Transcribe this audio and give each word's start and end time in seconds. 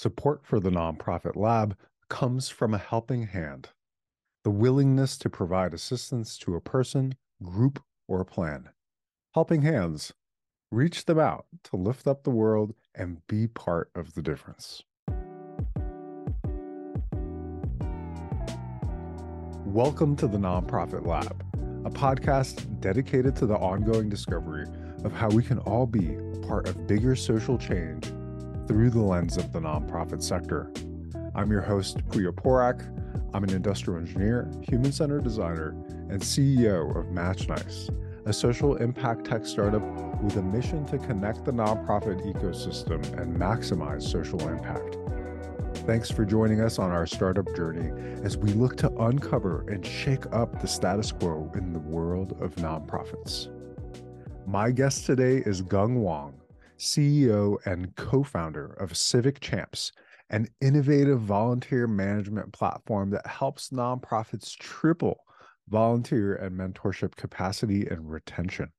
Support 0.00 0.46
for 0.46 0.58
the 0.58 0.70
Nonprofit 0.70 1.36
Lab 1.36 1.76
comes 2.08 2.48
from 2.48 2.72
a 2.72 2.78
helping 2.78 3.26
hand, 3.26 3.68
the 4.44 4.50
willingness 4.50 5.18
to 5.18 5.28
provide 5.28 5.74
assistance 5.74 6.38
to 6.38 6.54
a 6.54 6.60
person, 6.62 7.16
group, 7.42 7.82
or 8.08 8.24
plan. 8.24 8.70
Helping 9.34 9.60
hands, 9.60 10.14
reach 10.72 11.04
them 11.04 11.18
out 11.18 11.44
to 11.64 11.76
lift 11.76 12.06
up 12.06 12.24
the 12.24 12.30
world 12.30 12.72
and 12.94 13.20
be 13.26 13.46
part 13.46 13.90
of 13.94 14.14
the 14.14 14.22
difference. 14.22 14.84
Welcome 19.66 20.16
to 20.16 20.26
the 20.26 20.38
Nonprofit 20.38 21.04
Lab, 21.04 21.44
a 21.84 21.90
podcast 21.90 22.80
dedicated 22.80 23.36
to 23.36 23.44
the 23.44 23.56
ongoing 23.56 24.08
discovery 24.08 24.64
of 25.04 25.12
how 25.12 25.28
we 25.28 25.42
can 25.42 25.58
all 25.58 25.84
be 25.84 26.16
part 26.48 26.70
of 26.70 26.86
bigger 26.86 27.14
social 27.14 27.58
change 27.58 28.10
through 28.70 28.88
the 28.88 29.02
lens 29.02 29.36
of 29.36 29.52
the 29.52 29.58
nonprofit 29.58 30.22
sector. 30.22 30.70
I'm 31.34 31.50
your 31.50 31.60
host, 31.60 32.06
Puya 32.06 32.30
Porak. 32.30 32.86
I'm 33.34 33.42
an 33.42 33.50
industrial 33.50 33.98
engineer, 33.98 34.48
human 34.62 34.92
centered 34.92 35.24
designer, 35.24 35.70
and 36.08 36.22
CEO 36.22 36.96
of 36.96 37.06
MatchNice, 37.06 37.90
a 38.26 38.32
social 38.32 38.76
impact 38.76 39.24
tech 39.24 39.44
startup 39.44 39.82
with 40.22 40.36
a 40.36 40.42
mission 40.42 40.86
to 40.86 40.98
connect 40.98 41.44
the 41.44 41.50
nonprofit 41.50 42.24
ecosystem 42.32 43.02
and 43.20 43.36
maximize 43.36 44.04
social 44.04 44.48
impact. 44.48 44.96
Thanks 45.78 46.08
for 46.08 46.24
joining 46.24 46.60
us 46.60 46.78
on 46.78 46.92
our 46.92 47.08
startup 47.08 47.52
journey 47.56 47.90
as 48.22 48.36
we 48.36 48.52
look 48.52 48.76
to 48.76 48.92
uncover 48.98 49.68
and 49.68 49.84
shake 49.84 50.32
up 50.32 50.60
the 50.60 50.68
status 50.68 51.10
quo 51.10 51.50
in 51.56 51.72
the 51.72 51.80
world 51.80 52.40
of 52.40 52.54
nonprofits. 52.54 53.48
My 54.46 54.70
guest 54.70 55.06
today 55.06 55.38
is 55.38 55.60
Geng 55.60 56.02
Wang, 56.02 56.39
CEO 56.80 57.58
and 57.66 57.94
co 57.94 58.22
founder 58.22 58.72
of 58.72 58.96
Civic 58.96 59.38
Champs, 59.40 59.92
an 60.30 60.48
innovative 60.60 61.20
volunteer 61.20 61.86
management 61.86 62.52
platform 62.52 63.10
that 63.10 63.26
helps 63.26 63.68
nonprofits 63.68 64.56
triple 64.56 65.22
volunteer 65.68 66.34
and 66.34 66.58
mentorship 66.58 67.14
capacity 67.16 67.86
and 67.86 68.10
retention. 68.10 68.72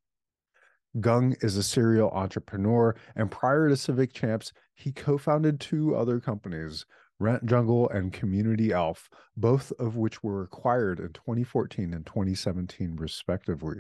Geng 0.98 1.42
is 1.44 1.56
a 1.56 1.64
serial 1.64 2.10
entrepreneur, 2.10 2.96
and 3.16 3.32
prior 3.32 3.70
to 3.70 3.78
Civic 3.78 4.14
Champs, 4.14 4.52
he 4.74 4.92
co 4.92 5.18
founded 5.18 5.60
two 5.60 5.96
other 5.96 6.20
companies, 6.20 6.86
Rent 7.20 7.46
Jungle 7.46 7.88
and 7.90 8.12
Community 8.12 8.74
Elf, 8.74 9.10
both 9.38 9.72
of 9.80 9.96
which 9.96 10.24
were 10.24 10.42
acquired 10.42 11.00
in 11.00 11.14
2014 11.14 11.94
and 11.94 12.06
2017, 12.06 12.96
respectively. 12.96 13.78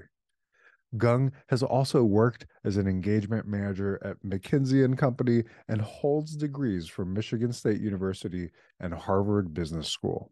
Geng 0.98 1.32
has 1.48 1.64
also 1.64 2.04
worked 2.04 2.46
as 2.66 2.78
an 2.78 2.88
engagement 2.88 3.48
manager 3.48 4.00
at 4.04 4.22
McKinsey 4.24 4.84
and 4.84 4.98
Company 4.98 5.44
and 5.68 5.82
holds 5.82 6.36
degrees 6.36 6.88
from 6.88 7.14
Michigan 7.14 7.54
State 7.54 7.80
University 7.80 8.52
and 8.80 8.94
Harvard 8.94 9.54
Business 9.54 9.88
School. 9.88 10.32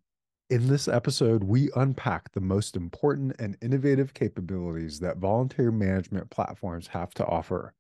In 0.50 0.68
this 0.68 0.88
episode, 0.88 1.44
we 1.44 1.70
unpack 1.76 2.32
the 2.32 2.42
most 2.42 2.76
important 2.76 3.36
and 3.40 3.56
innovative 3.62 4.14
capabilities 4.14 5.00
that 5.00 5.18
volunteer 5.18 5.72
management 5.72 6.30
platforms 6.32 6.88
have 6.88 7.14
to 7.14 7.26
offer. 7.26 7.74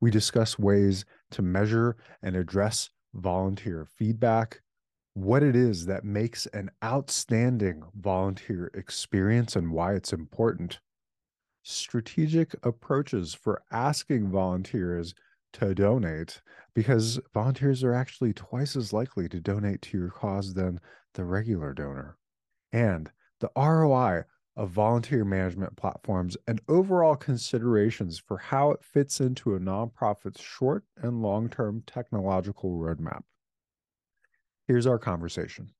We 0.00 0.10
discuss 0.10 0.58
ways 0.58 1.04
to 1.32 1.42
measure 1.42 1.96
and 2.22 2.36
address 2.36 2.90
volunteer 3.14 3.86
feedback, 3.96 4.60
what 5.14 5.42
it 5.42 5.56
is 5.56 5.86
that 5.86 6.04
makes 6.04 6.46
an 6.46 6.70
outstanding 6.82 7.82
volunteer 8.00 8.70
experience 8.74 9.56
and 9.56 9.72
why 9.72 9.94
it's 9.94 10.12
important, 10.12 10.80
strategic 11.64 12.54
approaches 12.62 13.34
for 13.34 13.62
asking 13.72 14.30
volunteers 14.30 15.14
to 15.54 15.74
donate 15.74 16.42
because 16.74 17.18
volunteers 17.32 17.82
are 17.82 17.94
actually 17.94 18.32
twice 18.32 18.76
as 18.76 18.92
likely 18.92 19.28
to 19.28 19.40
donate 19.40 19.80
to 19.80 19.96
your 19.96 20.10
cause 20.10 20.54
than 20.54 20.78
the 21.14 21.24
regular 21.24 21.72
donor. 21.72 22.16
And 22.72 23.10
the 23.40 23.50
ROI 23.56 24.24
of 24.56 24.70
volunteer 24.70 25.24
management 25.24 25.76
platforms 25.76 26.36
and 26.46 26.60
overall 26.68 27.16
considerations 27.16 28.18
for 28.18 28.38
how 28.38 28.70
it 28.70 28.84
fits 28.84 29.20
into 29.20 29.54
a 29.54 29.60
nonprofit's 29.60 30.42
short 30.42 30.84
and 30.96 31.22
long 31.22 31.48
term 31.48 31.82
technological 31.86 32.72
roadmap. 32.78 33.22
Here's 34.68 34.86
our 34.86 34.98
conversation. 34.98 35.70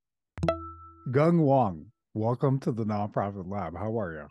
Geng 1.11 1.45
Wang, 1.45 1.87
welcome 2.15 2.59
to 2.61 2.73
the 2.73 2.85
Nonprofit 2.85 3.49
Lab. 3.49 3.77
How 3.77 3.99
are 3.99 4.13
you? 4.13 4.29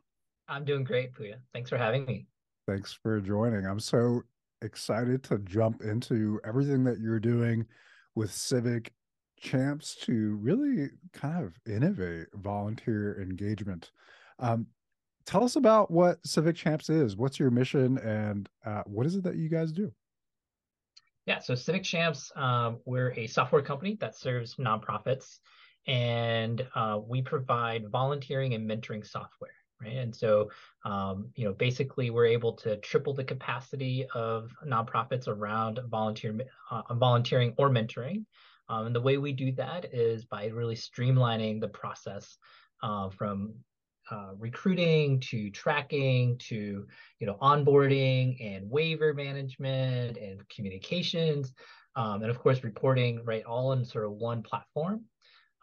I'm 0.53 0.65
doing 0.65 0.83
great, 0.83 1.13
Puya. 1.15 1.37
Thanks 1.51 1.71
for 1.71 1.77
having 1.77 2.05
me. 2.05 2.27
Thanks 2.67 2.93
for 2.93 3.19
joining. 3.19 3.65
I'm 3.65 3.79
so 3.79 4.21
excited 4.61 5.23
to 5.23 5.39
jump 5.39 5.81
into 5.81 6.39
everything 6.45 6.83
that 6.83 6.99
you're 6.99 7.19
doing 7.19 7.65
with 8.13 8.31
Civic 8.31 8.93
Champs 9.39 9.95
to 10.03 10.35
really 10.35 10.89
kind 11.11 11.43
of 11.43 11.55
innovate 11.65 12.27
volunteer 12.35 13.19
engagement. 13.19 13.89
Um, 14.37 14.67
tell 15.25 15.43
us 15.43 15.55
about 15.55 15.89
what 15.89 16.25
Civic 16.25 16.55
Champs 16.55 16.87
is. 16.87 17.17
What's 17.17 17.39
your 17.39 17.49
mission, 17.49 17.97
and 17.97 18.47
uh, 18.63 18.83
what 18.85 19.07
is 19.07 19.15
it 19.15 19.23
that 19.23 19.37
you 19.37 19.49
guys 19.49 19.71
do? 19.71 19.91
Yeah, 21.25 21.39
so 21.39 21.55
Civic 21.55 21.83
Champs, 21.83 22.31
um, 22.35 22.77
we're 22.85 23.11
a 23.13 23.25
software 23.25 23.63
company 23.63 23.97
that 24.01 24.15
serves 24.15 24.55
nonprofits, 24.57 25.39
and 25.87 26.63
uh, 26.75 26.99
we 27.03 27.23
provide 27.23 27.89
volunteering 27.89 28.53
and 28.53 28.69
mentoring 28.69 29.05
software 29.05 29.49
right? 29.83 29.97
And 29.97 30.15
so, 30.15 30.49
um, 30.85 31.29
you 31.35 31.45
know, 31.45 31.53
basically, 31.53 32.09
we're 32.09 32.25
able 32.25 32.53
to 32.53 32.77
triple 32.77 33.13
the 33.13 33.23
capacity 33.23 34.05
of 34.13 34.51
nonprofits 34.65 35.27
around 35.27 35.79
volunteer 35.89 36.35
uh, 36.71 36.93
volunteering 36.93 37.53
or 37.57 37.69
mentoring. 37.69 38.25
Um, 38.69 38.87
and 38.87 38.95
the 38.95 39.01
way 39.01 39.17
we 39.17 39.33
do 39.33 39.51
that 39.53 39.93
is 39.93 40.25
by 40.25 40.47
really 40.47 40.75
streamlining 40.75 41.59
the 41.59 41.67
process 41.67 42.37
uh, 42.81 43.09
from 43.09 43.53
uh, 44.11 44.31
recruiting 44.37 45.19
to 45.21 45.49
tracking 45.49 46.37
to 46.37 46.85
you 47.19 47.27
know 47.27 47.37
onboarding 47.41 48.35
and 48.45 48.69
waiver 48.69 49.13
management 49.13 50.17
and 50.17 50.47
communications 50.49 51.53
um, 51.95 52.21
and 52.21 52.29
of 52.29 52.37
course 52.37 52.65
reporting 52.65 53.23
right 53.23 53.45
all 53.45 53.71
in 53.71 53.85
sort 53.85 54.03
of 54.05 54.11
one 54.11 54.43
platform 54.43 55.05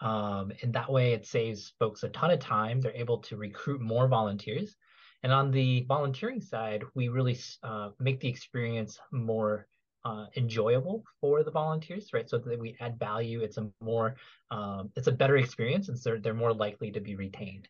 um, 0.00 0.52
and 0.62 0.72
that 0.72 0.90
way 0.90 1.12
it 1.12 1.26
saves 1.26 1.72
folks 1.78 2.02
a 2.02 2.08
ton 2.08 2.30
of 2.30 2.40
time. 2.40 2.80
They're 2.80 2.92
able 2.94 3.18
to 3.18 3.36
recruit 3.36 3.80
more 3.80 4.08
volunteers. 4.08 4.76
And 5.22 5.32
on 5.32 5.50
the 5.50 5.84
volunteering 5.86 6.40
side, 6.40 6.82
we 6.94 7.08
really 7.08 7.38
uh, 7.62 7.90
make 7.98 8.20
the 8.20 8.28
experience 8.28 8.98
more 9.12 9.66
uh, 10.04 10.26
enjoyable 10.36 11.04
for 11.20 11.42
the 11.44 11.50
volunteers, 11.50 12.08
right? 12.14 12.28
So 12.28 12.38
that 12.38 12.58
we 12.58 12.74
add 12.80 12.98
value. 12.98 13.40
It's 13.40 13.58
a 13.58 13.70
more, 13.82 14.16
um, 14.50 14.90
it's 14.96 15.08
a 15.08 15.12
better 15.12 15.36
experience, 15.36 15.88
and 15.88 15.98
so 15.98 16.16
they're 16.16 16.32
more 16.32 16.54
likely 16.54 16.90
to 16.92 17.00
be 17.00 17.16
retained. 17.16 17.68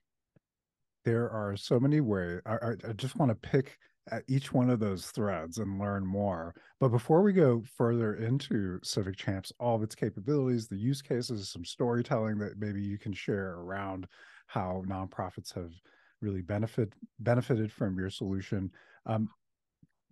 There 1.04 1.28
are 1.30 1.56
so 1.56 1.80
many 1.80 2.00
ways. 2.00 2.40
I, 2.46 2.74
I 2.88 2.92
just 2.92 3.16
want 3.16 3.30
to 3.30 3.34
pick 3.34 3.78
at 4.10 4.24
each 4.28 4.52
one 4.52 4.70
of 4.70 4.80
those 4.80 5.06
threads 5.06 5.58
and 5.58 5.78
learn 5.78 6.06
more. 6.06 6.54
But 6.78 6.88
before 6.88 7.22
we 7.22 7.32
go 7.32 7.62
further 7.76 8.14
into 8.14 8.78
Civic 8.82 9.16
Champs, 9.16 9.52
all 9.60 9.76
of 9.76 9.82
its 9.82 9.94
capabilities, 9.94 10.66
the 10.66 10.76
use 10.76 11.02
cases, 11.02 11.50
some 11.50 11.64
storytelling 11.64 12.38
that 12.38 12.58
maybe 12.58 12.82
you 12.82 12.98
can 12.98 13.12
share 13.12 13.54
around 13.54 14.06
how 14.46 14.82
nonprofits 14.88 15.54
have 15.54 15.72
really 16.20 16.42
benefit 16.42 16.92
benefited 17.20 17.72
from 17.72 17.98
your 17.98 18.10
solution. 18.10 18.70
Um, 19.06 19.28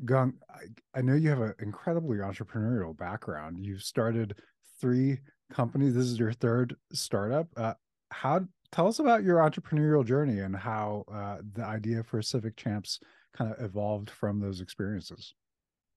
Geng, 0.05 0.35
I, 0.49 0.99
I 0.99 1.03
know 1.03 1.15
you 1.15 1.29
have 1.31 1.41
an 1.41 1.55
incredibly 1.61 2.19
entrepreneurial 2.19 2.97
background. 2.97 3.59
You've 3.59 3.83
started 3.83 4.39
three 4.81 5.19
companies. 5.53 5.95
This 5.95 6.07
is 6.07 6.19
your 6.19 6.33
third 6.33 6.77
startup. 6.93 7.49
Uh, 7.57 7.75
how 8.11 8.47
tell 8.71 8.87
us 8.87 8.99
about 9.01 9.25
your 9.25 9.39
entrepreneurial 9.39 10.05
journey 10.05 10.41
and 10.41 10.55
how 10.55 11.05
uh, 11.13 11.39
the 11.55 11.65
idea 11.65 12.03
for 12.03 12.23
Civic 12.23 12.57
Champs 12.57 13.01
kind 13.39 13.53
of 13.53 13.65
evolved 13.65 14.11
from 14.11 14.41
those 14.41 14.61
experiences? 14.61 15.35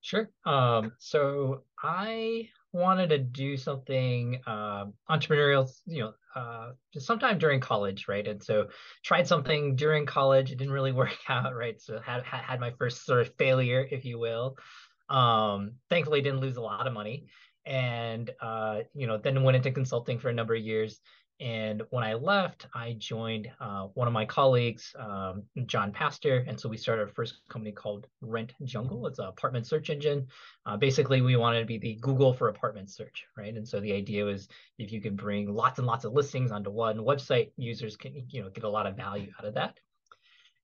Sure. 0.02 0.30
Um, 0.46 0.94
so 0.98 1.64
I 1.82 2.50
wanted 2.74 3.10
to 3.10 3.18
do 3.18 3.58
something 3.58 4.42
uh, 4.48 4.86
entrepreneurial, 5.10 5.72
you 5.86 6.00
know, 6.00 6.14
uh, 6.36 6.72
sometime 6.98 7.38
during 7.38 7.60
college, 7.60 8.08
right? 8.08 8.28
And 8.28 8.42
so 8.42 8.68
tried 9.04 9.28
something 9.28 9.76
during 9.76 10.06
college. 10.06 10.52
It 10.52 10.58
didn't 10.58 10.74
really 10.74 10.92
work 11.04 11.18
out, 11.30 11.56
right? 11.56 11.80
So 11.82 12.00
had 12.00 12.24
had 12.24 12.60
my 12.60 12.72
first 12.80 13.06
sort 13.06 13.22
of 13.22 13.34
failure, 13.36 13.88
if 13.90 14.06
you 14.06 14.18
will. 14.20 14.58
Um, 15.10 15.74
thankfully, 15.90 16.22
didn't 16.22 16.40
lose 16.40 16.56
a 16.56 16.62
lot 16.62 16.88
of 16.88 16.94
money, 16.94 17.28
and 17.66 18.32
uh, 18.40 18.82
you 18.96 19.08
know, 19.08 19.18
then 19.18 19.44
went 19.44 19.58
into 19.58 19.72
consulting 19.72 20.20
for 20.20 20.30
a 20.30 20.34
number 20.34 20.56
of 20.56 20.62
years. 20.62 21.00
And 21.42 21.82
when 21.90 22.04
I 22.04 22.14
left, 22.14 22.68
I 22.76 22.94
joined 23.00 23.50
uh, 23.60 23.88
one 23.96 24.08
of 24.08 24.14
my 24.14 24.26
colleagues, 24.26 24.96
um, 25.00 25.42
John 25.66 25.92
Pastor. 25.92 26.46
And 26.48 26.60
so 26.60 26.70
we 26.70 26.78
started 26.78 27.02
our 27.02 27.08
first 27.08 27.42
company 27.50 27.72
called 27.72 28.06
Rent 28.22 28.54
Jungle. 28.64 29.08
It's 29.08 29.18
an 29.18 29.26
apartment 29.26 29.66
search 29.66 29.90
engine. 29.90 30.28
Uh, 30.68 30.78
basically, 30.78 31.22
we 31.22 31.36
wanted 31.38 31.62
to 31.62 31.66
be 31.66 31.80
the 31.80 31.96
Google 32.00 32.32
for 32.32 32.50
apartment 32.50 32.92
search, 32.92 33.26
right? 33.36 33.56
And 33.56 33.68
so 33.68 33.80
the 33.80 33.92
idea 33.92 34.24
was 34.24 34.48
if 34.78 34.92
you 34.92 35.02
can 35.02 35.16
bring 35.16 35.52
lots 35.52 35.80
and 35.80 35.88
lots 35.88 36.06
of 36.06 36.14
listings 36.14 36.52
onto 36.52 36.70
one 36.70 36.98
website, 36.98 37.52
users 37.58 37.98
can 37.98 38.14
you 38.30 38.44
know 38.44 38.50
get 38.52 38.64
a 38.64 38.70
lot 38.70 38.86
of 38.86 38.96
value 38.96 39.32
out 39.40 39.46
of 39.46 39.56
that. 39.56 39.80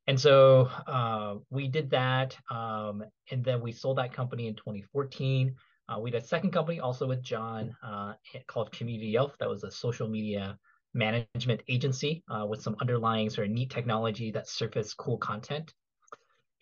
And 0.05 0.19
so 0.19 0.69
uh, 0.85 1.35
we 1.49 1.67
did 1.67 1.89
that. 1.89 2.37
Um, 2.51 3.03
and 3.31 3.43
then 3.43 3.61
we 3.61 3.71
sold 3.71 3.97
that 3.97 4.13
company 4.13 4.47
in 4.47 4.55
2014 4.55 5.55
Uh, 5.89 5.99
we 5.99 6.11
had 6.11 6.21
a 6.21 6.25
second 6.25 6.51
company 6.51 6.79
also 6.79 7.07
with 7.07 7.21
John 7.23 7.75
uh, 7.81 8.13
called 8.47 8.71
Community 8.71 9.15
Elf. 9.15 9.37
That 9.39 9.49
was 9.49 9.63
a 9.63 9.71
social 9.71 10.07
media 10.07 10.57
management 10.97 11.61
agency 11.67 12.23
uh, 12.29 12.45
with 12.45 12.61
some 12.61 12.75
underlying 12.81 13.29
sort 13.29 13.47
of 13.47 13.53
neat 13.53 13.69
technology 13.69 14.31
that 14.31 14.49
surfaced 14.49 14.97
cool 14.97 15.17
content. 15.17 15.73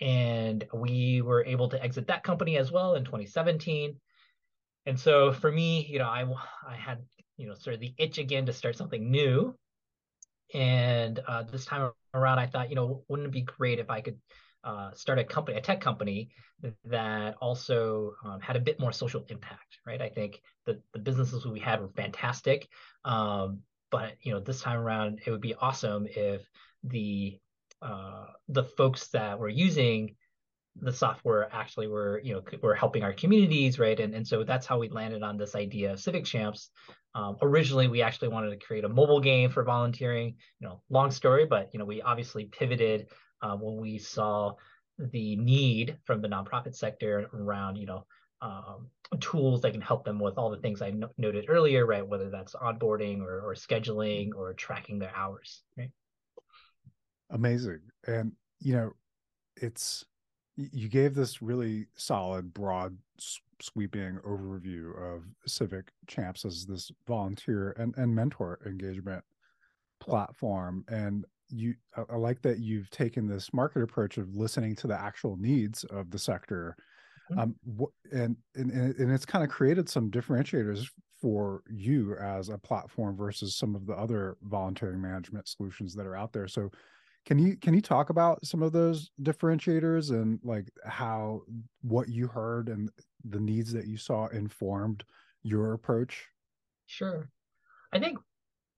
And 0.01 0.65
we 0.73 1.21
were 1.21 1.45
able 1.45 1.69
to 1.69 1.81
exit 1.81 2.07
that 2.07 2.23
company 2.23 2.57
as 2.57 2.71
well 2.71 2.95
in 2.95 3.05
2017. 3.05 3.95
And 4.85 4.99
so 4.99 5.31
for 5.31 5.51
me, 5.51 5.87
you 5.89 5.99
know, 5.99 6.05
I 6.05 6.25
I 6.67 6.75
had 6.75 6.99
you 7.37 7.47
know 7.47 7.55
sort 7.55 7.73
of 7.73 7.79
the 7.79 7.93
itch 7.97 8.17
again 8.17 8.45
to 8.45 8.53
start 8.53 8.75
something 8.75 9.09
new. 9.09 9.55
And 10.53 11.19
uh, 11.27 11.43
this 11.43 11.65
time 11.65 11.91
around, 12.13 12.39
I 12.39 12.47
thought, 12.47 12.69
you 12.69 12.75
know, 12.75 13.03
wouldn't 13.07 13.27
it 13.27 13.31
be 13.31 13.41
great 13.41 13.79
if 13.79 13.89
I 13.89 14.01
could 14.01 14.17
uh, 14.63 14.91
start 14.93 15.19
a 15.19 15.23
company, 15.23 15.57
a 15.57 15.61
tech 15.61 15.81
company 15.81 16.29
that 16.85 17.35
also 17.41 18.13
um, 18.23 18.39
had 18.39 18.55
a 18.55 18.59
bit 18.59 18.79
more 18.79 18.91
social 18.91 19.23
impact, 19.29 19.77
right? 19.85 20.01
I 20.01 20.09
think 20.09 20.41
the 20.65 20.81
the 20.93 20.99
businesses 20.99 21.45
we 21.45 21.59
had 21.59 21.81
were 21.81 21.89
fantastic, 21.89 22.67
um, 23.03 23.59
but 23.95 24.17
you 24.21 24.33
know, 24.33 24.41
this 24.41 24.59
time 24.59 24.77
around, 24.77 25.21
it 25.25 25.31
would 25.31 25.39
be 25.39 25.55
awesome 25.55 26.05
if 26.05 26.41
the 26.83 27.39
uh, 27.81 28.25
the 28.49 28.65
folks 28.65 29.07
that 29.11 29.39
were 29.39 29.47
using 29.47 30.17
the 30.81 30.91
software 30.91 31.47
actually 31.53 31.87
were 31.87 32.19
you 32.21 32.33
know 32.33 32.41
were 32.61 32.75
helping 32.75 33.03
our 33.03 33.13
communities 33.13 33.79
right? 33.79 33.97
And, 33.97 34.13
and 34.13 34.27
so 34.27 34.43
that's 34.43 34.65
how 34.65 34.79
we 34.79 34.89
landed 34.89 35.23
on 35.23 35.37
this 35.37 35.55
idea 35.55 35.93
of 35.93 36.01
civic 36.01 36.25
champs. 36.25 36.71
Um, 37.13 37.37
originally 37.41 37.87
we 37.87 38.01
actually 38.01 38.27
wanted 38.27 38.49
to 38.49 38.65
create 38.65 38.83
a 38.83 38.89
mobile 38.89 39.21
game 39.21 39.49
for 39.49 39.63
volunteering 39.63 40.35
you 40.59 40.67
know 40.67 40.81
long 40.89 41.11
story 41.11 41.45
but 41.45 41.69
you 41.71 41.79
know 41.79 41.85
we 41.85 42.01
obviously 42.01 42.43
pivoted 42.43 43.07
uh, 43.41 43.55
when 43.55 43.77
we 43.77 43.97
saw 43.97 44.55
the 44.99 45.37
need 45.37 45.97
from 46.03 46.21
the 46.21 46.27
nonprofit 46.27 46.75
sector 46.75 47.29
around 47.33 47.77
you 47.77 47.85
know 47.85 48.05
um, 48.41 48.89
tools 49.19 49.61
that 49.61 49.71
can 49.71 49.81
help 49.81 50.05
them 50.05 50.19
with 50.19 50.37
all 50.37 50.49
the 50.49 50.57
things 50.57 50.81
I 50.81 50.91
no- 50.91 51.09
noted 51.17 51.45
earlier, 51.47 51.85
right? 51.85 52.05
Whether 52.05 52.29
that's 52.29 52.55
onboarding 52.55 53.21
or, 53.21 53.41
or 53.41 53.55
scheduling 53.55 54.29
or 54.35 54.53
tracking 54.53 54.99
their 54.99 55.15
hours, 55.15 55.63
right? 55.77 55.91
Amazing. 57.29 57.81
And, 58.05 58.33
you 58.59 58.75
know, 58.75 58.91
it's, 59.55 60.05
you 60.55 60.89
gave 60.89 61.15
this 61.15 61.41
really 61.41 61.87
solid, 61.95 62.53
broad, 62.53 62.97
sweeping 63.61 64.19
overview 64.27 64.91
of 64.97 65.23
Civic 65.47 65.91
Champs 66.07 66.45
as 66.45 66.65
this 66.65 66.91
volunteer 67.07 67.75
and, 67.77 67.95
and 67.97 68.13
mentor 68.13 68.59
engagement 68.65 69.23
platform. 69.99 70.83
And 70.87 71.25
you 71.49 71.75
I, 71.95 72.15
like 72.15 72.41
that 72.41 72.59
you've 72.59 72.89
taken 72.89 73.27
this 73.27 73.53
market 73.53 73.81
approach 73.81 74.17
of 74.17 74.35
listening 74.35 74.75
to 74.77 74.87
the 74.87 74.99
actual 74.99 75.37
needs 75.37 75.83
of 75.85 76.11
the 76.11 76.19
sector. 76.19 76.75
Um 77.37 77.55
and 78.11 78.37
and 78.55 78.71
and 78.71 79.11
it's 79.11 79.25
kind 79.25 79.43
of 79.43 79.49
created 79.49 79.89
some 79.89 80.11
differentiators 80.11 80.87
for 81.21 81.63
you 81.69 82.15
as 82.17 82.49
a 82.49 82.57
platform 82.57 83.15
versus 83.15 83.55
some 83.55 83.75
of 83.75 83.85
the 83.85 83.93
other 83.93 84.37
volunteering 84.43 85.01
management 85.01 85.47
solutions 85.47 85.95
that 85.95 86.05
are 86.05 86.15
out 86.15 86.33
there. 86.33 86.47
So 86.47 86.69
can 87.25 87.39
you 87.39 87.57
can 87.57 87.73
you 87.73 87.81
talk 87.81 88.11
about 88.11 88.45
some 88.45 88.61
of 88.61 88.71
those 88.71 89.09
differentiators 89.23 90.11
and 90.11 90.39
like 90.43 90.69
how 90.85 91.41
what 91.81 92.09
you 92.09 92.27
heard 92.27 92.69
and 92.69 92.91
the 93.23 93.39
needs 93.39 93.73
that 93.73 93.87
you 93.87 93.97
saw 93.97 94.27
informed 94.27 95.03
your 95.41 95.73
approach? 95.73 96.27
Sure. 96.85 97.29
I 97.91 97.99
think 97.99 98.19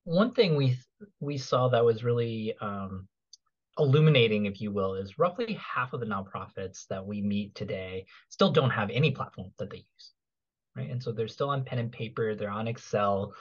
one 0.05 0.31
thing 0.31 0.55
we 0.55 0.77
we 1.19 1.38
saw 1.38 1.67
that 1.67 1.83
was 1.83 2.03
really 2.03 2.55
um, 2.61 3.07
illuminating, 3.77 4.45
if 4.45 4.62
you 4.62 4.71
will, 4.71 4.95
is 4.95 5.19
roughly 5.19 5.53
half 5.53 5.94
of 5.94 6.00
the 6.00 6.06
nonprofits 6.06 6.88
that 6.88 7.06
we 7.06 7.21
meet 7.21 7.56
today 7.56 8.06
still 8.29 8.51
don't 8.51 8.69
have 8.69 8.89
any 8.89 9.12
platform 9.12 9.51
that 9.57 9.69
they 9.69 9.77
use, 9.77 10.12
right? 10.75 10.89
And 10.89 11.01
so 11.01 11.12
they're 11.12 11.27
still 11.27 11.50
on 11.50 11.63
pen 11.63 11.79
and 11.79 11.91
paper, 11.91 12.35
they're 12.35 12.50
on 12.50 12.68
Excel, 12.68 13.33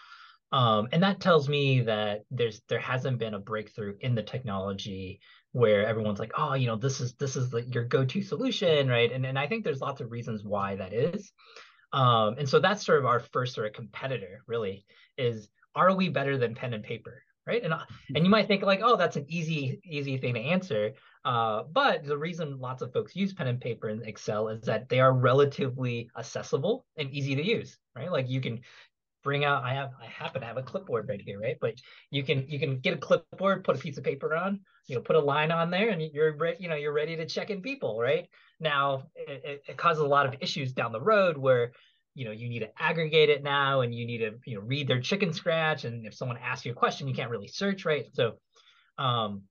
um, 0.53 0.89
and 0.93 1.03
that 1.03 1.21
tells 1.21 1.49
me 1.49 1.83
that 1.83 2.25
there's 2.31 2.63
there 2.69 2.79
hasn't 2.79 3.19
been 3.19 3.35
a 3.35 3.39
breakthrough 3.39 3.97
in 4.01 4.15
the 4.15 4.23
technology 4.23 5.21
where 5.53 5.87
everyone's 5.87 6.19
like, 6.21 6.33
oh, 6.37 6.55
you 6.55 6.67
know, 6.67 6.77
this 6.77 7.01
is 7.01 7.15
this 7.15 7.37
is 7.37 7.53
your 7.69 7.85
go-to 7.85 8.23
solution, 8.23 8.89
right? 8.89 9.11
And 9.11 9.27
and 9.27 9.39
I 9.39 9.47
think 9.49 9.65
there's 9.65 9.81
lots 9.81 10.01
of 10.01 10.13
reasons 10.13 10.45
why 10.45 10.77
that 10.77 10.93
is. 10.93 11.33
Um, 11.93 12.37
and 12.39 12.49
so 12.49 12.61
that's 12.61 12.85
sort 12.85 12.99
of 12.99 13.07
our 13.07 13.21
first 13.21 13.55
sort 13.55 13.67
of 13.67 13.73
competitor, 13.73 14.43
really, 14.47 14.85
is 15.19 15.49
are 15.75 15.95
we 15.95 16.09
better 16.09 16.39
than 16.39 16.55
pen 16.55 16.75
and 16.75 16.85
paper 16.85 17.23
right? 17.47 17.63
And 17.63 17.75
and 18.15 18.25
you 18.25 18.31
might 18.31 18.49
think 18.49 18.63
like 18.63 18.81
oh 18.83 18.97
that's 18.97 19.17
an 19.17 19.27
easy 19.29 19.81
easy 19.85 20.19
thing 20.19 20.35
to 20.35 20.41
answer. 20.41 20.93
Uh, 21.25 21.65
but 21.73 22.05
the 22.05 22.17
reason 22.17 22.59
lots 22.59 22.83
of 22.83 22.93
folks 22.93 23.17
use 23.17 23.33
pen 23.33 23.49
and 23.49 23.61
paper 23.61 23.89
in 23.89 24.03
excel 24.03 24.49
is 24.49 24.63
that 24.63 24.89
they 24.89 25.01
are 25.01 25.13
relatively 25.13 26.11
accessible 26.19 26.87
and 26.97 27.11
easy 27.11 27.35
to 27.35 27.45
use 27.45 27.79
right? 27.95 28.11
Like 28.11 28.29
you 28.29 28.41
can 28.41 28.61
bring 29.25 29.45
out 29.45 29.65
i 29.65 29.75
have 29.75 29.91
i 30.01 30.07
happen 30.07 30.41
to 30.41 30.47
have 30.47 30.57
a 30.57 30.63
clipboard 30.63 31.09
right 31.09 31.21
here 31.21 31.41
right? 31.41 31.57
But 31.61 31.75
you 32.11 32.23
can 32.23 32.47
you 32.49 32.59
can 32.59 32.79
get 32.79 32.95
a 32.95 32.99
clipboard 32.99 33.65
put 33.65 33.77
a 33.77 33.79
piece 33.79 33.99
of 33.99 34.05
paper 34.05 34.35
on 34.37 34.61
you 34.87 34.95
know 34.95 35.03
put 35.03 35.17
a 35.17 35.21
line 35.21 35.51
on 35.51 35.71
there 35.71 35.89
and 35.89 36.01
you're 36.01 36.37
ready 36.37 36.59
you 36.61 36.69
know 36.69 36.77
you're 36.77 36.93
ready 36.93 37.17
to 37.17 37.27
check 37.27 37.51
in 37.51 37.61
people 37.61 37.99
right? 37.99 38.29
Now 38.61 39.05
it, 39.17 39.65
it 39.67 39.77
causes 39.77 40.03
a 40.03 40.07
lot 40.07 40.27
of 40.27 40.37
issues 40.41 40.73
down 40.73 40.93
the 40.93 41.01
road 41.01 41.37
where 41.37 41.73
you 42.17 42.25
know 42.25 42.33
you 42.33 42.49
need 42.49 42.61
to 42.61 42.71
aggregate 42.79 43.29
it 43.29 43.45
now 43.45 43.83
and 43.83 43.95
you 43.95 44.07
need 44.07 44.19
to 44.19 44.33
you 44.47 44.57
know 44.57 44.63
read 44.63 44.89
their 44.89 45.01
chicken 45.01 45.33
scratch. 45.33 45.85
And 45.85 46.07
if 46.07 46.15
someone 46.15 46.39
asks 46.39 46.65
you 46.65 46.73
a 46.73 46.75
question 46.75 47.07
you 47.07 47.15
can't 47.15 47.31
really 47.31 47.47
search 47.47 47.85
right? 47.85 48.07
So 48.13 48.39
um 48.99 49.43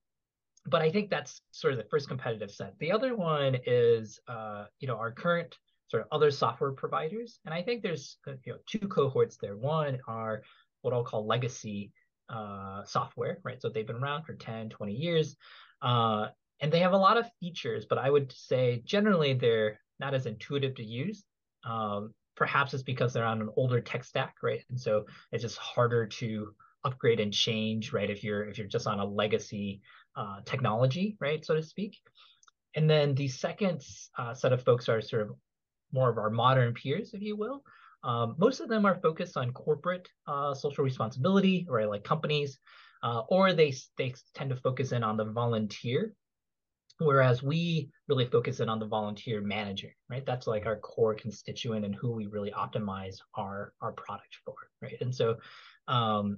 but 0.68 0.82
i 0.82 0.90
think 0.90 1.12
that's 1.12 1.42
sort 1.52 1.74
of 1.74 1.78
the 1.78 1.86
first 1.86 2.08
competitive 2.08 2.50
set. 2.52 2.74
The 2.80 2.92
other 2.92 3.16
one 3.16 3.58
is 3.68 4.20
uh 4.28 4.66
you 4.80 4.88
know 4.88 4.98
our 4.98 5.12
current 5.12 5.56
sort 5.88 6.02
of 6.02 6.08
other 6.12 6.32
software 6.32 6.72
providers. 6.72 7.40
And 7.46 7.54
i 7.54 7.62
think 7.62 7.84
there's 7.84 8.18
uh, 8.28 8.34
you 8.44 8.54
know 8.54 8.60
two 8.68 8.88
cohorts 8.88 9.38
there. 9.38 9.56
One 9.56 10.00
are 10.08 10.42
what 10.82 10.94
i'll 10.94 11.04
call 11.04 11.26
legacy 11.26 11.92
uh 12.30 12.84
software 12.84 13.38
right? 13.44 13.62
So 13.62 13.70
they've 13.70 13.86
been 13.86 13.98
around 13.98 14.24
for 14.24 14.34
10 14.34 14.70
20 14.70 14.94
years 14.94 15.38
uh 15.84 16.30
and 16.62 16.72
they 16.72 16.80
have 16.80 16.94
a 16.94 16.98
lot 16.98 17.18
of 17.18 17.30
features 17.40 17.86
but 17.88 17.98
i 17.98 18.10
would 18.10 18.32
say 18.32 18.82
generally 18.86 19.34
they're 19.34 19.80
not 20.00 20.14
as 20.14 20.26
intuitive 20.26 20.74
to 20.76 20.84
use 20.84 21.26
um, 21.66 22.14
perhaps 22.36 22.74
it's 22.74 22.84
because 22.84 23.14
they're 23.14 23.26
on 23.26 23.42
an 23.42 23.50
older 23.56 23.82
tech 23.82 24.04
stack, 24.04 24.36
right? 24.44 24.62
And 24.70 24.80
so 24.80 25.06
it's 25.32 25.44
just 25.44 25.58
harder 25.58 26.06
to 26.08 26.54
upgrade 26.84 27.20
and 27.20 27.34
change, 27.34 27.94
right? 27.94 28.10
If 28.10 28.24
you're 28.24 28.48
if 28.48 28.58
you're 28.58 28.68
just 28.68 28.88
on 28.88 29.00
a 29.00 29.06
legacy 29.06 29.82
uh, 30.16 30.42
technology, 30.46 31.18
right, 31.20 31.44
so 31.46 31.56
to 31.56 31.64
speak. 31.64 31.98
And 32.76 32.90
then 32.90 33.16
the 33.16 33.28
second 33.28 33.82
uh, 34.18 34.34
set 34.34 34.54
of 34.54 34.64
folks 34.64 34.90
are 34.90 35.02
sort 35.02 35.24
of 35.24 35.32
more 35.92 36.10
of 36.10 36.18
our 36.18 36.30
modern 36.30 36.74
peers, 36.74 37.14
if 37.14 37.22
you 37.22 37.36
will. 37.38 37.64
Um, 38.04 38.36
most 38.38 38.60
of 38.60 38.70
them 38.70 38.86
are 38.86 39.00
focused 39.02 39.38
on 39.38 39.52
corporate 39.52 40.08
uh, 40.28 40.54
social 40.54 40.84
responsibility, 40.84 41.66
right, 41.70 41.90
like 41.90 42.04
companies, 42.04 42.60
uh, 43.02 43.22
or 43.30 43.54
they 43.54 43.74
they 43.98 44.14
tend 44.36 44.50
to 44.52 44.56
focus 44.56 44.92
in 44.92 45.04
on 45.04 45.18
the 45.18 45.26
volunteer 45.26 46.14
Whereas 47.00 47.44
we 47.44 47.90
really 48.08 48.26
focus 48.26 48.62
in 48.62 48.70
on 48.70 48.80
the 48.80 48.88
volunteer 48.88 49.42
manager, 49.42 49.94
right? 50.10 50.26
That's 50.26 50.48
like 50.48 50.66
our 50.66 50.78
core 50.78 51.14
constituent 51.14 51.84
and 51.86 51.94
who 51.94 52.12
we 52.12 52.28
really 52.28 52.52
optimize 52.52 53.18
our 53.36 53.74
our 53.82 53.92
product 53.92 54.38
for, 54.46 54.56
right? 54.82 54.98
And 55.02 55.14
so, 55.14 55.38
um, 55.88 56.38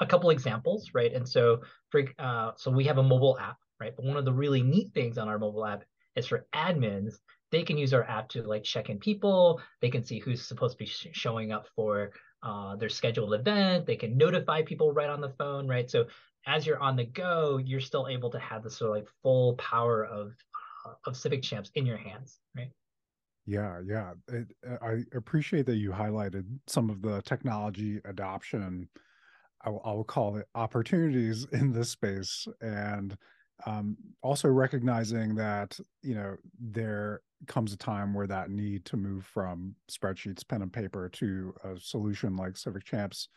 a 0.00 0.06
couple 0.06 0.30
examples, 0.30 0.90
right? 0.94 1.12
And 1.12 1.28
so, 1.28 1.60
for 1.90 2.04
uh, 2.18 2.52
so 2.56 2.70
we 2.70 2.84
have 2.84 2.98
a 2.98 3.02
mobile 3.02 3.38
app, 3.38 3.58
right? 3.80 3.94
But 3.94 4.04
one 4.06 4.16
of 4.16 4.24
the 4.24 4.32
really 4.32 4.62
neat 4.62 4.92
things 4.94 5.18
on 5.18 5.28
our 5.28 5.38
mobile 5.38 5.66
app 5.66 5.84
is 6.16 6.26
for 6.26 6.46
admins, 6.54 7.14
they 7.52 7.62
can 7.62 7.78
use 7.78 7.94
our 7.94 8.04
app 8.04 8.28
to 8.30 8.42
like 8.42 8.64
check 8.64 8.90
in 8.90 8.98
people. 8.98 9.60
They 9.80 9.90
can 9.90 10.04
see 10.04 10.18
who's 10.18 10.42
supposed 10.42 10.78
to 10.78 10.84
be 10.84 10.86
sh- 10.86 11.08
showing 11.12 11.52
up 11.52 11.66
for 11.76 12.12
uh, 12.42 12.76
their 12.76 12.88
scheduled 12.88 13.34
event. 13.34 13.86
They 13.86 13.96
can 13.96 14.16
notify 14.16 14.62
people 14.62 14.92
right 14.92 15.08
on 15.10 15.20
the 15.20 15.30
phone, 15.38 15.68
right? 15.68 15.90
So 15.90 16.06
as 16.46 16.66
you're 16.66 16.78
on 16.78 16.96
the 16.96 17.04
go, 17.04 17.58
you're 17.58 17.80
still 17.80 18.08
able 18.08 18.30
to 18.30 18.38
have 18.38 18.62
the 18.62 18.70
sort 18.70 18.90
of 18.90 18.96
like 18.96 19.08
full 19.22 19.54
power 19.56 20.04
of 20.04 20.32
of 21.04 21.16
Civic 21.16 21.42
Champs 21.42 21.70
in 21.74 21.84
your 21.84 21.96
hands, 21.96 22.40
right? 22.56 22.70
Yeah, 23.44 23.80
yeah. 23.84 24.14
It, 24.28 24.48
I 24.82 25.04
appreciate 25.14 25.66
that 25.66 25.76
you 25.76 25.90
highlighted 25.90 26.44
some 26.66 26.90
of 26.90 27.02
the 27.02 27.22
technology 27.22 28.00
adoption. 28.04 28.88
I 29.64 29.70
will, 29.70 29.82
I 29.84 29.92
will 29.92 30.04
call 30.04 30.36
it 30.36 30.48
opportunities 30.54 31.44
in 31.52 31.72
this 31.72 31.90
space, 31.90 32.46
and 32.60 33.16
um, 33.66 33.96
also 34.22 34.48
recognizing 34.48 35.36
that 35.36 35.78
you 36.02 36.14
know 36.14 36.36
there 36.58 37.22
comes 37.46 37.72
a 37.72 37.76
time 37.76 38.14
where 38.14 38.26
that 38.26 38.50
need 38.50 38.84
to 38.86 38.96
move 38.96 39.24
from 39.24 39.76
spreadsheets, 39.90 40.46
pen 40.46 40.62
and 40.62 40.72
paper 40.72 41.08
to 41.10 41.54
a 41.64 41.78
solution 41.78 42.36
like 42.36 42.56
Civic 42.56 42.84
Champs 42.84 43.28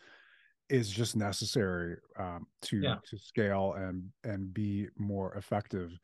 is 0.70 0.90
just 0.90 1.16
necessary 1.16 1.98
um, 2.18 2.46
to 2.64 2.78
yeah. 2.78 2.96
to 3.10 3.18
scale 3.18 3.74
and 3.78 4.04
and 4.24 4.54
be 4.54 4.88
more 4.98 5.34
effective. 5.36 5.98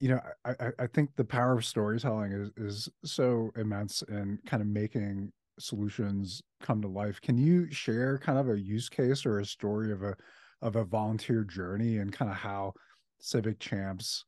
You 0.00 0.10
know, 0.10 0.20
I, 0.44 0.70
I 0.78 0.86
think 0.86 1.10
the 1.16 1.24
power 1.24 1.52
of 1.56 1.64
storytelling 1.64 2.32
is 2.32 2.50
is 2.56 2.88
so 3.04 3.50
immense 3.56 4.02
in 4.02 4.38
kind 4.46 4.62
of 4.62 4.68
making 4.68 5.32
solutions 5.58 6.42
come 6.62 6.80
to 6.82 6.88
life. 6.88 7.20
Can 7.20 7.36
you 7.38 7.70
share 7.70 8.18
kind 8.18 8.38
of 8.38 8.48
a 8.48 8.58
use 8.58 8.88
case 8.88 9.26
or 9.26 9.40
a 9.40 9.46
story 9.46 9.92
of 9.92 10.02
a 10.02 10.16
of 10.62 10.76
a 10.76 10.84
volunteer 10.84 11.44
journey 11.44 11.98
and 11.98 12.12
kind 12.12 12.30
of 12.30 12.36
how 12.36 12.72
Civic 13.20 13.58
Champs 13.58 14.24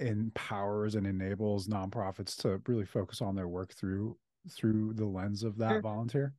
empowers 0.00 0.94
and 0.94 1.06
enables 1.06 1.68
nonprofits 1.68 2.36
to 2.36 2.60
really 2.66 2.84
focus 2.84 3.22
on 3.22 3.34
their 3.34 3.48
work 3.48 3.72
through 3.72 4.16
through 4.50 4.92
the 4.94 5.04
lens 5.04 5.42
of 5.42 5.56
that 5.58 5.70
sure. 5.70 5.82
volunteer? 5.82 6.34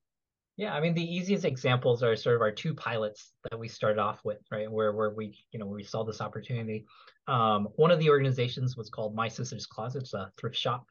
Yeah, 0.58 0.74
I 0.74 0.80
mean 0.82 0.96
the 0.96 1.16
easiest 1.16 1.46
examples 1.46 2.02
are 2.02 2.16
sort 2.16 2.36
of 2.36 2.42
our 2.42 2.52
two 2.52 2.74
pilots 2.74 3.32
that 3.50 3.60
we 3.60 3.68
started 3.68 4.00
off 4.00 4.20
with, 4.26 4.40
right? 4.52 4.70
Where 4.70 4.92
where 4.92 5.12
we 5.12 5.38
you 5.52 5.60
know 5.60 5.68
we 5.68 5.84
saw 5.84 6.04
this 6.04 6.20
opportunity. 6.20 6.88
Um, 7.28 7.68
one 7.76 7.92
of 7.92 8.00
the 8.00 8.10
organizations 8.10 8.76
was 8.76 8.90
called 8.90 9.14
My 9.14 9.28
Sister's 9.28 9.68
Closet, 9.68 10.02
it's 10.02 10.16
a 10.16 10.32
thrift 10.40 10.56
shop, 10.56 10.88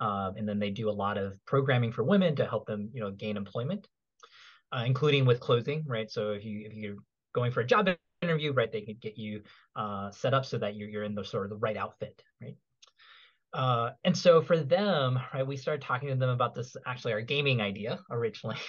um, 0.00 0.36
and 0.38 0.48
then 0.48 0.58
they 0.58 0.70
do 0.70 0.88
a 0.88 0.90
lot 0.90 1.18
of 1.18 1.34
programming 1.46 1.92
for 1.92 2.02
women 2.02 2.34
to 2.36 2.46
help 2.46 2.66
them 2.66 2.88
you 2.94 3.00
know 3.02 3.10
gain 3.10 3.36
employment, 3.36 3.86
uh, 4.72 4.84
including 4.86 5.26
with 5.26 5.38
clothing, 5.38 5.84
right? 5.86 6.10
So 6.10 6.32
if 6.32 6.42
you 6.42 6.66
if 6.66 6.72
you're 6.72 6.96
going 7.34 7.52
for 7.52 7.60
a 7.60 7.66
job 7.66 7.90
interview, 8.22 8.54
right, 8.54 8.72
they 8.72 8.80
can 8.80 8.96
get 9.02 9.18
you 9.18 9.42
uh, 9.76 10.10
set 10.12 10.32
up 10.32 10.46
so 10.46 10.56
that 10.58 10.76
you're 10.76 10.88
you're 10.88 11.04
in 11.04 11.14
the 11.14 11.26
sort 11.26 11.44
of 11.44 11.50
the 11.50 11.56
right 11.56 11.76
outfit, 11.76 12.22
right? 12.40 12.56
Uh, 13.52 13.90
and 14.02 14.16
so 14.16 14.40
for 14.40 14.58
them, 14.58 15.18
right, 15.34 15.46
we 15.46 15.58
started 15.58 15.82
talking 15.82 16.08
to 16.08 16.14
them 16.14 16.30
about 16.30 16.54
this 16.54 16.74
actually 16.86 17.12
our 17.12 17.20
gaming 17.20 17.60
idea 17.60 17.98
originally. 18.10 18.56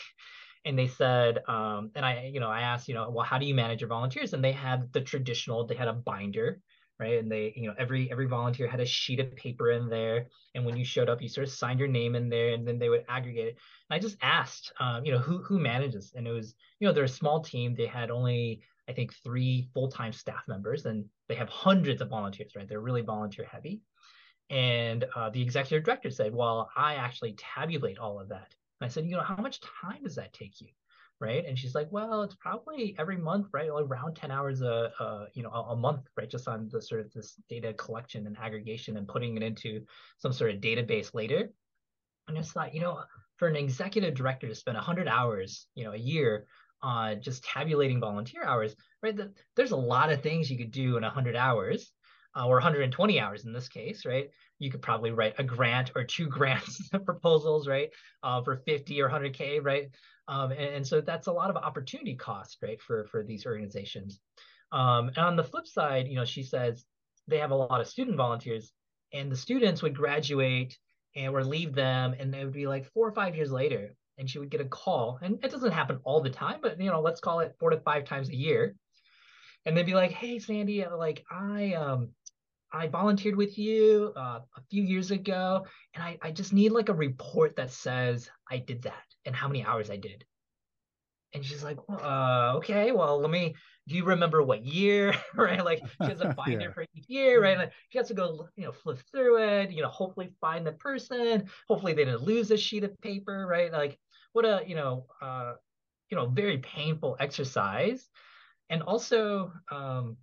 and 0.66 0.78
they 0.78 0.88
said, 0.88 1.40
um, 1.48 1.92
and 1.96 2.06
I, 2.06 2.30
you 2.34 2.40
know, 2.40 2.50
I 2.50 2.62
asked, 2.62 2.88
you 2.88 2.94
know, 2.94 3.10
well, 3.10 3.26
how 3.26 3.38
do 3.38 3.46
you 3.46 3.56
manage 3.56 3.82
your 3.82 3.88
volunteers? 3.88 4.34
And 4.34 4.44
they 4.44 4.52
had 4.52 4.92
the 4.94 5.02
traditional, 5.02 5.66
they 5.66 5.76
had 5.76 5.88
a 5.88 5.94
binder, 5.94 6.62
right? 7.00 7.18
And 7.18 7.32
they, 7.32 7.52
you 7.56 7.68
know, 7.68 7.76
every 7.80 8.12
every 8.12 8.28
volunteer 8.28 8.68
had 8.68 8.80
a 8.80 8.86
sheet 8.86 9.20
of 9.20 9.36
paper 9.36 9.72
in 9.72 9.90
there, 9.90 10.28
and 10.54 10.64
when 10.64 10.78
you 10.78 10.86
showed 10.86 11.10
up, 11.10 11.22
you 11.22 11.30
sort 11.30 11.48
of 11.48 11.54
signed 11.54 11.80
your 11.80 11.88
name 11.88 12.16
in 12.16 12.30
there, 12.30 12.54
and 12.54 12.68
then 12.68 12.78
they 12.78 12.90
would 12.90 13.06
aggregate 13.10 13.48
it. 13.48 13.58
And 13.90 13.96
I 13.96 14.00
just 14.00 14.18
asked, 14.22 14.72
um, 14.80 15.04
you 15.04 15.12
know, 15.12 15.18
who 15.18 15.40
who 15.40 15.58
manages? 15.58 16.14
And 16.16 16.28
it 16.28 16.32
was, 16.32 16.54
you 16.80 16.88
know, 16.88 16.94
they're 16.94 17.06
a 17.06 17.10
small 17.10 17.42
team. 17.42 17.74
They 17.74 17.88
had 17.88 18.12
only, 18.12 18.62
I 18.88 18.94
think, 18.94 19.14
three 19.24 19.68
full 19.74 19.90
time 19.90 20.14
staff 20.14 20.44
members, 20.48 20.86
and 20.86 21.06
they 21.28 21.36
have 21.36 21.50
hundreds 21.50 22.02
of 22.02 22.10
volunteers, 22.10 22.56
right? 22.56 22.68
They're 22.68 22.80
really 22.80 23.02
volunteer 23.02 23.46
heavy. 23.46 23.82
And 24.52 25.06
uh, 25.16 25.30
the 25.30 25.42
executive 25.42 25.86
director 25.86 26.12
said, 26.12 26.36
well, 26.36 26.70
I 26.76 26.96
actually 26.96 27.34
tabulate 27.38 27.98
all 27.98 28.20
of 28.20 28.30
that. 28.30 28.54
I 28.84 28.88
said, 28.88 29.06
you 29.06 29.16
know, 29.16 29.24
how 29.24 29.36
much 29.36 29.62
time 29.62 30.04
does 30.04 30.16
that 30.16 30.34
take 30.34 30.62
you? 30.62 30.68
Right. 31.20 31.46
And 31.46 31.58
she's 31.58 31.76
like, 31.76 31.92
well, 31.92 32.24
it's 32.24 32.34
probably 32.34 32.96
every 32.98 33.18
month, 33.18 33.50
right? 33.54 33.70
Around 33.70 34.16
10 34.16 34.32
hours 34.32 34.62
a, 34.64 34.92
a 35.00 35.28
you 35.36 35.44
know, 35.44 35.52
a, 35.52 35.74
a 35.74 35.76
month, 35.76 36.08
right? 36.18 36.30
Just 36.30 36.48
on 36.48 36.68
the 36.72 36.82
sort 36.82 37.02
of 37.02 37.14
this 37.14 37.36
data 37.48 37.74
collection 37.74 38.26
and 38.26 38.36
aggregation 38.40 38.98
and 38.98 39.08
putting 39.08 39.38
it 39.38 39.44
into 39.44 39.86
some 40.18 40.34
sort 40.34 40.50
of 40.50 40.62
database 40.62 41.14
later. 41.14 41.52
And 42.28 42.38
I 42.38 42.42
just 42.42 42.54
thought, 42.54 42.74
you 42.74 42.82
know, 42.82 43.04
for 43.38 43.48
an 43.48 43.56
executive 43.56 44.16
director 44.16 44.48
to 44.48 44.56
spend 44.56 44.76
100 44.78 45.08
hours, 45.08 45.68
you 45.76 45.84
know, 45.84 45.92
a 45.92 45.98
year 45.98 46.48
on 46.82 47.22
just 47.22 47.44
tabulating 47.44 48.00
volunteer 48.00 48.44
hours, 48.44 48.76
right? 49.04 49.16
The, 49.16 49.32
there's 49.56 49.72
a 49.72 49.78
lot 49.78 50.12
of 50.12 50.24
things 50.24 50.50
you 50.50 50.58
could 50.58 50.72
do 50.72 50.98
in 50.98 51.04
100 51.04 51.36
hours 51.36 51.92
uh, 52.36 52.46
or 52.46 52.56
120 52.56 53.20
hours 53.20 53.46
in 53.46 53.54
this 53.54 53.68
case, 53.68 54.06
right? 54.06 54.30
You 54.60 54.72
could 54.72 54.82
probably 54.82 55.12
write 55.12 55.36
a 55.38 55.44
grant 55.44 55.92
or 55.96 56.04
two 56.04 56.28
grants 56.28 56.90
proposals, 57.06 57.68
right, 57.68 57.90
uh, 58.24 58.42
for 58.44 58.58
50 58.58 59.02
or 59.02 59.10
100k, 59.10 59.64
right? 59.64 59.90
Um, 60.28 60.52
and, 60.52 60.76
and, 60.76 60.88
so 60.88 61.02
that's 61.02 61.28
a 61.28 61.32
lot 61.32 61.50
of 61.50 61.58
opportunity 61.58 62.16
cost, 62.16 62.58
right, 62.62 62.82
for 62.82 63.06
for 63.06 63.24
these 63.24 63.46
organizations. 63.46 64.20
Um, 64.72 65.10
and 65.10 65.18
on 65.18 65.36
the 65.36 65.44
flip 65.44 65.68
side, 65.68 66.08
you 66.08 66.16
know, 66.16 66.26
she 66.26 66.44
says 66.44 66.86
they 67.28 67.40
have 67.40 67.52
a 67.52 67.56
lot 67.56 67.82
of 67.82 67.88
student 67.88 68.18
volunteers, 68.18 68.72
and 69.12 69.32
the 69.32 69.36
students 69.36 69.82
would 69.82 69.96
graduate 69.96 70.78
and 71.16 71.34
or 71.34 71.44
leave 71.44 71.74
them, 71.74 72.16
and 72.18 72.34
it 72.34 72.44
would 72.46 72.54
be 72.54 72.68
like 72.68 72.86
four 72.94 73.08
or 73.08 73.12
five 73.12 73.36
years 73.36 73.52
later, 73.52 73.94
and 74.18 74.30
she 74.30 74.40
would 74.40 74.52
get 74.52 74.62
a 74.62 74.66
call, 74.66 75.20
and 75.22 75.44
it 75.44 75.52
doesn't 75.52 75.72
happen 75.72 76.00
all 76.06 76.22
the 76.22 76.30
time, 76.30 76.60
but 76.62 76.80
you 76.80 76.90
know, 76.90 77.02
let's 77.02 77.20
call 77.20 77.42
it 77.42 77.56
four 77.60 77.72
to 77.72 77.82
five 77.82 78.06
times 78.06 78.30
a 78.30 78.36
year 78.36 78.76
and 79.66 79.78
they'd 79.78 79.86
be 79.86 79.94
like, 79.94 80.12
"Hey, 80.12 80.40
Sandy, 80.40 80.86
like 80.86 81.24
I 81.30 81.74
um 81.74 82.10
I 82.74 82.88
volunteered 82.88 83.36
with 83.36 83.58
you 83.58 84.14
uh, 84.16 84.40
a 84.56 84.62
few 84.70 84.84
years 84.84 85.12
ago, 85.12 85.66
and 85.94 86.04
I, 86.04 86.18
I 86.22 86.32
just 86.32 86.54
need 86.54 86.72
like 86.72 86.90
a 86.90 86.94
report 86.94 87.56
that 87.58 87.72
says 87.72 88.30
I 88.50 88.58
did 88.58 88.84
that 88.84 89.04
and 89.26 89.36
how 89.36 89.48
many 89.48 89.64
hours 89.64 89.90
I 89.90 89.98
did. 89.98 90.26
And 91.34 91.46
she's 91.46 91.64
like, 91.64 91.78
uh, 91.90 92.54
okay, 92.58 92.92
well, 92.92 93.20
let 93.20 93.30
me. 93.30 93.56
Do 93.88 93.96
you 93.96 94.06
remember 94.06 94.44
what 94.44 94.64
year? 94.64 95.14
right, 95.36 95.64
like 95.64 95.80
she 96.02 96.10
has 96.10 96.22
a 96.22 96.34
binder 96.38 96.66
yeah. 96.66 96.72
for 96.74 96.86
each 96.94 97.10
year, 97.10 97.42
right? 97.42 97.58
Like 97.58 97.72
she 97.90 97.98
has 97.98 98.08
to 98.10 98.14
go, 98.14 98.48
you 98.56 98.66
know, 98.66 98.72
flip 98.72 99.00
through 99.12 99.42
it, 99.42 99.72
you 99.72 99.82
know, 99.82 99.90
hopefully 99.90 100.32
find 100.40 100.66
the 100.66 100.74
person. 100.74 101.46
Hopefully 101.68 101.94
they 101.94 102.06
didn't 102.06 102.22
lose 102.22 102.52
a 102.52 102.58
sheet 102.58 102.84
of 102.84 103.00
paper, 103.02 103.48
right? 103.48 103.72
Like 103.72 103.98
what 104.34 104.46
a, 104.46 104.64
you 104.68 104.76
know, 104.76 105.08
uh, 105.22 105.54
you 106.10 106.18
know, 106.18 106.28
very 106.28 106.58
painful 106.60 107.18
exercise, 107.20 108.10
and 108.70 108.82
also, 108.84 109.52
um, 109.72 110.18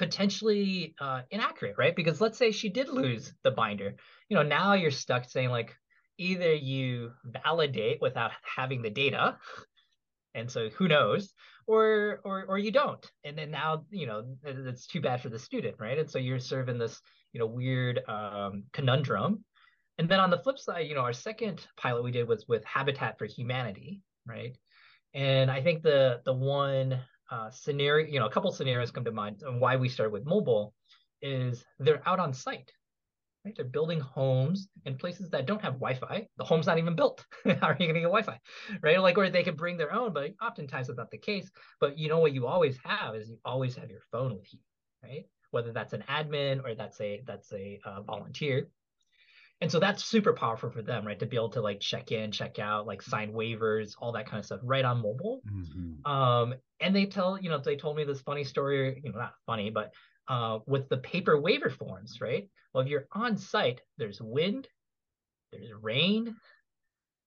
potentially 0.00 0.94
uh, 0.98 1.20
inaccurate, 1.30 1.74
right? 1.76 1.94
Because 1.94 2.22
let's 2.22 2.38
say 2.38 2.52
she 2.52 2.70
did 2.70 2.88
lose 2.88 3.34
the 3.44 3.50
binder. 3.50 3.94
You 4.30 4.36
know, 4.36 4.42
now 4.42 4.72
you're 4.72 4.90
stuck 4.90 5.28
saying 5.28 5.50
like 5.50 5.76
either 6.16 6.54
you 6.54 7.12
validate 7.44 8.00
without 8.00 8.30
having 8.56 8.80
the 8.80 8.88
data, 8.88 9.36
and 10.34 10.50
so 10.50 10.70
who 10.70 10.88
knows, 10.88 11.34
or 11.66 12.20
or 12.24 12.46
or 12.48 12.56
you 12.56 12.70
don't, 12.70 13.04
and 13.24 13.36
then 13.36 13.50
now 13.50 13.84
you 13.90 14.06
know 14.06 14.24
it's 14.42 14.86
too 14.86 15.02
bad 15.02 15.20
for 15.20 15.28
the 15.28 15.38
student, 15.38 15.76
right? 15.78 15.98
And 15.98 16.10
so 16.10 16.18
you're 16.18 16.38
serving 16.38 16.78
this 16.78 16.98
you 17.34 17.38
know 17.38 17.46
weird 17.46 18.00
um, 18.08 18.64
conundrum. 18.72 19.44
And 19.98 20.08
then 20.08 20.18
on 20.18 20.30
the 20.30 20.38
flip 20.38 20.58
side, 20.58 20.86
you 20.86 20.94
know, 20.94 21.02
our 21.02 21.12
second 21.12 21.66
pilot 21.76 22.02
we 22.02 22.10
did 22.10 22.26
was 22.26 22.48
with 22.48 22.64
Habitat 22.64 23.18
for 23.18 23.26
Humanity, 23.26 24.00
right? 24.26 24.56
And 25.12 25.50
I 25.50 25.62
think 25.62 25.82
the 25.82 26.22
the 26.24 26.32
one 26.32 27.00
uh, 27.30 27.50
scenario, 27.50 28.06
you 28.06 28.18
know, 28.18 28.26
a 28.26 28.30
couple 28.30 28.50
scenarios 28.52 28.90
come 28.90 29.04
to 29.04 29.12
mind 29.12 29.42
and 29.42 29.60
why 29.60 29.76
we 29.76 29.88
started 29.88 30.12
with 30.12 30.26
mobile 30.26 30.74
is 31.22 31.64
they're 31.78 32.02
out 32.06 32.18
on 32.18 32.32
site, 32.32 32.72
right? 33.44 33.54
They're 33.54 33.64
building 33.64 34.00
homes 34.00 34.68
in 34.84 34.96
places 34.96 35.30
that 35.30 35.46
don't 35.46 35.62
have 35.62 35.74
Wi-Fi. 35.74 36.26
The 36.36 36.44
home's 36.44 36.66
not 36.66 36.78
even 36.78 36.96
built. 36.96 37.24
How 37.44 37.68
are 37.68 37.76
you 37.78 37.86
going 37.86 37.94
to 37.94 38.00
get 38.00 38.10
Wi-Fi, 38.10 38.38
right? 38.82 39.00
Like, 39.00 39.18
or 39.18 39.30
they 39.30 39.42
can 39.42 39.56
bring 39.56 39.76
their 39.76 39.92
own, 39.92 40.12
but 40.12 40.32
oftentimes 40.42 40.88
that's 40.88 40.98
not 40.98 41.10
the 41.10 41.18
case. 41.18 41.50
But 41.80 41.98
you 41.98 42.08
know 42.08 42.18
what 42.18 42.32
you 42.32 42.46
always 42.46 42.78
have 42.84 43.14
is 43.14 43.28
you 43.28 43.38
always 43.44 43.76
have 43.76 43.90
your 43.90 44.02
phone 44.10 44.36
with 44.36 44.52
you, 44.52 44.60
right? 45.02 45.26
Whether 45.50 45.72
that's 45.72 45.92
an 45.92 46.04
admin 46.08 46.64
or 46.64 46.74
that's 46.74 47.00
a 47.00 47.22
that's 47.26 47.52
a 47.52 47.80
uh, 47.84 48.02
volunteer 48.02 48.68
and 49.60 49.70
so 49.70 49.78
that's 49.78 50.04
super 50.04 50.32
powerful 50.32 50.70
for 50.70 50.82
them 50.82 51.06
right? 51.06 51.18
To 51.18 51.26
be 51.26 51.36
able 51.36 51.50
to 51.50 51.60
like 51.60 51.80
check 51.80 52.12
in 52.12 52.32
check 52.32 52.58
out 52.58 52.86
like 52.86 53.02
sign 53.02 53.32
waivers 53.32 53.94
all 53.98 54.12
that 54.12 54.26
kind 54.26 54.38
of 54.38 54.46
stuff 54.46 54.60
right 54.62 54.84
on 54.84 55.02
mobile. 55.02 55.42
Mm-hmm. 55.50 56.10
um 56.10 56.54
and 56.80 56.94
they 56.94 57.06
tell 57.06 57.38
you 57.40 57.50
know 57.50 57.58
they 57.58 57.76
told 57.76 57.96
me 57.96 58.04
this 58.04 58.20
funny 58.22 58.44
story 58.44 59.00
you 59.04 59.12
know 59.12 59.18
not 59.18 59.34
funny 59.46 59.70
but 59.70 59.92
uh 60.28 60.58
with 60.66 60.88
the 60.88 60.98
paper 60.98 61.40
waiver 61.40 61.70
forms 61.70 62.20
right? 62.20 62.48
Well 62.72 62.82
if 62.82 62.88
you're 62.88 63.06
on 63.12 63.36
site 63.36 63.80
there's 63.98 64.20
wind 64.20 64.68
there's 65.52 65.70
rain 65.80 66.36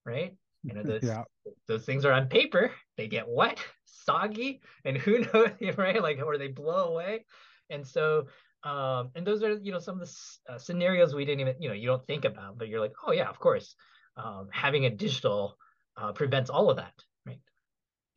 right? 0.06 0.36
You 0.66 0.74
know 0.76 0.84
those 0.84 1.04
yeah. 1.04 1.24
those 1.68 1.84
things 1.84 2.06
are 2.06 2.14
on 2.14 2.30
paper. 2.30 2.72
They 2.96 3.10
get 3.10 3.28
wet 3.28 3.60
soggy 3.86 4.62
and 4.86 4.96
who 4.96 5.20
knows 5.34 5.50
right? 5.78 6.02
Like 6.02 6.22
or 6.26 6.38
they 6.38 6.48
blow 6.48 6.86
away. 6.94 7.26
And 7.70 7.86
so 7.86 8.28
um, 8.64 9.10
and 9.16 9.28
those 9.28 9.44
are, 9.44 9.58
you 9.58 9.72
know, 9.72 9.80
some 9.80 10.00
of 10.00 10.08
the 10.08 10.54
uh, 10.54 10.58
scenarios 10.58 11.14
we 11.14 11.26
didn't 11.26 11.42
even, 11.42 11.56
you 11.60 11.68
know, 11.68 11.76
you 11.76 11.88
don't 11.88 12.06
think 12.08 12.26
about, 12.26 12.58
but 12.58 12.68
you're 12.70 12.80
like, 12.80 12.94
oh 13.06 13.12
yeah, 13.12 13.30
of 13.30 13.40
course, 13.40 13.76
um, 14.16 14.48
having 14.52 14.86
a 14.86 14.90
digital 14.90 15.58
uh, 15.98 16.12
prevents 16.14 16.50
all 16.50 16.70
of 16.70 16.78
that, 16.78 16.94
right? 17.26 17.40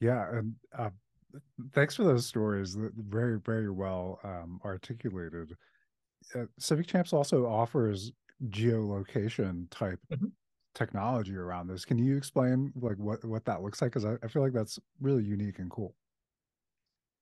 Yeah, 0.01 0.29
and 0.31 0.55
uh, 0.77 0.91
thanks 1.75 1.97
for 1.97 2.05
those 2.05 2.27
stories. 2.27 2.77
Very, 2.97 3.41
very 3.41 3.71
well 3.71 4.21
um, 4.25 4.61
articulated. 4.65 5.57
Uh, 6.35 6.45
Civic 6.59 6.87
Champs 6.87 7.13
also 7.13 7.47
offers 7.47 8.13
geolocation 8.49 9.69
type 9.71 9.99
mm-hmm. 10.13 10.27
technology 10.75 11.37
around 11.37 11.69
this. 11.69 11.85
Can 11.85 11.99
you 11.99 12.17
explain 12.17 12.73
like 12.77 12.99
what 12.99 13.25
what 13.25 13.45
that 13.47 13.63
looks 13.63 13.81
like? 13.81 13.91
Because 13.91 14.05
I, 14.05 14.15
I 14.23 14.29
feel 14.29 14.43
like 14.43 14.53
that's 14.53 14.79
really 15.01 15.25
unique 15.25 15.59
and 15.59 15.71
cool. 15.71 15.95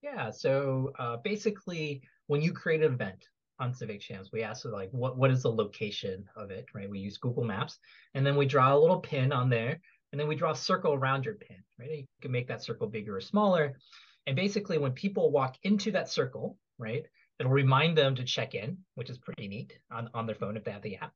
Yeah. 0.02 0.30
So 0.30 0.92
uh, 0.98 1.16
basically, 1.24 2.02
when 2.26 2.40
you 2.40 2.52
create 2.52 2.82
an 2.82 2.92
event 2.92 3.28
on 3.60 3.72
Civic 3.72 4.00
Champs, 4.00 4.32
we 4.32 4.42
ask 4.42 4.64
like 4.64 4.90
what 4.90 5.16
what 5.16 5.30
is 5.30 5.42
the 5.42 5.52
location 5.52 6.24
of 6.36 6.50
it, 6.50 6.66
right? 6.74 6.90
We 6.90 6.98
use 6.98 7.18
Google 7.18 7.44
Maps, 7.44 7.78
and 8.14 8.26
then 8.26 8.36
we 8.36 8.46
draw 8.46 8.74
a 8.74 8.78
little 8.78 9.00
pin 9.00 9.32
on 9.32 9.48
there, 9.48 9.80
and 10.12 10.20
then 10.20 10.28
we 10.28 10.34
draw 10.34 10.52
a 10.52 10.56
circle 10.56 10.94
around 10.94 11.24
your 11.24 11.34
pin, 11.34 11.62
right? 11.78 11.90
You 11.90 12.06
can 12.20 12.32
make 12.32 12.48
that 12.48 12.62
circle 12.62 12.88
bigger 12.88 13.16
or 13.16 13.20
smaller, 13.20 13.78
and 14.26 14.36
basically 14.36 14.78
when 14.78 14.92
people 14.92 15.30
walk 15.30 15.56
into 15.62 15.92
that 15.92 16.08
circle, 16.08 16.58
right, 16.78 17.04
it'll 17.38 17.52
remind 17.52 17.96
them 17.96 18.14
to 18.16 18.24
check 18.24 18.54
in, 18.54 18.78
which 18.94 19.10
is 19.10 19.18
pretty 19.18 19.48
neat 19.48 19.78
on 19.90 20.10
on 20.14 20.26
their 20.26 20.36
phone 20.36 20.56
if 20.56 20.64
they 20.64 20.72
have 20.72 20.82
the 20.82 20.96
app. 20.96 21.12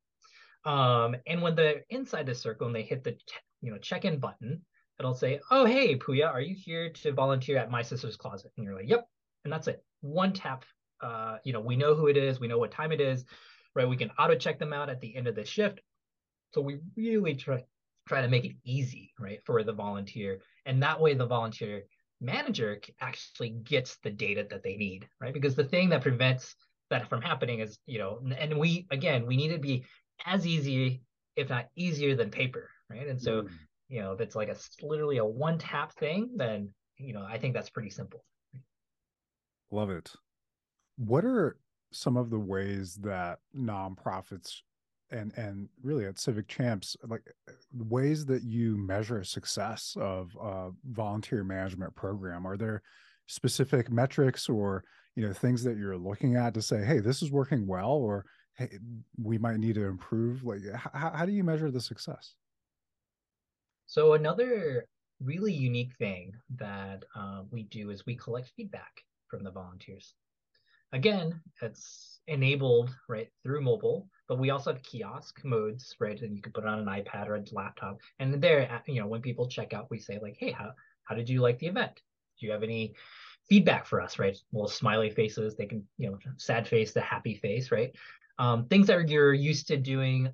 Um, 0.65 1.17
and 1.27 1.43
when 1.43 1.55
they're 1.55 1.85
inside 1.91 2.27
the 2.27 2.35
circle 2.35 2.67
and 2.67 2.77
they 2.77 2.83
hit 2.83 3.03
the 3.03 3.17
you 3.63 3.73
know 3.73 3.79
check 3.79 4.05
in 4.05 4.19
button, 4.21 4.63
it'll 5.01 5.15
say, 5.15 5.41
"Oh 5.51 5.65
hey 5.65 5.97
Puya, 5.97 6.29
are 6.29 6.41
you 6.41 6.55
here 6.55 6.91
to 6.91 7.13
volunteer 7.13 7.59
at 7.59 7.71
my 7.71 7.83
sister's 7.83 8.17
closet?" 8.17 8.53
And 8.57 8.65
you're 8.65 8.77
like, 8.77 8.89
"Yep," 8.89 9.09
and 9.45 9.53
that's 9.53 9.67
it. 9.67 9.83
One 10.03 10.33
tap 10.33 10.65
uh, 11.01 11.39
you 11.45 11.53
know, 11.53 11.61
we 11.61 11.77
know 11.77 11.95
who 11.95 12.09
it 12.09 12.17
is, 12.17 12.41
we 12.41 12.49
know 12.49 12.59
what 12.59 12.71
time 12.71 12.93
it 12.93 13.01
is, 13.01 13.25
right? 13.75 13.89
We 13.89 13.97
can 13.97 14.11
auto 14.19 14.35
check 14.35 14.59
them 14.59 14.73
out 14.73 14.91
at 14.91 15.01
the 15.01 15.15
end 15.17 15.27
of 15.27 15.35
the 15.35 15.45
shift. 15.45 15.81
So 16.55 16.61
we 16.61 16.79
really 16.97 17.35
try 17.35 17.65
try 18.09 18.23
to 18.23 18.29
make 18.29 18.45
it 18.45 18.57
easy, 18.65 19.13
right, 19.19 19.41
for 19.45 19.63
the 19.63 19.73
volunteer, 19.73 20.41
and 20.65 20.83
that 20.83 21.01
way 21.01 21.15
the 21.15 21.27
volunteer 21.27 21.83
manager 22.21 22.81
actually 23.01 23.51
gets 23.51 23.99
the 24.03 24.11
data 24.11 24.47
that 24.51 24.63
they 24.63 24.77
need, 24.77 25.07
right? 25.21 25.35
Because 25.35 25.55
the 25.55 25.65
thing 25.65 25.91
that 25.91 26.03
prevents 26.03 26.57
that 26.91 27.09
from 27.09 27.23
happening 27.23 27.61
is, 27.61 27.79
you 27.87 27.99
know, 27.99 28.21
and 28.39 28.59
we 28.59 28.87
again 28.91 29.27
we 29.27 29.37
need 29.37 29.53
to 29.53 29.59
be 29.59 29.85
as 30.27 30.47
easy, 30.47 31.03
if 31.37 31.49
not 31.49 31.69
easier 31.77 32.17
than 32.17 32.31
paper, 32.31 32.71
right? 32.91 33.07
And 33.07 33.21
so, 33.21 33.43
mm. 33.43 33.49
you 33.89 34.01
know, 34.01 34.13
if 34.13 34.21
it's 34.21 34.35
like 34.35 34.49
a 34.49 34.57
literally 34.83 35.19
a 35.19 35.25
one 35.25 35.59
tap 35.59 35.93
thing, 35.95 36.31
then 36.37 36.71
you 36.97 37.13
know, 37.13 37.25
I 37.29 37.39
think 37.39 37.55
that's 37.55 37.71
pretty 37.71 37.91
simple. 37.91 38.25
Love 39.71 39.91
it. 39.91 40.11
What 40.99 41.25
are 41.25 41.57
some 41.93 42.17
of 42.17 42.29
the 42.31 42.39
ways 42.39 42.97
that 42.97 43.39
nonprofits 43.57 44.57
and 45.11 45.33
and 45.39 45.69
really 45.83 46.05
at 46.05 46.19
civic 46.19 46.49
champs 46.49 46.95
like 47.07 47.23
ways 47.73 48.27
that 48.27 48.43
you 48.43 48.77
measure 48.77 49.25
success 49.25 49.97
of 49.99 50.37
a 50.41 50.71
volunteer 50.91 51.45
management 51.45 51.95
program? 51.95 52.47
Are 52.47 52.57
there 52.57 52.83
specific 53.27 53.91
metrics 53.91 54.49
or 54.49 54.85
you 55.15 55.27
know 55.27 55.33
things 55.33 55.63
that 55.65 55.77
you're 55.77 55.97
looking 55.97 56.37
at 56.37 56.55
to 56.55 56.63
say 56.63 56.85
hey 56.85 56.99
this 56.99 57.23
is 57.23 57.31
working 57.31 57.67
well 57.67 57.93
or 57.93 58.25
hey 58.57 58.71
we 59.23 59.39
might 59.39 59.59
need 59.59 59.77
to 59.77 59.85
improve? 59.85 60.45
Like 60.45 60.61
how, 60.75 61.13
how 61.15 61.25
do 61.25 61.33
you 61.33 61.45
measure 61.45 61.71
the 61.71 61.81
success? 61.81 62.35
So 63.87 64.13
another 64.13 64.87
really 65.21 65.53
unique 65.53 65.95
thing 65.99 66.33
that 66.57 67.05
uh, 67.17 67.43
we 67.51 67.65
do 67.65 67.91
is 67.91 68.05
we 68.05 68.15
collect 68.15 68.53
feedback 68.57 69.03
from 69.29 69.43
the 69.43 69.51
volunteers 69.51 70.15
again 70.93 71.41
it's 71.63 72.21
enabled 72.27 72.91
right 73.09 73.29
through 73.43 73.61
mobile 73.61 74.09
but 74.29 74.39
we 74.39 74.51
also 74.51 74.73
have 74.73 74.83
kiosk 74.83 75.43
modes 75.45 75.97
right 75.99 76.21
and 76.21 76.37
you 76.37 76.43
can 76.43 76.53
put 76.53 76.65
it 76.65 76.69
on 76.69 76.79
an 76.79 76.87
ipad 76.87 77.29
or 77.29 77.37
a 77.37 77.45
laptop. 77.53 77.99
And 78.19 78.41
there 78.41 78.83
you 78.87 79.01
know 79.01 79.07
when 79.07 79.23
people 79.23 79.49
check 79.49 79.73
out 79.73 79.91
we 79.91 79.99
say 79.99 80.19
like 80.21 80.37
hey 80.39 80.53
how, 80.53 80.73
how 81.05 81.15
did 81.15 81.29
you 81.29 81.41
like 81.41 81.59
the 81.59 81.67
event? 81.67 81.93
Do 82.39 82.47
you 82.47 82.53
have 82.53 82.63
any 82.63 82.95
feedback 83.49 83.87
for 83.87 84.01
us? 84.01 84.19
Right? 84.19 84.37
Little 84.53 84.69
smiley 84.69 85.11
faces 85.11 85.57
they 85.57 85.67
can 85.67 85.85
you 85.97 86.11
know 86.11 86.19
sad 86.37 86.69
face 86.69 86.93
the 86.93 87.01
happy 87.01 87.35
face 87.35 87.73
right? 87.73 87.95
Um, 88.39 88.67
things 88.67 88.87
that 88.87 89.09
you're 89.09 89.35
used 89.35 89.67
to 89.69 89.77
doing 89.77 90.29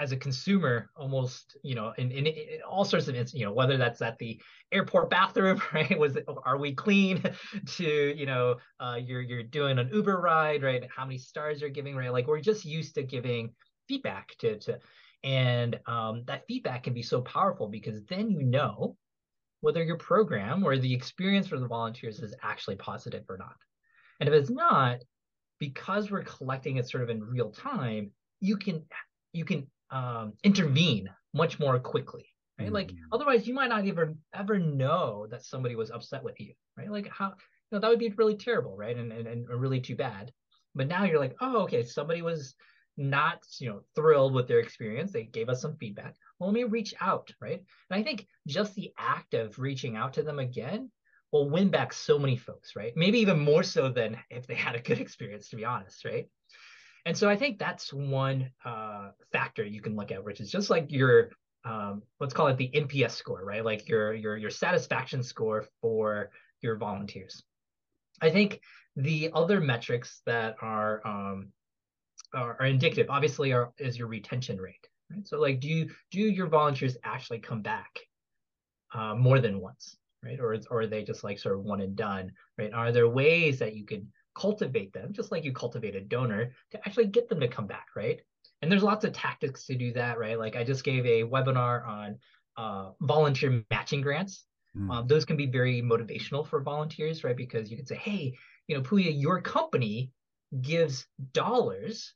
as 0.00 0.12
a 0.12 0.16
consumer 0.16 0.90
almost 0.96 1.56
you 1.62 1.74
know 1.74 1.92
in, 1.98 2.10
in, 2.10 2.26
in, 2.26 2.34
all 2.68 2.84
sorts 2.84 3.06
of 3.06 3.14
you 3.34 3.44
know 3.44 3.52
whether 3.52 3.76
that's 3.76 4.00
at 4.00 4.18
the 4.18 4.40
airport 4.72 5.10
bathroom 5.10 5.60
right? 5.74 5.98
Was 5.98 6.16
it, 6.16 6.24
are 6.44 6.58
we 6.58 6.74
clean 6.74 7.22
to 7.66 8.14
you 8.16 8.26
know 8.26 8.56
uh, 8.80 8.98
you're 9.00 9.20
you're 9.20 9.42
doing 9.42 9.78
an 9.78 9.90
uber 9.92 10.20
ride 10.20 10.62
right? 10.62 10.82
How 10.94 11.04
many 11.04 11.18
stars 11.18 11.60
you're 11.60 11.70
giving 11.70 11.94
right? 11.94 12.12
Like 12.12 12.26
we're 12.26 12.40
just 12.40 12.64
used 12.64 12.94
to 12.94 13.02
giving 13.02 13.52
feedback 13.86 14.34
to 14.38 14.58
to 14.58 14.78
and 15.22 15.78
um, 15.86 16.24
that 16.26 16.46
feedback 16.48 16.84
can 16.84 16.94
be 16.94 17.02
so 17.02 17.20
powerful 17.20 17.68
because 17.68 18.02
then 18.06 18.30
you 18.30 18.42
know 18.42 18.96
whether 19.60 19.82
your 19.82 19.98
program 19.98 20.64
or 20.64 20.78
the 20.78 20.94
experience 20.94 21.46
for 21.46 21.60
the 21.60 21.68
volunteers 21.68 22.20
is 22.20 22.34
actually 22.42 22.76
positive 22.76 23.24
or 23.28 23.36
not. 23.36 23.56
And 24.18 24.26
if 24.26 24.34
it's 24.34 24.48
not 24.48 25.00
because 25.58 26.10
we're 26.10 26.22
collecting 26.22 26.78
it 26.78 26.88
sort 26.88 27.02
of 27.02 27.10
in 27.10 27.22
real 27.22 27.50
time 27.50 28.12
you 28.40 28.56
can 28.56 28.82
you 29.32 29.44
can 29.44 29.66
um, 29.90 30.32
intervene 30.44 31.10
much 31.32 31.58
more 31.58 31.78
quickly 31.78 32.26
right? 32.60 32.66
Mm-hmm. 32.66 32.74
like 32.74 32.92
otherwise 33.12 33.46
you 33.46 33.54
might 33.54 33.68
not 33.68 33.86
even 33.86 34.18
ever 34.34 34.58
know 34.58 35.26
that 35.30 35.44
somebody 35.44 35.76
was 35.76 35.90
upset 35.90 36.22
with 36.22 36.38
you 36.40 36.52
right? 36.76 36.90
Like 36.90 37.08
how 37.08 37.28
you 37.28 37.34
know 37.72 37.78
that 37.80 37.88
would 37.88 37.98
be 37.98 38.10
really 38.10 38.36
terrible 38.36 38.76
right? 38.76 38.96
And, 38.96 39.12
and, 39.12 39.26
and 39.26 39.48
really 39.48 39.80
too 39.80 39.96
bad. 39.96 40.32
But 40.74 40.88
now 40.88 41.04
you're 41.04 41.18
like 41.18 41.36
oh 41.40 41.62
okay 41.62 41.82
somebody 41.82 42.22
was 42.22 42.54
not 42.96 43.42
you 43.58 43.70
know 43.70 43.80
thrilled 43.94 44.34
with 44.34 44.48
their 44.48 44.60
experience. 44.60 45.12
They 45.12 45.24
gave 45.24 45.48
us 45.48 45.62
some 45.62 45.76
feedback. 45.76 46.14
Well 46.38 46.50
let 46.50 46.54
me 46.54 46.64
reach 46.64 46.94
out 47.00 47.32
right? 47.40 47.62
And 47.90 48.00
i 48.00 48.02
think 48.02 48.26
just 48.46 48.74
the 48.74 48.92
act 48.98 49.34
of 49.34 49.58
reaching 49.58 49.96
out 49.96 50.14
to 50.14 50.22
them 50.22 50.38
again 50.38 50.90
will 51.32 51.48
win 51.48 51.70
back 51.70 51.92
so 51.92 52.18
many 52.18 52.36
folks 52.36 52.76
right? 52.76 52.92
Maybe 52.96 53.18
even 53.18 53.40
more 53.40 53.62
so 53.62 53.88
than 53.88 54.18
if 54.30 54.46
they 54.46 54.54
had 54.54 54.74
a 54.74 54.80
good 54.80 55.00
experience 55.04 55.48
to 55.48 55.56
be 55.56 55.64
honest 55.64 56.04
right 56.04 56.28
and 57.06 57.16
so 57.16 57.28
I 57.28 57.36
think 57.36 57.58
that's 57.58 57.92
one 57.92 58.50
uh, 58.64 59.10
factor 59.32 59.64
you 59.64 59.80
can 59.80 59.96
look 59.96 60.12
at, 60.12 60.22
which 60.22 60.40
is 60.40 60.50
just 60.50 60.70
like 60.70 60.90
your 60.90 61.30
um, 61.64 62.02
let's 62.20 62.32
call 62.32 62.48
it 62.48 62.56
the 62.56 62.70
NPS 62.74 63.12
score, 63.12 63.44
right? 63.44 63.64
Like 63.64 63.88
your 63.88 64.14
your 64.14 64.36
your 64.36 64.50
satisfaction 64.50 65.22
score 65.22 65.66
for 65.80 66.30
your 66.62 66.76
volunteers. 66.76 67.42
I 68.20 68.30
think 68.30 68.60
the 68.96 69.30
other 69.34 69.60
metrics 69.60 70.22
that 70.26 70.56
are 70.60 71.06
um, 71.06 71.48
are, 72.34 72.56
are 72.60 72.66
indicative, 72.66 73.06
obviously, 73.10 73.52
are 73.52 73.72
is 73.78 73.98
your 73.98 74.08
retention 74.08 74.58
rate. 74.58 74.86
Right? 75.10 75.26
So 75.26 75.40
like, 75.40 75.60
do 75.60 75.68
you 75.68 75.90
do 76.10 76.20
your 76.20 76.46
volunteers 76.46 76.96
actually 77.04 77.40
come 77.40 77.62
back 77.62 78.00
uh, 78.94 79.14
more 79.14 79.40
than 79.40 79.60
once, 79.60 79.96
right? 80.22 80.40
Or 80.40 80.56
or 80.70 80.80
are 80.82 80.86
they 80.86 81.02
just 81.02 81.24
like 81.24 81.38
sort 81.38 81.56
of 81.56 81.64
one 81.64 81.80
and 81.80 81.96
done, 81.96 82.32
right? 82.58 82.72
Are 82.72 82.92
there 82.92 83.08
ways 83.08 83.58
that 83.58 83.74
you 83.74 83.84
could 83.84 84.06
cultivate 84.34 84.92
them, 84.92 85.12
just 85.12 85.32
like 85.32 85.44
you 85.44 85.52
cultivate 85.52 85.94
a 85.94 86.00
donor, 86.00 86.52
to 86.70 86.78
actually 86.86 87.06
get 87.06 87.28
them 87.28 87.40
to 87.40 87.48
come 87.48 87.66
back, 87.66 87.88
right? 87.96 88.20
And 88.62 88.70
there's 88.70 88.82
lots 88.82 89.04
of 89.04 89.12
tactics 89.12 89.66
to 89.66 89.74
do 89.74 89.92
that, 89.94 90.18
right? 90.18 90.38
Like 90.38 90.56
I 90.56 90.64
just 90.64 90.84
gave 90.84 91.06
a 91.06 91.24
webinar 91.24 91.86
on 91.86 92.18
uh, 92.56 92.90
volunteer 93.00 93.64
matching 93.70 94.02
grants. 94.02 94.44
Mm. 94.76 94.90
Um, 94.90 95.06
those 95.06 95.24
can 95.24 95.36
be 95.36 95.46
very 95.46 95.82
motivational 95.82 96.46
for 96.46 96.60
volunteers, 96.60 97.24
right? 97.24 97.36
Because 97.36 97.70
you 97.70 97.76
can 97.76 97.86
say, 97.86 97.96
hey, 97.96 98.36
you 98.68 98.76
know, 98.76 98.82
Puya, 98.82 99.18
your 99.18 99.40
company 99.40 100.12
gives 100.60 101.06
dollars 101.32 102.14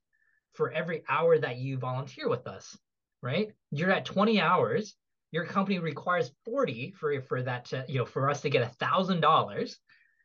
for 0.53 0.71
every 0.71 1.03
hour 1.09 1.39
that 1.39 1.57
you 1.57 1.79
volunteer 1.79 2.29
with 2.29 2.47
us, 2.47 2.77
right? 3.23 3.53
You're 3.71 3.91
at 3.91 4.05
20 4.05 4.41
hours. 4.41 4.95
Your 5.33 5.45
company 5.45 5.81
requires 5.81 6.31
40 6.45 6.95
for 6.97 7.21
for 7.23 7.43
that 7.43 7.65
to, 7.67 7.85
you 7.89 7.99
know, 7.99 8.05
for 8.05 8.31
us 8.31 8.41
to 8.43 8.51
get 8.51 8.63
a 8.63 8.75
thousand 8.79 9.21
dollars 9.21 9.79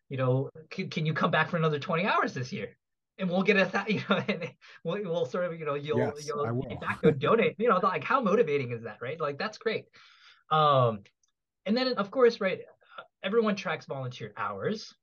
you 0.09 0.17
know, 0.17 0.49
can, 0.69 0.89
can 0.89 1.05
you 1.05 1.13
come 1.13 1.31
back 1.31 1.49
for 1.49 1.57
another 1.57 1.79
20 1.79 2.05
hours 2.05 2.33
this 2.33 2.51
year? 2.51 2.75
And 3.17 3.29
we'll 3.29 3.43
get 3.43 3.57
a, 3.57 3.85
you 3.91 4.01
know, 4.09 4.21
and 4.27 4.49
we'll, 4.83 5.03
we'll 5.03 5.25
sort 5.25 5.45
of, 5.45 5.59
you 5.59 5.65
know, 5.65 5.75
you'll, 5.75 5.99
yes, 5.99 6.27
you'll 6.27 6.79
back 6.81 7.03
and 7.03 7.19
donate, 7.19 7.55
you 7.57 7.69
know, 7.69 7.79
like 7.81 8.03
how 8.03 8.19
motivating 8.21 8.71
is 8.71 8.83
that, 8.83 8.97
right? 9.01 9.19
Like 9.19 9.37
that's 9.37 9.57
great. 9.57 9.85
Um, 10.51 11.01
and 11.65 11.77
then 11.77 11.93
of 11.93 12.11
course, 12.11 12.41
right, 12.41 12.61
everyone 13.23 13.55
tracks 13.55 13.85
volunteer 13.85 14.33
hours 14.37 14.93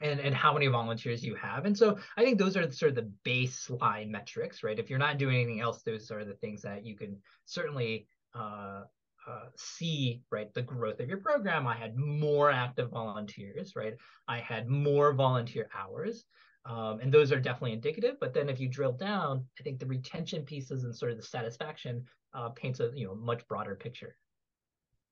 and, 0.00 0.20
and 0.20 0.34
how 0.34 0.52
many 0.52 0.66
volunteers 0.66 1.24
you 1.24 1.34
have. 1.36 1.64
And 1.64 1.76
so 1.76 1.98
I 2.16 2.24
think 2.24 2.38
those 2.38 2.56
are 2.56 2.70
sort 2.70 2.90
of 2.90 2.96
the 2.96 3.10
baseline 3.24 4.10
metrics, 4.10 4.62
right? 4.62 4.78
If 4.78 4.90
you're 4.90 4.98
not 4.98 5.18
doing 5.18 5.36
anything 5.36 5.60
else, 5.60 5.82
those 5.82 6.10
are 6.10 6.24
the 6.24 6.34
things 6.34 6.62
that 6.62 6.84
you 6.84 6.96
can 6.96 7.16
certainly 7.46 8.06
uh, 8.34 8.82
uh, 9.28 9.46
see 9.56 10.22
right 10.30 10.52
the 10.54 10.62
growth 10.62 11.00
of 11.00 11.08
your 11.08 11.18
program. 11.18 11.66
I 11.66 11.76
had 11.76 11.96
more 11.96 12.50
active 12.50 12.90
volunteers 12.90 13.74
right? 13.76 13.94
I 14.28 14.38
had 14.38 14.68
more 14.68 15.12
volunteer 15.12 15.68
hours. 15.76 16.24
Um, 16.64 17.00
and 17.00 17.12
those 17.12 17.32
are 17.32 17.40
definitely 17.40 17.72
indicative. 17.72 18.16
But 18.20 18.34
then 18.34 18.48
if 18.48 18.60
you 18.60 18.68
drill 18.68 18.92
down 18.92 19.44
i 19.58 19.62
think 19.62 19.78
the 19.78 19.86
retention 19.86 20.42
pieces 20.44 20.84
and 20.84 20.94
sort 20.94 21.10
of 21.10 21.16
the 21.16 21.24
satisfaction 21.24 22.04
uh, 22.34 22.50
paints 22.50 22.80
a 22.80 22.90
you 22.94 23.06
know 23.06 23.14
much 23.14 23.46
broader 23.48 23.74
picture. 23.74 24.16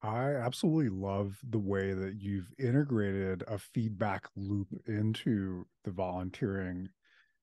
I 0.02 0.34
absolutely 0.34 0.88
love 0.88 1.38
the 1.50 1.58
way 1.58 1.92
that 1.92 2.14
you've 2.20 2.50
integrated 2.58 3.44
a 3.46 3.58
feedback 3.58 4.26
loop 4.34 4.68
into 4.86 5.66
the 5.84 5.90
volunteering 5.90 6.88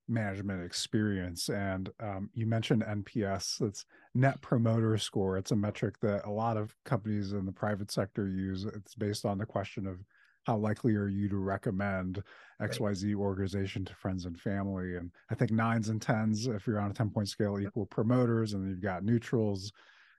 management 0.08 0.63
experience. 0.63 1.50
And 1.50 1.89
um, 2.00 2.30
you 2.34 2.46
mentioned 2.46 2.84
NPS, 2.84 3.62
it's 3.62 3.86
Net 4.13 4.41
Promoter 4.41 4.98
Score. 4.98 5.38
It's 5.38 5.52
a 5.52 5.56
metric 5.56 6.00
that 6.02 6.26
a 6.26 6.32
lot 6.32 6.58
of 6.58 6.74
companies 6.86 7.34
in 7.34 7.46
the 7.46 7.52
private 7.52 7.91
sector 7.91 8.28
use. 8.28 8.65
It's 8.65 8.96
based 8.96 9.26
on 9.26 9.38
the 9.38 9.46
question 9.46 9.88
of 9.88 10.00
how 10.48 10.56
likely 10.56 10.96
are 10.96 11.10
you 11.10 11.28
to 11.28 11.36
recommend 11.36 12.24
XYZ 12.62 13.15
organization 13.15 13.84
to 13.84 13.93
friends 13.93 14.26
and 14.26 14.39
family? 14.39 14.96
And 14.96 15.12
I 15.30 15.36
think 15.36 15.52
nines 15.52 15.89
and 15.89 16.02
tens, 16.02 16.48
if 16.48 16.65
you're 16.65 16.80
on 16.80 16.89
a 16.89 16.93
10 16.93 17.10
point 17.10 17.28
scale, 17.28 17.60
equal 17.60 17.86
promoters, 17.86 18.54
and 18.54 18.67
you've 18.67 18.82
got 18.82 19.04
neutrals 19.04 19.74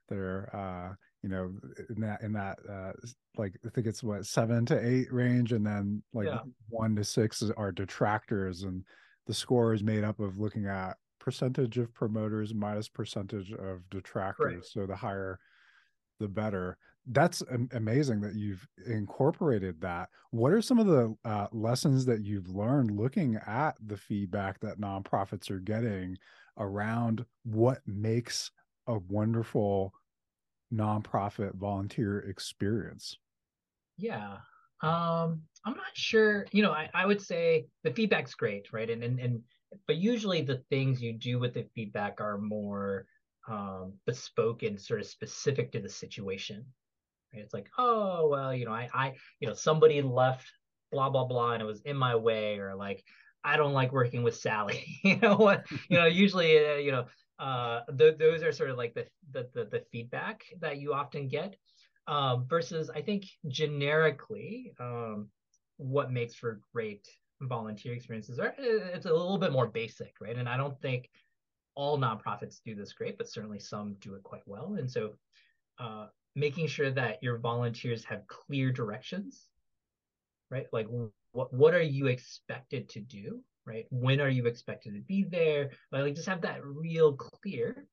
that 0.09 0.19
are, 0.19 0.51
uh, 0.55 0.95
you 1.23 1.31
know, 1.31 1.51
in 1.89 2.01
that, 2.03 2.21
in 2.21 2.35
that, 2.35 2.59
uh, 2.71 2.93
like, 3.39 3.55
I 3.67 3.71
think 3.71 3.87
it's 3.87 4.03
what, 4.03 4.27
seven 4.27 4.67
to 4.67 4.87
eight 4.87 5.11
range. 5.11 5.53
And 5.53 5.67
then 5.67 6.03
like 6.13 6.27
yeah. 6.27 6.41
one 6.69 6.95
to 6.97 7.05
six 7.05 7.43
are 7.57 7.73
detractors. 7.73 8.65
And 8.65 8.85
the 9.29 9.35
score 9.35 9.73
is 9.73 9.85
made 9.85 10.03
up 10.03 10.19
of 10.19 10.41
looking 10.41 10.67
at 10.67 10.97
percentage 11.21 11.77
of 11.79 11.93
promoters 11.95 12.55
minus 12.55 12.89
percentage 12.89 13.53
of 13.53 13.89
detractors. 13.91 14.55
Right. 14.55 14.65
So 14.65 14.87
the 14.87 14.97
higher, 14.97 15.39
the 16.19 16.27
better. 16.27 16.79
That's 17.11 17.43
amazing 17.73 18.23
that 18.23 18.35
you've 18.35 18.67
incorporated 18.87 19.81
that. 19.83 20.09
What 20.31 20.53
are 20.53 20.63
some 20.63 20.79
of 20.79 20.87
the 20.87 21.15
uh, 21.25 21.47
lessons 21.53 22.05
that 22.07 22.23
you've 22.23 22.49
learned 22.49 22.91
looking 22.91 23.37
at 23.47 23.77
the 23.87 23.97
feedback 23.97 24.61
that 24.61 24.81
nonprofits 24.81 25.51
are 25.51 25.61
getting 25.61 26.19
around 26.59 27.25
what 27.45 27.79
makes 27.87 28.51
a 28.87 28.99
wonderful 28.99 29.93
nonprofit 30.73 31.55
volunteer 31.55 32.21
experience? 32.21 33.19
Yeah. 33.97 34.39
Um, 34.83 35.43
I'm 35.65 35.75
not 35.75 35.95
sure. 35.95 36.47
You 36.53 36.63
know, 36.63 36.73
I, 36.73 36.89
I 36.95 37.07
would 37.07 37.21
say 37.21 37.67
the 37.85 37.93
feedback's 37.93 38.35
great, 38.35 38.73
right? 38.73 38.89
And 38.89 39.03
and 39.03 39.19
and 39.19 39.43
but 39.87 39.97
usually 39.97 40.43
the 40.43 40.63
things 40.71 41.03
you 41.03 41.13
do 41.13 41.39
with 41.39 41.55
the 41.55 41.67
feedback 41.75 42.21
are 42.21 42.39
more 42.39 43.07
um, 43.49 43.95
bespoke 44.07 44.63
and 44.63 44.81
sort 44.81 45.01
of 45.01 45.07
specific 45.07 45.73
to 45.73 45.81
the 45.81 45.89
situation. 45.89 46.65
Right? 47.33 47.43
It's 47.43 47.55
like, 47.55 47.69
oh 47.79 48.29
well, 48.29 48.55
you 48.55 48.65
know, 48.65 48.73
I 48.73 48.89
I 48.95 49.15
you 49.41 49.49
know 49.49 49.55
somebody 49.55 50.01
left 50.03 50.51
blah 50.91 51.11
blah 51.11 51.25
blah 51.25 51.53
and 51.53 51.63
it 51.63 51.67
was 51.67 51.83
in 51.83 51.97
my 51.97 52.15
way, 52.17 52.59
or 52.59 52.75
like 52.75 53.05
I 53.45 53.57
don't 53.57 53.73
like 53.75 53.93
working 53.93 54.23
with 54.23 54.37
Sally. 54.37 54.85
you 55.05 55.17
know 55.17 55.37
what? 55.37 55.67
You 55.89 55.99
know, 55.99 56.07
usually 56.07 56.59
uh, 56.59 56.75
you 56.77 56.93
know 56.93 57.07
uh, 57.39 57.81
th- 57.97 58.19
those 58.19 58.43
are 58.43 58.53
sort 58.53 58.71
of 58.71 58.77
like 58.77 58.95
the, 58.95 59.07
the, 59.33 59.49
the 59.55 59.65
the 59.65 59.85
feedback 59.93 60.45
that 60.61 60.79
you 60.79 60.93
often 60.93 61.29
get. 61.29 61.57
Um, 62.09 62.47
versus, 62.49 62.89
I 62.89 63.03
think 63.03 63.27
generically, 63.49 64.73
um, 64.81 65.29
what 65.77 66.11
makes 66.11 66.35
for 66.35 66.63
great 66.73 67.07
volunteer 67.43 67.93
experiences 67.93 68.39
are 68.39 68.55
it's 68.59 69.07
a 69.07 69.13
little 69.13 69.39
bit 69.39 69.53
more 69.53 69.67
basic, 69.67 70.15
right? 70.21 70.37
And 70.37 70.49
I 70.49 70.57
don't 70.57 70.81
think 70.81 71.11
all 71.75 71.99
nonprofits 71.99 72.61
do 72.65 72.75
this 72.75 72.95
great, 72.95 73.19
but 73.19 73.29
certainly 73.29 73.61
some 73.61 73.95
do 74.01 74.15
it 74.15 74.23
quite 74.23 74.43
well. 74.47 74.77
And 74.79 74.91
so, 74.91 75.17
uh, 75.79 76.07
making 76.35 76.67
sure 76.67 76.91
that 76.91 77.23
your 77.23 77.37
volunteers 77.37 78.05
have 78.05 78.27
clear 78.27 78.73
directions, 78.73 79.47
right? 80.51 80.67
Like, 80.73 80.89
what 81.33 81.53
what 81.53 81.75
are 81.75 81.83
you 81.83 82.07
expected 82.07 82.89
to 82.91 83.01
do, 83.01 83.43
right? 83.67 83.85
When 83.91 84.19
are 84.19 84.31
you 84.31 84.47
expected 84.47 84.95
to 84.95 85.01
be 85.01 85.25
there? 85.25 85.73
Like, 85.93 86.15
just 86.15 86.29
have 86.29 86.41
that 86.41 86.65
real 86.65 87.13
clear. 87.13 87.87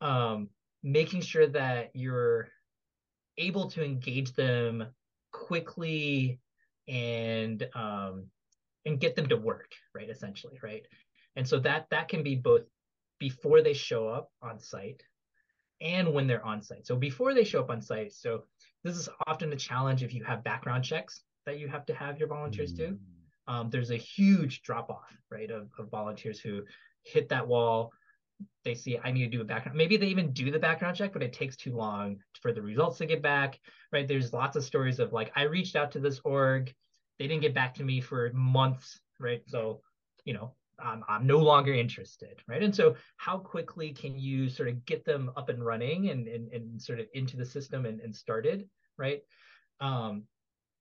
Um, 0.00 0.48
making 0.82 1.20
sure 1.20 1.46
that 1.48 1.90
you're 1.94 2.48
able 3.38 3.70
to 3.70 3.84
engage 3.84 4.32
them 4.34 4.84
quickly 5.32 6.38
and 6.88 7.66
um, 7.74 8.26
and 8.84 9.00
get 9.00 9.16
them 9.16 9.28
to 9.28 9.36
work, 9.36 9.72
right? 9.94 10.10
Essentially, 10.10 10.58
right? 10.62 10.86
And 11.36 11.46
so 11.46 11.58
that 11.60 11.86
that 11.90 12.08
can 12.08 12.22
be 12.22 12.34
both 12.36 12.62
before 13.18 13.62
they 13.62 13.72
show 13.72 14.08
up 14.08 14.30
on 14.42 14.58
site 14.58 15.02
and 15.80 16.12
when 16.12 16.26
they're 16.26 16.44
on 16.44 16.62
site. 16.62 16.86
So 16.86 16.96
before 16.96 17.34
they 17.34 17.44
show 17.44 17.60
up 17.60 17.70
on 17.70 17.80
site, 17.80 18.12
so 18.12 18.44
this 18.84 18.96
is 18.96 19.08
often 19.26 19.52
a 19.52 19.56
challenge 19.56 20.02
if 20.02 20.14
you 20.14 20.24
have 20.24 20.44
background 20.44 20.84
checks 20.84 21.22
that 21.46 21.58
you 21.58 21.68
have 21.68 21.86
to 21.86 21.94
have 21.94 22.18
your 22.18 22.28
volunteers 22.28 22.72
do. 22.72 22.98
Mm. 23.48 23.52
Um, 23.52 23.70
there's 23.70 23.90
a 23.90 23.96
huge 23.96 24.62
drop 24.62 24.90
off, 24.90 25.12
right, 25.30 25.50
of, 25.50 25.68
of 25.78 25.90
volunteers 25.90 26.38
who 26.40 26.62
hit 27.02 27.28
that 27.30 27.46
wall, 27.46 27.92
they 28.64 28.74
see 28.74 28.98
I 29.02 29.10
need 29.10 29.24
to 29.24 29.36
do 29.36 29.40
a 29.40 29.44
background. 29.44 29.76
Maybe 29.76 29.96
they 29.96 30.06
even 30.06 30.32
do 30.32 30.50
the 30.50 30.58
background 30.58 30.96
check, 30.96 31.12
but 31.12 31.22
it 31.22 31.32
takes 31.32 31.56
too 31.56 31.74
long 31.74 32.18
for 32.40 32.52
the 32.52 32.62
results 32.62 32.98
to 32.98 33.06
get 33.06 33.22
back. 33.22 33.58
Right? 33.92 34.06
There's 34.06 34.32
lots 34.32 34.56
of 34.56 34.64
stories 34.64 34.98
of 34.98 35.12
like 35.12 35.32
I 35.36 35.42
reached 35.42 35.76
out 35.76 35.92
to 35.92 36.00
this 36.00 36.20
org, 36.24 36.72
they 37.18 37.26
didn't 37.26 37.42
get 37.42 37.54
back 37.54 37.74
to 37.74 37.84
me 37.84 38.00
for 38.00 38.30
months. 38.32 39.00
Right? 39.18 39.42
So 39.46 39.80
you 40.24 40.34
know 40.34 40.54
I'm, 40.78 41.04
I'm 41.08 41.26
no 41.26 41.38
longer 41.38 41.72
interested. 41.72 42.42
Right? 42.46 42.62
And 42.62 42.74
so 42.74 42.96
how 43.16 43.38
quickly 43.38 43.92
can 43.92 44.18
you 44.18 44.48
sort 44.48 44.68
of 44.68 44.84
get 44.84 45.04
them 45.04 45.30
up 45.36 45.48
and 45.48 45.64
running 45.64 46.10
and 46.10 46.28
and, 46.28 46.52
and 46.52 46.80
sort 46.80 47.00
of 47.00 47.06
into 47.14 47.36
the 47.36 47.46
system 47.46 47.86
and, 47.86 48.00
and 48.00 48.14
started? 48.14 48.68
Right? 48.96 49.22
Um, 49.80 50.24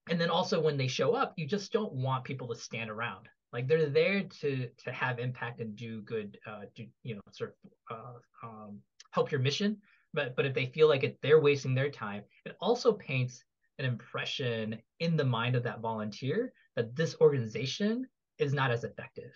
and 0.10 0.20
then 0.20 0.30
also 0.30 0.60
when 0.60 0.78
they 0.78 0.88
show 0.88 1.14
up, 1.14 1.34
you 1.38 1.46
just 1.46 1.72
don't 1.72 1.94
want 1.94 2.24
people 2.24 2.48
to 2.48 2.56
stand 2.56 2.90
around 2.90 3.30
like 3.54 3.68
they're 3.68 3.90
there 3.90 4.24
to 4.24 4.70
to 4.84 4.92
have 4.92 5.20
impact 5.20 5.60
and 5.60 5.76
do 5.76 6.02
good 6.02 6.38
uh 6.48 6.62
do 6.76 6.86
you 7.04 7.16
know 7.16 7.22
sort 7.32 7.56
of 7.90 7.98
uh, 7.98 8.48
um, 8.48 8.80
help 9.12 9.32
your 9.32 9.42
mission. 9.42 9.78
But 10.14 10.36
but 10.36 10.46
if 10.46 10.54
they 10.54 10.66
feel 10.68 10.88
like 10.88 11.04
it, 11.04 11.18
they're 11.22 11.40
wasting 11.40 11.76
their 11.76 11.90
time. 11.90 12.24
It 12.46 12.56
also 12.60 12.94
paints 12.94 13.44
an 13.80 13.86
impression 13.86 14.78
in 15.00 15.16
the 15.16 15.26
mind 15.26 15.56
of 15.56 15.64
that 15.64 15.80
volunteer 15.80 16.54
that 16.76 16.96
this 16.96 17.16
organization 17.22 18.08
is 18.38 18.54
not 18.54 18.72
as 18.72 18.84
effective. 18.84 19.32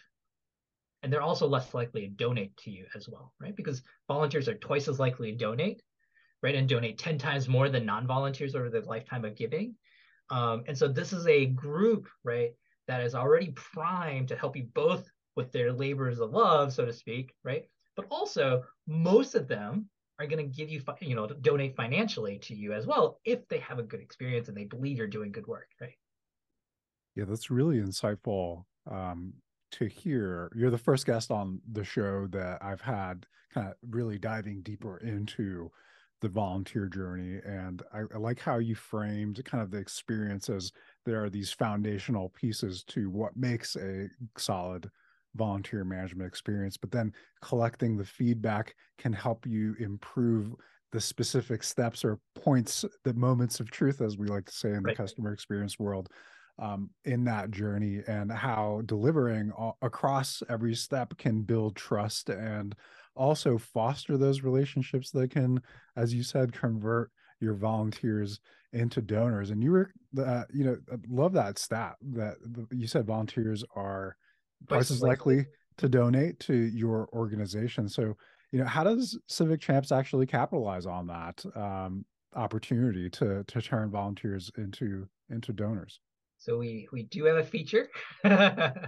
And 1.03 1.11
they're 1.11 1.21
also 1.21 1.47
less 1.47 1.73
likely 1.73 2.01
to 2.01 2.07
donate 2.07 2.55
to 2.57 2.71
you 2.71 2.85
as 2.95 3.07
well 3.07 3.33
right? 3.39 3.55
Because 3.55 3.83
volunteers 4.07 4.47
are 4.47 4.55
twice 4.55 4.87
as 4.87 4.99
likely 4.99 5.31
to 5.31 5.37
donate 5.37 5.81
right? 6.45 6.55
And 6.55 6.69
donate 6.69 6.99
10 6.99 7.17
times 7.17 7.47
more 7.47 7.69
than 7.69 7.87
non-volunteers 7.87 8.53
over 8.53 8.69
the 8.69 8.81
lifetime 8.81 9.25
of 9.25 9.35
giving. 9.35 9.73
Um, 10.29 10.63
and 10.67 10.77
so 10.77 10.87
this 10.87 11.11
is 11.11 11.25
a 11.25 11.47
group 11.47 12.07
right 12.23 12.51
that 12.87 13.01
is 13.01 13.15
already 13.15 13.51
primed 13.51 14.27
to 14.29 14.35
help 14.35 14.55
you 14.55 14.67
both 14.73 15.09
with 15.35 15.51
their 15.51 15.71
labors 15.71 16.19
of 16.19 16.31
love, 16.31 16.73
so 16.73 16.85
to 16.85 16.93
speak, 16.93 17.33
right? 17.43 17.65
But 17.95 18.05
also, 18.09 18.63
most 18.87 19.35
of 19.35 19.47
them 19.47 19.89
are 20.19 20.27
going 20.27 20.49
to 20.49 20.55
give 20.55 20.69
you, 20.69 20.81
you 21.01 21.15
know, 21.15 21.27
donate 21.27 21.75
financially 21.75 22.39
to 22.39 22.55
you 22.55 22.73
as 22.73 22.85
well 22.85 23.19
if 23.25 23.47
they 23.47 23.59
have 23.59 23.79
a 23.79 23.83
good 23.83 23.99
experience 23.99 24.47
and 24.47 24.55
they 24.55 24.63
believe 24.63 24.97
you're 24.97 25.07
doing 25.07 25.31
good 25.31 25.47
work, 25.47 25.67
right? 25.81 25.97
Yeah, 27.15 27.25
that's 27.25 27.49
really 27.49 27.77
insightful 27.77 28.65
um, 28.89 29.33
to 29.71 29.85
hear. 29.85 30.51
You're 30.55 30.71
the 30.71 30.77
first 30.77 31.05
guest 31.05 31.31
on 31.31 31.61
the 31.71 31.83
show 31.83 32.27
that 32.27 32.59
I've 32.61 32.81
had 32.81 33.25
kind 33.53 33.67
of 33.67 33.73
really 33.89 34.17
diving 34.17 34.61
deeper 34.61 34.97
into 34.97 35.71
the 36.21 36.29
volunteer 36.29 36.87
journey. 36.87 37.39
And 37.45 37.81
I, 37.93 38.03
I 38.13 38.17
like 38.17 38.39
how 38.39 38.57
you 38.57 38.75
framed 38.75 39.43
kind 39.45 39.61
of 39.61 39.71
the 39.71 39.77
experience 39.77 40.49
as 40.49 40.71
there 41.05 41.23
are 41.23 41.29
these 41.29 41.51
foundational 41.51 42.29
pieces 42.29 42.83
to 42.83 43.09
what 43.09 43.35
makes 43.37 43.75
a 43.75 44.07
solid 44.37 44.89
volunteer 45.35 45.83
management 45.83 46.27
experience 46.27 46.77
but 46.77 46.91
then 46.91 47.11
collecting 47.41 47.97
the 47.97 48.05
feedback 48.05 48.73
can 48.97 49.11
help 49.11 49.45
you 49.45 49.75
improve 49.79 50.55
the 50.91 51.01
specific 51.01 51.61
steps 51.61 52.05
or 52.05 52.19
points 52.35 52.85
the 53.03 53.13
moments 53.13 53.59
of 53.59 53.69
truth 53.69 54.01
as 54.01 54.17
we 54.17 54.27
like 54.27 54.45
to 54.45 54.53
say 54.53 54.69
in 54.69 54.75
the 54.75 54.81
right. 54.83 54.97
customer 54.97 55.33
experience 55.33 55.77
world 55.77 56.09
um, 56.57 56.89
in 57.03 57.25
that 57.25 57.51
journey 57.51 58.01
and 58.07 58.31
how 58.31 58.81
delivering 58.85 59.51
across 59.81 60.41
every 60.47 60.73
step 60.73 61.17
can 61.17 61.41
build 61.41 61.75
trust 61.75 62.29
and 62.29 62.75
also 63.15 63.57
foster 63.57 64.17
those 64.17 64.41
relationships 64.41 65.11
that 65.11 65.31
can 65.31 65.61
as 65.97 66.13
you 66.13 66.23
said 66.23 66.53
convert 66.53 67.11
your 67.39 67.53
volunteers 67.53 68.39
into 68.73 69.01
donors 69.01 69.51
and 69.51 69.63
you 69.63 69.71
were 69.71 69.91
uh, 70.19 70.43
you 70.53 70.65
know 70.65 70.77
love 71.09 71.33
that 71.33 71.57
stat 71.57 71.95
that 72.01 72.35
you 72.71 72.87
said 72.87 73.05
volunteers 73.05 73.63
are 73.75 74.17
twice 74.67 74.91
as 74.91 75.01
likely 75.01 75.45
to 75.77 75.89
donate 75.89 76.39
to 76.39 76.53
your 76.53 77.09
organization. 77.13 77.89
So 77.89 78.15
you 78.51 78.59
know 78.59 78.65
how 78.65 78.83
does 78.83 79.19
civic 79.27 79.61
champs 79.61 79.91
actually 79.91 80.25
capitalize 80.25 80.85
on 80.85 81.07
that 81.07 81.43
um, 81.55 82.05
opportunity 82.35 83.09
to 83.11 83.43
to 83.43 83.61
turn 83.61 83.91
volunteers 83.91 84.51
into 84.57 85.07
into 85.29 85.53
donors? 85.53 85.99
So 86.37 86.57
we 86.57 86.87
we 86.91 87.03
do 87.03 87.25
have 87.25 87.37
a 87.37 87.43
feature. 87.43 87.89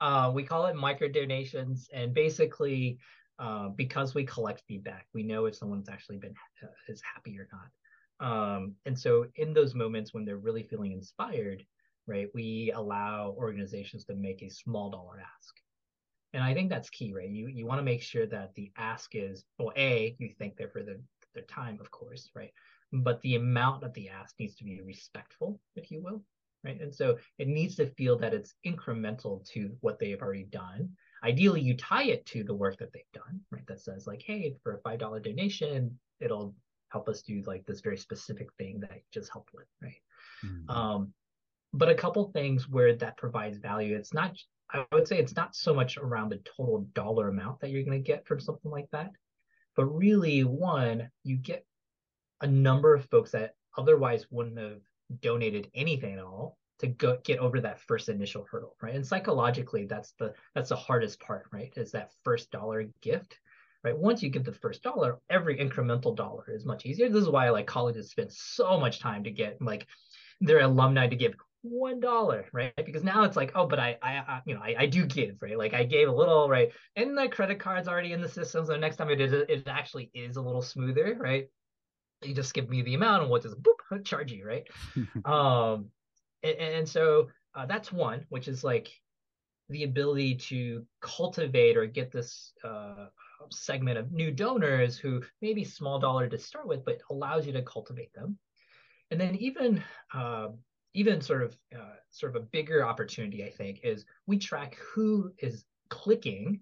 Uh, 0.00 0.30
we 0.34 0.42
call 0.42 0.66
it 0.66 0.76
micro 0.76 1.08
donations 1.08 1.88
and 1.92 2.12
basically 2.12 2.98
uh, 3.38 3.68
because 3.70 4.14
we 4.14 4.24
collect 4.24 4.62
feedback 4.68 5.06
we 5.14 5.22
know 5.22 5.46
if 5.46 5.56
someone's 5.56 5.88
actually 5.88 6.18
been 6.18 6.34
uh, 6.62 6.66
is 6.88 7.02
happy 7.14 7.38
or 7.38 7.48
not 7.50 7.68
um, 8.20 8.74
and 8.86 8.98
so 8.98 9.26
in 9.36 9.52
those 9.52 9.74
moments 9.74 10.14
when 10.14 10.24
they're 10.24 10.36
really 10.36 10.62
feeling 10.62 10.92
inspired, 10.92 11.64
right, 12.06 12.28
we 12.34 12.72
allow 12.74 13.34
organizations 13.36 14.04
to 14.04 14.14
make 14.14 14.42
a 14.42 14.50
small 14.50 14.90
dollar 14.90 15.20
ask. 15.20 15.54
And 16.32 16.42
I 16.42 16.54
think 16.54 16.70
that's 16.70 16.90
key, 16.90 17.12
right? 17.14 17.28
You 17.28 17.48
you 17.48 17.66
want 17.66 17.78
to 17.78 17.84
make 17.84 18.02
sure 18.02 18.26
that 18.26 18.54
the 18.54 18.70
ask 18.76 19.14
is 19.14 19.44
well, 19.58 19.72
A, 19.76 20.16
you 20.18 20.30
thank 20.38 20.56
them 20.56 20.68
for 20.72 20.82
their 20.82 20.98
their 21.34 21.44
time, 21.44 21.78
of 21.80 21.90
course, 21.90 22.30
right? 22.34 22.52
But 22.92 23.20
the 23.22 23.36
amount 23.36 23.84
of 23.84 23.92
the 23.94 24.08
ask 24.08 24.34
needs 24.38 24.56
to 24.56 24.64
be 24.64 24.80
respectful, 24.82 25.60
if 25.74 25.90
you 25.90 26.02
will. 26.02 26.22
Right. 26.64 26.80
And 26.80 26.92
so 26.92 27.16
it 27.38 27.46
needs 27.46 27.76
to 27.76 27.86
feel 27.86 28.18
that 28.18 28.34
it's 28.34 28.54
incremental 28.66 29.46
to 29.50 29.76
what 29.82 30.00
they've 30.00 30.20
already 30.20 30.44
done. 30.44 30.90
Ideally, 31.22 31.60
you 31.60 31.76
tie 31.76 32.04
it 32.04 32.26
to 32.26 32.42
the 32.42 32.54
work 32.54 32.76
that 32.78 32.92
they've 32.92 33.02
done, 33.14 33.40
right? 33.52 33.66
That 33.68 33.80
says, 33.80 34.06
like, 34.06 34.22
hey, 34.26 34.56
for 34.64 34.74
a 34.74 34.80
$5 34.80 35.22
donation, 35.22 35.96
it'll 36.18 36.56
help 36.88 37.08
us 37.08 37.22
do 37.22 37.42
like 37.46 37.64
this 37.66 37.80
very 37.80 37.96
specific 37.96 38.52
thing 38.58 38.80
that 38.80 38.90
I 38.90 39.02
just 39.12 39.32
helped 39.32 39.52
with, 39.54 39.66
right? 39.82 40.02
Mm-hmm. 40.44 40.70
Um, 40.70 41.12
but 41.72 41.88
a 41.88 41.94
couple 41.94 42.30
things 42.30 42.68
where 42.68 42.94
that 42.94 43.16
provides 43.16 43.58
value. 43.58 43.96
It's 43.96 44.14
not, 44.14 44.36
I 44.70 44.84
would 44.92 45.08
say, 45.08 45.18
it's 45.18 45.36
not 45.36 45.54
so 45.54 45.74
much 45.74 45.96
around 45.96 46.30
the 46.30 46.40
total 46.56 46.86
dollar 46.94 47.28
amount 47.28 47.60
that 47.60 47.70
you're 47.70 47.84
going 47.84 48.02
to 48.02 48.06
get 48.06 48.26
from 48.26 48.40
something 48.40 48.70
like 48.70 48.90
that, 48.92 49.10
but 49.74 49.84
really, 49.86 50.42
one, 50.44 51.10
you 51.22 51.36
get 51.36 51.66
a 52.40 52.46
number 52.46 52.94
of 52.94 53.04
folks 53.06 53.32
that 53.32 53.54
otherwise 53.76 54.26
wouldn't 54.30 54.58
have 54.58 54.80
donated 55.20 55.70
anything 55.74 56.14
at 56.14 56.24
all 56.24 56.56
to 56.78 56.86
go 56.86 57.18
get 57.24 57.38
over 57.38 57.60
that 57.60 57.80
first 57.80 58.08
initial 58.08 58.46
hurdle 58.50 58.76
right 58.82 58.94
and 58.94 59.06
psychologically 59.06 59.86
that's 59.86 60.12
the 60.18 60.34
that's 60.54 60.70
the 60.70 60.76
hardest 60.76 61.20
part 61.20 61.46
right 61.52 61.72
is 61.76 61.92
that 61.92 62.10
first 62.24 62.50
dollar 62.50 62.84
gift 63.00 63.38
right? 63.86 63.96
Once 63.96 64.20
you 64.20 64.28
give 64.28 64.44
the 64.44 64.52
first 64.52 64.82
dollar, 64.82 65.20
every 65.30 65.56
incremental 65.58 66.14
dollar 66.14 66.44
is 66.48 66.64
much 66.64 66.84
easier. 66.84 67.08
This 67.08 67.22
is 67.22 67.28
why 67.28 67.48
like 67.50 67.66
colleges 67.66 68.10
spend 68.10 68.32
so 68.32 68.78
much 68.80 68.98
time 68.98 69.22
to 69.24 69.30
get 69.30 69.62
like 69.62 69.86
their 70.40 70.60
alumni 70.60 71.06
to 71.06 71.14
give 71.14 71.34
one 71.62 72.00
dollar, 72.00 72.46
right? 72.52 72.72
Because 72.84 73.04
now 73.04 73.22
it's 73.22 73.36
like, 73.36 73.52
oh, 73.54 73.66
but 73.66 73.78
I, 73.78 73.96
I, 74.02 74.10
I 74.16 74.40
you 74.44 74.54
know, 74.54 74.60
I, 74.60 74.74
I, 74.80 74.86
do 74.86 75.06
give, 75.06 75.36
right? 75.40 75.56
Like 75.56 75.72
I 75.72 75.84
gave 75.84 76.08
a 76.08 76.12
little, 76.12 76.48
right? 76.48 76.70
And 76.96 77.16
the 77.16 77.28
credit 77.28 77.60
card's 77.60 77.86
already 77.86 78.12
in 78.12 78.20
the 78.20 78.28
system, 78.28 78.66
so 78.66 78.76
next 78.76 78.96
time 78.96 79.08
it 79.08 79.20
is, 79.20 79.32
it 79.32 79.62
actually 79.68 80.10
is 80.14 80.36
a 80.36 80.42
little 80.42 80.62
smoother, 80.62 81.16
right? 81.18 81.48
You 82.22 82.34
just 82.34 82.54
give 82.54 82.68
me 82.68 82.82
the 82.82 82.94
amount, 82.94 83.22
and 83.22 83.30
what 83.30 83.42
does 83.42 83.54
boop 83.54 84.04
charge 84.04 84.32
you, 84.32 84.44
right? 84.44 84.66
um, 85.24 85.90
and, 86.42 86.56
and 86.58 86.88
so 86.88 87.28
uh, 87.54 87.66
that's 87.66 87.92
one, 87.92 88.26
which 88.30 88.48
is 88.48 88.64
like 88.64 88.90
the 89.68 89.84
ability 89.84 90.36
to 90.36 90.84
cultivate 91.00 91.76
or 91.76 91.86
get 91.86 92.10
this 92.12 92.52
uh, 92.64 93.06
segment 93.52 93.98
of 93.98 94.12
new 94.12 94.30
donors 94.30 94.98
who 94.98 95.22
maybe 95.40 95.64
small 95.64 95.98
dollar 95.98 96.28
to 96.28 96.38
start 96.38 96.66
with, 96.66 96.84
but 96.84 97.00
allows 97.10 97.46
you 97.46 97.52
to 97.52 97.62
cultivate 97.62 98.12
them. 98.14 98.38
And 99.10 99.20
then 99.20 99.36
even 99.36 99.82
uh, 100.12 100.48
even 100.94 101.20
sort 101.20 101.42
of 101.42 101.56
uh, 101.74 101.96
sort 102.10 102.34
of 102.34 102.42
a 102.42 102.46
bigger 102.46 102.84
opportunity, 102.84 103.44
I 103.44 103.50
think, 103.50 103.80
is 103.82 104.04
we 104.26 104.38
track 104.38 104.76
who 104.76 105.32
is 105.38 105.64
clicking 105.90 106.60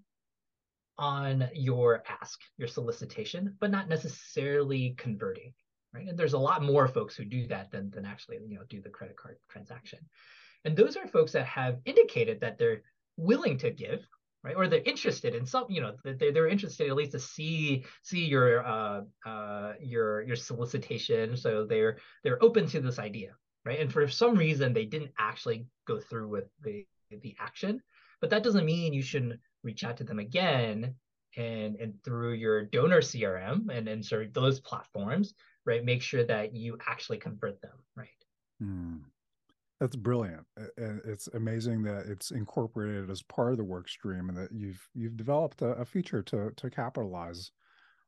on 0.97 1.49
your 1.53 2.03
ask, 2.21 2.39
your 2.57 2.67
solicitation, 2.67 3.55
but 3.59 3.71
not 3.71 3.89
necessarily 3.89 4.95
converting, 4.97 5.53
right? 5.93 6.07
And 6.07 6.17
there's 6.17 6.33
a 6.33 6.39
lot 6.39 6.63
more 6.63 6.87
folks 6.87 7.15
who 7.15 7.25
do 7.25 7.47
that 7.47 7.71
than 7.71 7.89
than 7.89 8.05
actually, 8.05 8.39
you 8.47 8.55
know, 8.55 8.63
do 8.69 8.81
the 8.81 8.89
credit 8.89 9.17
card 9.17 9.37
transaction. 9.49 9.99
And 10.65 10.75
those 10.75 10.97
are 10.97 11.07
folks 11.07 11.31
that 11.33 11.45
have 11.45 11.79
indicated 11.85 12.39
that 12.41 12.57
they're 12.57 12.81
willing 13.17 13.57
to 13.59 13.71
give, 13.71 14.05
right? 14.45 14.55
Or 14.55 14.67
they're 14.67 14.81
interested 14.85 15.33
in 15.33 15.45
some, 15.45 15.65
you 15.69 15.81
know, 15.81 15.95
they're, 16.03 16.31
they're 16.31 16.47
interested 16.47 16.87
at 16.87 16.95
least 16.95 17.13
to 17.13 17.19
see 17.19 17.83
see 18.03 18.25
your 18.25 18.65
uh, 18.65 19.01
uh, 19.25 19.73
your 19.81 20.21
your 20.21 20.35
solicitation. 20.35 21.35
So 21.35 21.65
they're 21.65 21.97
they're 22.23 22.41
open 22.43 22.67
to 22.67 22.79
this 22.79 22.99
idea, 22.99 23.31
right? 23.65 23.79
And 23.79 23.91
for 23.91 24.07
some 24.07 24.35
reason 24.35 24.71
they 24.71 24.85
didn't 24.85 25.11
actually 25.17 25.65
go 25.87 25.99
through 25.99 26.29
with 26.29 26.45
the 26.61 26.85
the 27.09 27.35
action, 27.39 27.81
but 28.21 28.29
that 28.29 28.43
doesn't 28.43 28.65
mean 28.65 28.93
you 28.93 29.01
shouldn't 29.01 29.39
reach 29.63 29.83
out 29.83 29.97
to 29.97 30.03
them 30.03 30.19
again 30.19 30.93
and 31.35 31.75
and 31.77 31.95
through 32.03 32.33
your 32.33 32.65
donor 32.65 33.01
CRM 33.01 33.69
and 33.75 33.87
and 33.87 34.05
sort 34.05 34.27
of 34.27 34.33
those 34.33 34.59
platforms, 34.59 35.33
right? 35.65 35.83
Make 35.83 36.03
sure 36.03 36.23
that 36.23 36.55
you 36.55 36.77
actually 36.85 37.17
convert 37.17 37.59
them, 37.61 37.77
right? 37.95 38.09
Mm. 38.61 38.99
That's 39.79 39.95
brilliant. 39.95 40.45
It's 40.77 41.27
amazing 41.27 41.83
that 41.83 42.05
it's 42.07 42.31
incorporated 42.31 43.09
as 43.09 43.21
part 43.21 43.51
of 43.51 43.57
the 43.57 43.63
work 43.63 43.89
stream 43.89 44.29
and 44.29 44.37
that 44.37 44.51
you've 44.53 44.87
you've 44.93 45.17
developed 45.17 45.61
a, 45.61 45.71
a 45.71 45.85
feature 45.85 46.21
to 46.23 46.51
to 46.55 46.69
capitalize 46.69 47.51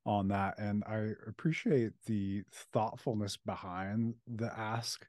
on 0.05 0.29
that. 0.29 0.57
And 0.57 0.83
I 0.85 1.11
appreciate 1.27 1.91
the 2.05 2.43
thoughtfulness 2.73 3.35
behind 3.35 4.15
the 4.25 4.57
ask 4.57 5.05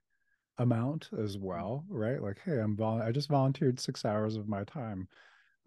amount 0.58 1.10
as 1.16 1.36
mm. 1.36 1.42
well, 1.42 1.84
right? 1.88 2.20
Like, 2.20 2.40
hey, 2.44 2.58
I'm 2.58 2.76
vol- 2.76 3.02
I 3.02 3.12
just 3.12 3.28
volunteered 3.28 3.78
six 3.78 4.04
hours 4.04 4.34
of 4.36 4.48
my 4.48 4.64
time 4.64 5.06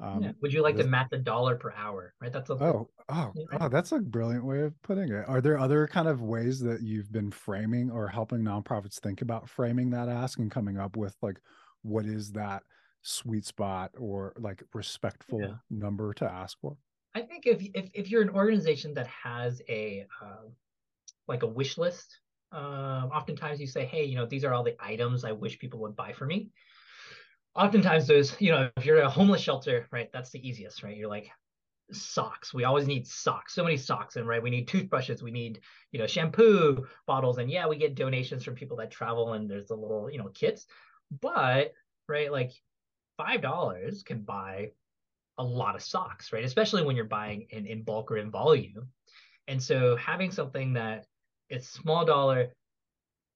um, 0.02 0.24
yeah. 0.24 0.32
Would 0.42 0.52
you 0.52 0.62
like 0.62 0.76
this... 0.76 0.86
to 0.86 0.90
match 0.90 1.10
a 1.12 1.18
dollar 1.18 1.56
per 1.56 1.72
hour? 1.72 2.14
Right. 2.20 2.34
That's 2.34 2.50
a 2.50 2.54
oh 2.54 2.90
oh 3.10 3.34
oh 3.60 3.70
that's 3.70 3.92
a 3.92 4.00
brilliant 4.00 4.44
way 4.44 4.62
of 4.62 4.82
putting 4.82 5.12
it. 5.12 5.26
Are 5.28 5.42
there 5.42 5.60
other 5.60 5.88
kind 5.88 6.08
of 6.08 6.22
ways 6.22 6.60
that 6.62 6.82
you've 6.82 7.12
been 7.12 7.32
framing 7.32 7.92
or 7.92 8.08
helping 8.08 8.40
nonprofits 8.40 9.00
think 9.00 9.22
about 9.22 9.50
framing 9.50 9.92
that 9.92 10.10
ask 10.10 10.40
and 10.40 10.50
coming 10.50 10.78
up 10.78 10.98
with 10.98 11.16
like 11.22 11.40
what 11.84 12.06
is 12.06 12.32
that 12.32 12.64
sweet 13.04 13.46
spot 13.46 13.92
or 13.98 14.34
like 14.38 14.64
respectful 14.74 15.42
yeah. 15.42 15.54
number 15.70 16.14
to 16.16 16.26
ask 16.26 16.60
for? 16.60 16.76
I 17.14 17.22
think 17.22 17.46
if 17.46 17.62
if 17.76 17.90
if 17.94 18.10
you're 18.10 18.24
an 18.24 18.30
organization 18.30 18.94
that 18.96 19.08
has 19.08 19.62
a 19.70 20.08
uh, 20.22 20.48
like 21.28 21.44
a 21.44 21.48
wish 21.48 21.78
list, 21.78 22.20
um, 22.52 23.12
oftentimes 23.14 23.60
you 23.60 23.68
say, 23.68 23.86
hey, 23.86 24.06
you 24.06 24.16
know, 24.16 24.26
these 24.26 24.44
are 24.44 24.54
all 24.54 24.64
the 24.64 24.76
items 24.80 25.24
I 25.24 25.32
wish 25.32 25.60
people 25.60 25.80
would 25.82 25.96
buy 25.96 26.14
for 26.14 26.26
me 26.26 26.50
oftentimes 27.56 28.08
those, 28.08 28.36
you 28.40 28.52
know, 28.52 28.70
if 28.78 28.86
you're 28.86 29.02
a 29.02 29.10
homeless 29.10 29.42
shelter, 29.42 29.88
right, 29.92 30.10
that's 30.12 30.32
the 30.32 30.48
easiest, 30.48 30.84
right? 30.84 30.96
You're 30.96 31.10
like, 31.10 31.32
socks. 31.94 32.54
We 32.54 32.64
always 32.64 32.88
need 32.88 33.08
socks. 33.08 33.54
So 33.54 33.64
many 33.64 33.78
socks, 33.78 34.16
and 34.16 34.28
right, 34.28 34.42
we 34.42 34.50
need 34.50 34.68
toothbrushes. 34.68 35.22
We 35.22 35.32
need, 35.32 35.60
you 35.92 36.00
know, 36.00 36.08
shampoo 36.08 36.88
bottles, 37.06 37.38
and 37.38 37.50
yeah, 37.50 37.68
we 37.68 37.78
get 37.78 37.96
donations 37.96 38.44
from 38.44 38.56
people 38.56 38.78
that 38.78 38.92
travel, 38.92 39.34
and 39.34 39.50
there's 39.50 39.68
the 39.68 39.76
little, 39.76 40.10
you 40.10 40.18
know, 40.18 40.30
kits. 40.34 40.68
But 41.22 41.74
right, 42.08 42.32
like 42.32 42.52
five 43.18 43.42
dollars 43.42 44.04
can 44.04 44.22
buy 44.22 44.72
a 45.38 45.44
lot 45.44 45.76
of 45.76 45.84
socks, 45.84 46.32
right? 46.32 46.44
Especially 46.44 46.84
when 46.84 46.96
you're 46.96 47.06
buying 47.06 47.48
in 47.50 47.66
in 47.66 47.84
bulk 47.84 48.12
or 48.12 48.18
in 48.18 48.32
volume. 48.32 48.90
And 49.48 49.62
so 49.62 49.96
having 49.96 50.32
something 50.32 50.74
that 50.74 51.06
it's 51.50 51.68
small 51.68 52.06
dollar 52.06 52.54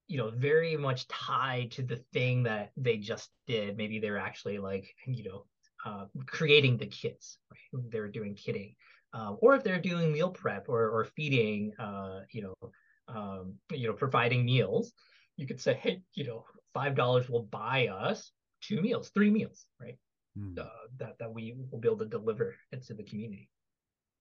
you 0.08 0.18
know 0.18 0.30
very 0.30 0.78
much 0.78 1.08
tied 1.08 1.72
to 1.72 1.84
the 1.84 1.98
thing 2.14 2.44
that 2.44 2.72
they 2.78 2.98
just 2.98 3.30
did. 3.48 3.78
Maybe 3.78 4.00
they're 4.00 4.18
actually 4.18 4.60
like 4.60 4.94
you 5.06 5.24
know 5.24 5.46
uh, 5.86 6.06
creating 6.26 6.78
the 6.78 6.88
kits 6.88 7.38
right? 7.52 7.84
They're 7.92 8.08
doing 8.08 8.36
kitting 8.36 8.76
um, 9.16 9.38
or 9.42 9.56
if 9.56 9.64
they're 9.64 9.80
doing 9.80 10.12
meal 10.12 10.30
prep 10.30 10.68
or, 10.68 10.90
or 10.90 11.06
feeding 11.16 11.74
uh, 11.80 12.20
you 12.32 12.42
know 12.42 12.72
um, 13.08 13.56
you 13.72 13.88
know 13.88 13.94
providing 13.94 14.46
meals 14.46 14.94
you 15.38 15.48
could 15.48 15.62
say 15.62 15.74
hey 15.74 16.02
you 16.14 16.26
know 16.26 16.44
five 16.74 16.96
dollars 16.96 17.30
will 17.30 17.44
buy 17.44 17.88
us 17.88 18.32
two 18.62 18.82
meals 18.82 19.10
three 19.14 19.32
meals 19.32 19.66
right? 19.80 19.98
Mm. 20.38 20.60
uh, 20.60 20.66
that 20.98 21.18
that 21.20 21.34
we 21.34 21.56
will 21.72 21.80
be 21.80 21.88
able 21.88 22.00
to 22.00 22.06
deliver 22.06 22.56
into 22.74 22.94
the 22.94 23.04
community. 23.04 23.50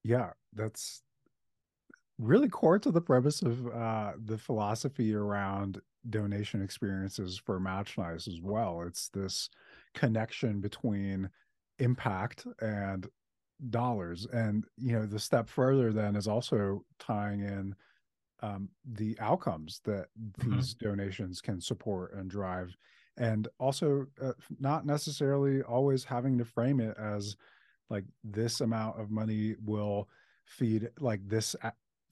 Yeah 0.05 0.31
that's 0.53 1.03
really 2.19 2.49
core 2.49 2.79
to 2.79 2.91
the 2.91 3.01
premise 3.01 3.43
of 3.43 3.67
uh, 3.69 4.13
the 4.25 4.39
philosophy 4.39 5.15
around 5.15 5.81
donation 6.11 6.63
experiences 6.63 7.41
for 7.45 7.59
Match 7.59 7.99
Nice 7.99 8.29
as 8.29 8.41
well. 8.41 8.83
It's 8.87 9.09
this 9.09 9.49
connection 9.95 10.61
between 10.61 11.31
impact 11.79 12.47
and 12.61 13.07
dollars. 13.71 14.27
And, 14.33 14.65
you 14.77 14.93
know, 14.93 15.07
the 15.07 15.19
step 15.19 15.49
further 15.49 15.93
then 15.93 16.17
is 16.17 16.29
also 16.29 16.85
tying 16.99 17.41
in 17.41 17.75
um, 18.43 18.69
the 18.85 19.17
outcomes 19.21 19.81
that 19.85 20.07
mm-hmm. 20.21 20.57
these 20.57 20.75
donations 20.75 21.41
can 21.41 21.61
support 21.61 22.15
and 22.15 22.31
drive. 22.31 22.77
And 23.17 23.49
also, 23.59 24.07
uh, 24.21 24.33
not 24.59 24.85
necessarily 24.85 25.63
always 25.63 26.05
having 26.05 26.37
to 26.39 26.45
frame 26.45 26.81
it 26.81 26.97
as 26.99 27.37
like 27.91 28.05
this 28.23 28.61
amount 28.61 29.01
of 29.01 29.11
money 29.11 29.55
will 29.65 30.09
feed 30.45 30.91
like 31.01 31.21
this 31.27 31.57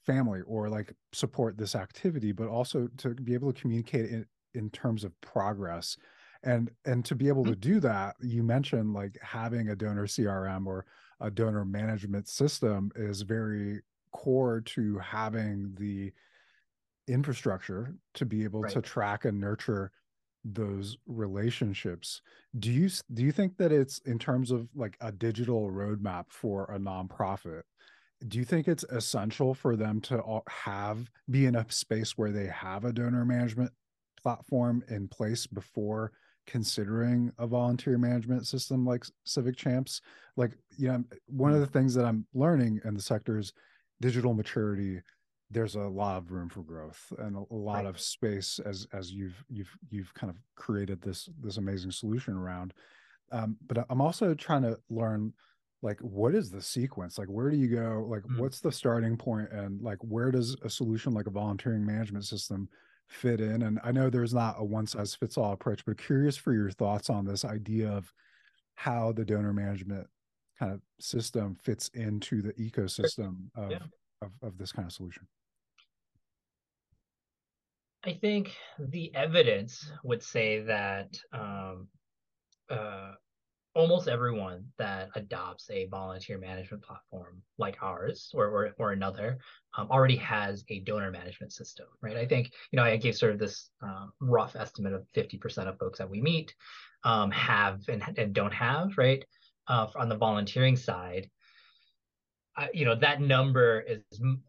family 0.05 0.41
or 0.47 0.69
like 0.69 0.93
support 1.12 1.57
this 1.57 1.75
activity 1.75 2.33
but 2.33 2.49
also 2.49 2.88
to 2.99 3.11
be 3.11 3.35
able 3.35 3.53
to 3.53 3.61
communicate 3.61 4.11
in, 4.11 4.27
in 4.55 4.71
terms 4.71 5.05
of 5.05 5.19
progress. 5.21 5.97
And 6.45 6.71
and 6.85 7.05
to 7.05 7.15
be 7.15 7.29
able 7.29 7.45
to 7.45 7.53
mm-hmm. 7.53 7.73
do 7.75 7.81
that 7.81 8.17
you 8.21 8.43
mentioned 8.43 8.95
like 8.95 9.17
having 9.23 9.69
a 9.69 9.77
donor 9.77 10.09
crm 10.09 10.67
or 10.67 10.85
a 11.21 11.31
donor 11.31 11.65
management 11.65 12.27
system 12.29 12.91
is 12.97 13.23
very 13.23 13.81
core 14.12 14.61
to 14.61 14.99
having 14.99 15.73
the 15.79 16.12
infrastructure 17.09 17.95
to 18.15 18.27
be 18.27 18.45
able 18.45 18.62
right. 18.62 18.73
to 18.73 18.83
track 18.83 19.25
and 19.25 19.41
nurture 19.41 19.91
those 20.45 20.97
relationships. 21.07 22.21
Do 22.59 22.71
you 22.71 22.91
do 23.15 23.23
you 23.23 23.33
think 23.33 23.57
that 23.59 23.73
it's 23.73 23.99
in 24.01 24.19
terms 24.19 24.51
of 24.51 24.69
like 24.75 24.97
a 25.01 25.12
digital 25.12 25.71
roadmap 25.71 26.27
for 26.29 26.65
a 26.65 26.79
nonprofit 26.79 27.62
do 28.28 28.38
you 28.38 28.44
think 28.44 28.68
it's 28.68 28.85
essential 28.85 29.54
for 29.54 29.76
them 29.76 30.00
to 30.02 30.40
have 30.48 31.11
be 31.30 31.46
in 31.46 31.56
a 31.56 31.66
space 31.70 32.16
where 32.16 32.30
they 32.30 32.46
have 32.46 32.85
a 32.85 32.92
donor 32.92 33.24
management 33.24 33.70
platform 34.22 34.85
in 34.88 35.08
place 35.08 35.46
before 35.46 36.12
considering 36.46 37.32
a 37.38 37.46
volunteer 37.46 37.98
management 37.98 38.46
system 38.46 38.85
like 38.85 39.04
civic 39.24 39.56
champs? 39.56 40.00
Like 40.37 40.52
you 40.76 40.88
know 40.88 41.04
one 41.26 41.52
of 41.52 41.61
the 41.61 41.66
things 41.66 41.94
that 41.94 42.04
i'm 42.04 42.26
learning 42.35 42.80
in 42.85 42.94
the 42.94 43.02
sector 43.02 43.38
is 43.38 43.52
digital 44.00 44.35
maturity 44.35 45.00
there's 45.52 45.74
a 45.74 45.80
lot 45.80 46.16
of 46.16 46.32
room 46.32 46.48
for 46.48 46.62
growth 46.62 47.12
and 47.18 47.37
a, 47.37 47.44
a 47.50 47.54
lot 47.54 47.85
right. 47.85 47.87
of 47.87 48.00
space 48.00 48.58
as 48.64 48.87
as 48.92 49.12
you've 49.12 49.44
you've 49.48 49.76
you've 49.90 50.12
kind 50.14 50.30
of 50.30 50.37
created 50.56 51.00
this 51.02 51.28
this 51.40 51.58
amazing 51.58 51.90
solution 51.90 52.35
around. 52.35 52.72
Um, 53.30 53.56
but 53.66 53.87
i'm 53.88 54.02
also 54.02 54.35
trying 54.35 54.62
to 54.62 54.78
learn 54.90 55.32
like 55.83 55.99
what 56.01 56.35
is 56.35 56.51
the 56.51 56.62
sequence? 56.62 57.18
Like 57.18 57.29
where 57.29 57.51
do 57.51 57.57
you 57.57 57.68
go? 57.68 58.07
Like 58.09 58.23
mm-hmm. 58.23 58.40
what's 58.40 58.61
the 58.61 58.73
starting 58.73 59.16
point? 59.16 59.51
And 59.51 59.83
like 59.83 59.99
where 60.01 60.31
does 60.31 60.57
a 60.62 60.71
solution 60.71 61.12
like 61.12 61.27
a 61.27 61.31
volunteering 61.31 61.85
management 61.85 62.25
system 62.25 62.68
fit 63.09 63.40
in? 63.40 63.62
And 63.62 63.79
i 63.85 63.92
know 63.92 64.09
there's 64.09 64.33
not 64.33 64.57
a 64.59 64.64
one 64.64 64.87
size 64.87 65.14
fits 65.14 65.37
all 65.37 65.53
approach 65.53 65.85
but 65.85 65.99
curious 65.99 66.37
for 66.37 66.55
your 66.55 66.71
thoughts 66.71 67.11
on 67.11 67.27
this 67.27 67.45
idea 67.45 67.90
of 67.90 68.11
how 68.75 69.12
the 69.12 69.25
donor 69.25 69.53
management 69.53 70.07
kind 70.59 70.73
of 70.73 70.81
system 71.01 71.57
fits 71.62 71.88
into 71.95 72.40
the 72.40 72.53
ecosystem 72.55 73.49
of, 73.57 73.71
yeah. 73.71 73.79
of, 74.23 74.31
of 74.42 74.59
this 74.59 74.73
kind 74.73 74.87
of 74.87 74.92
solution. 74.92 75.27
I 78.05 78.14
think 78.14 78.53
the 78.79 79.14
evidence 79.14 79.92
would 80.03 80.23
say 80.23 80.61
that 80.62 81.16
um, 81.33 81.88
uh, 82.68 83.12
almost 83.74 84.08
everyone 84.08 84.64
that 84.78 85.08
adopts 85.14 85.70
a 85.70 85.87
volunteer 85.87 86.38
management 86.38 86.82
platform 86.82 87.42
like 87.58 87.82
ours 87.82 88.30
or 88.35 88.46
or, 88.46 88.74
or 88.78 88.92
another 88.92 89.38
um, 89.76 89.88
already 89.90 90.16
has 90.16 90.64
a 90.68 90.80
donor 90.80 91.11
management 91.11 91.52
system 91.52 91.87
right? 92.02 92.16
I 92.16 92.26
think 92.26 92.52
you 92.70 92.76
know 92.76 92.85
i 92.85 92.96
gave 92.96 93.16
sort 93.16 93.32
of 93.32 93.38
this 93.38 93.70
uh, 93.82 94.06
rough 94.20 94.56
estimate 94.56 94.92
of 94.92 95.06
50% 95.14 95.68
of 95.68 95.78
folks 95.78 95.98
that 95.98 96.11
we 96.11 96.20
meet 96.20 96.54
um, 97.04 97.30
have 97.30 97.80
and, 97.88 98.02
and 98.16 98.32
don't 98.32 98.52
have 98.54 98.96
right 98.96 99.24
uh, 99.68 99.87
on 99.96 100.08
the 100.08 100.16
volunteering 100.16 100.76
side. 100.76 101.30
Uh, 102.56 102.66
you 102.74 102.85
know 102.85 102.94
that 102.94 103.20
number 103.20 103.80
is 103.80 104.02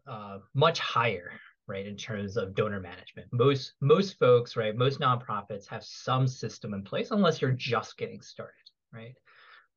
uh, 0.06 0.38
much 0.54 0.78
higher 0.78 1.32
right 1.66 1.86
in 1.86 1.96
terms 1.96 2.36
of 2.36 2.54
donor 2.54 2.80
management. 2.80 3.26
Most 3.32 3.72
most 3.80 4.18
folks 4.18 4.56
right 4.56 4.76
most 4.76 5.00
nonprofits 5.00 5.66
have 5.68 5.82
some 5.82 6.28
system 6.28 6.74
in 6.74 6.84
place 6.84 7.10
unless 7.10 7.40
you're 7.40 7.52
just 7.52 7.96
getting 7.96 8.20
started 8.20 8.63
right? 8.94 9.14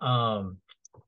Um, 0.01 0.57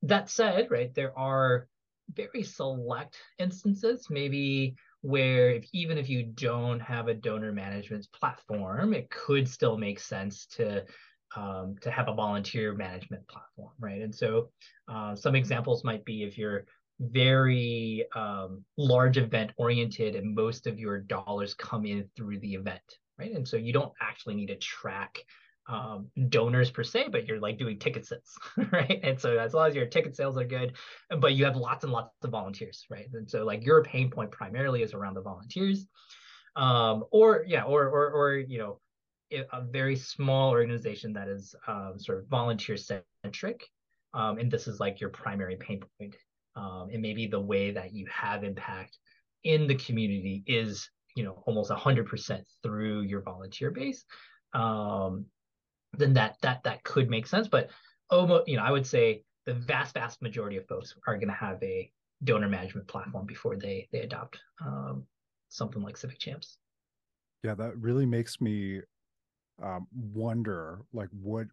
that 0.04 0.30
said, 0.30 0.68
right, 0.70 0.94
there 0.96 1.18
are 1.18 1.68
very 2.14 2.44
select 2.44 3.18
instances, 3.38 4.08
maybe 4.10 4.76
where 5.02 5.52
if 5.52 5.68
even 5.74 5.98
if 5.98 6.10
you 6.10 6.24
don't 6.24 6.80
have 6.80 7.08
a 7.08 7.14
donor 7.14 7.52
management 7.52 8.08
platform, 8.12 8.94
it 8.94 9.10
could 9.10 9.48
still 9.48 9.78
make 9.78 10.00
sense 10.00 10.46
to 10.48 10.84
um, 11.36 11.76
to 11.82 11.92
have 11.92 12.08
a 12.08 12.14
volunteer 12.14 12.74
management 12.74 13.28
platform, 13.28 13.72
right? 13.80 14.02
And 14.02 14.14
so 14.14 14.50
uh, 14.92 15.16
some 15.16 15.36
examples 15.36 15.84
might 15.84 16.04
be 16.04 16.24
if 16.24 16.40
you're 16.40 16.66
very 17.00 18.06
um, 18.16 18.64
large 18.78 19.18
event 19.18 19.52
oriented 19.58 20.16
and 20.16 20.36
most 20.36 20.68
of 20.68 20.80
your 20.80 21.00
dollars 21.00 21.54
come 21.54 21.86
in 21.86 22.10
through 22.16 22.40
the 22.40 22.54
event 22.54 22.82
right 23.18 23.32
and 23.32 23.48
so 23.48 23.58
you 23.58 23.72
don't 23.72 23.94
actually 24.02 24.36
need 24.36 24.48
to 24.48 24.56
track 24.58 25.20
um, 25.70 26.08
donors 26.30 26.72
per 26.72 26.84
se 26.84 27.08
but 27.12 27.26
you're 27.26 27.40
like 27.40 27.58
doing 27.58 27.78
ticket 27.78 28.06
sales 28.06 28.38
right? 28.72 29.00
And 29.04 29.20
so 29.20 29.38
as 29.38 29.54
long 29.54 29.68
as 29.68 29.76
your 29.76 29.86
ticket 29.86 30.16
sales 30.16 30.38
are 30.38 30.44
good 30.44 30.74
but 31.20 31.36
you 31.36 31.46
have 31.46 31.56
lots 31.56 31.84
and 31.84 31.94
lots 31.94 32.12
of 32.24 32.32
volunteers 32.32 32.86
right? 32.90 33.08
And 33.14 33.30
so 33.30 33.46
like 33.46 33.64
your 33.64 33.84
pain 33.84 34.10
point 34.10 34.32
primarily 34.32 34.82
is 34.82 34.94
around 34.94 35.14
the 35.14 35.22
volunteers 35.22 35.88
um, 36.56 37.06
or 37.12 37.44
yeah 37.48 37.64
or 37.64 37.88
or 37.88 38.10
or 38.12 38.38
you 38.38 38.58
know 38.58 38.80
a 39.54 39.62
very 39.62 39.96
small 39.96 40.50
organization 40.50 41.14
that 41.14 41.28
is 41.28 41.54
um, 41.68 41.94
sort 41.98 42.18
of 42.18 42.28
volunteer 42.28 42.76
centric 42.78 43.64
um, 44.16 44.40
and 44.40 44.52
this 44.52 44.68
is 44.68 44.80
like 44.80 45.00
your 45.00 45.12
primary 45.12 45.56
pain 45.56 45.82
point 46.00 46.16
um, 46.56 46.90
and 46.92 47.02
maybe 47.02 47.28
the 47.28 47.40
way 47.40 47.72
that 47.72 47.94
you 47.94 48.08
have 48.12 48.44
impact 48.44 48.98
in 49.44 49.68
the 49.68 49.76
community 49.76 50.44
is 50.48 50.90
you 51.16 51.24
know 51.24 51.44
almost 51.46 51.70
100% 51.72 52.42
through 52.64 53.02
your 53.02 53.22
volunteer 53.22 53.72
base 53.72 54.04
um, 54.54 55.26
then 55.98 56.14
that 56.14 56.38
that 56.42 56.64
that 56.64 56.84
could 56.84 57.10
make 57.10 57.28
sense. 57.28 57.48
But 57.48 57.70
almost 58.10 58.48
you 58.48 58.58
know 58.58 58.64
i 58.64 58.72
would 58.72 58.86
say 58.86 59.24
the 59.46 59.54
vast 59.54 59.94
vast 59.94 60.22
majority 60.22 60.58
of 60.58 60.68
folks 60.68 60.96
are 61.08 61.16
going 61.16 61.28
to 61.28 61.34
have 61.34 61.62
a 61.64 61.92
donor 62.24 62.50
management 62.50 62.88
platform 62.88 63.26
before 63.26 63.56
they 63.56 63.88
they 63.92 64.02
adopt 64.02 64.40
um, 64.66 65.06
something 65.48 65.82
like 65.82 65.98
civic 65.98 66.20
champs. 66.20 66.58
Yeah 67.44 67.56
that 67.56 67.78
really 67.78 68.06
makes 68.06 68.42
me 68.42 68.82
um, 69.64 69.88
wonder 69.94 70.82
like 70.94 71.10
what 71.12 71.48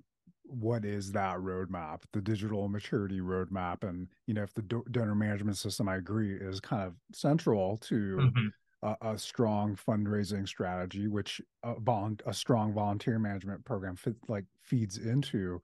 what 0.48 0.84
is 0.84 1.10
that 1.10 1.38
roadmap, 1.38 2.02
the 2.12 2.20
digital 2.20 2.68
maturity 2.68 3.20
roadmap, 3.20 3.82
and 3.82 4.08
you 4.26 4.34
know 4.34 4.42
if 4.42 4.54
the 4.54 4.62
do- 4.62 4.84
donor 4.90 5.14
management 5.14 5.56
system, 5.56 5.88
I 5.88 5.96
agree, 5.96 6.36
is 6.36 6.60
kind 6.60 6.82
of 6.82 6.94
central 7.12 7.78
to 7.78 7.94
mm-hmm. 7.94 8.46
A, 8.86 8.96
a, 9.12 9.18
strong 9.18 9.76
fundraising 9.76 10.46
strategy, 10.46 11.08
which 11.08 11.40
a, 11.62 11.78
vol- 11.80 12.16
a 12.26 12.32
strong 12.32 12.72
volunteer 12.72 13.18
management 13.18 13.64
program 13.64 13.96
fit, 13.96 14.16
like 14.28 14.44
feeds 14.62 14.98
into. 14.98 15.60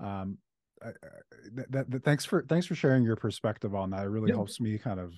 Um, 0.00 0.38
that, 1.54 1.90
that, 1.90 2.04
thanks 2.04 2.24
for 2.24 2.44
thanks 2.48 2.66
for 2.66 2.74
sharing 2.74 3.02
your 3.02 3.16
perspective 3.16 3.74
on 3.74 3.90
that. 3.90 4.04
It 4.04 4.08
really 4.08 4.30
yeah. 4.30 4.36
helps 4.36 4.60
me 4.60 4.78
kind 4.78 5.00
of 5.00 5.14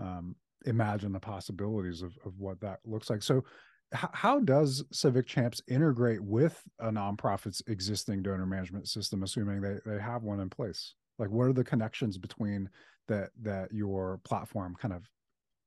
um, 0.00 0.36
imagine 0.64 1.12
the 1.12 1.20
possibilities 1.20 2.02
of 2.02 2.16
of 2.24 2.38
what 2.38 2.60
that 2.60 2.78
looks 2.84 3.10
like. 3.10 3.22
So, 3.22 3.44
how 3.92 4.38
does 4.40 4.84
Civic 4.92 5.26
Champs 5.26 5.60
integrate 5.68 6.22
with 6.22 6.62
a 6.78 6.90
nonprofit's 6.90 7.62
existing 7.66 8.22
donor 8.22 8.46
management 8.46 8.88
system, 8.88 9.22
assuming 9.22 9.60
they, 9.60 9.78
they 9.84 10.00
have 10.00 10.22
one 10.22 10.40
in 10.40 10.48
place? 10.48 10.94
Like, 11.18 11.30
what 11.30 11.48
are 11.48 11.52
the 11.52 11.64
connections 11.64 12.16
between 12.16 12.70
that 13.08 13.30
that 13.42 13.72
your 13.72 14.20
platform 14.24 14.76
kind 14.80 14.94
of 14.94 15.08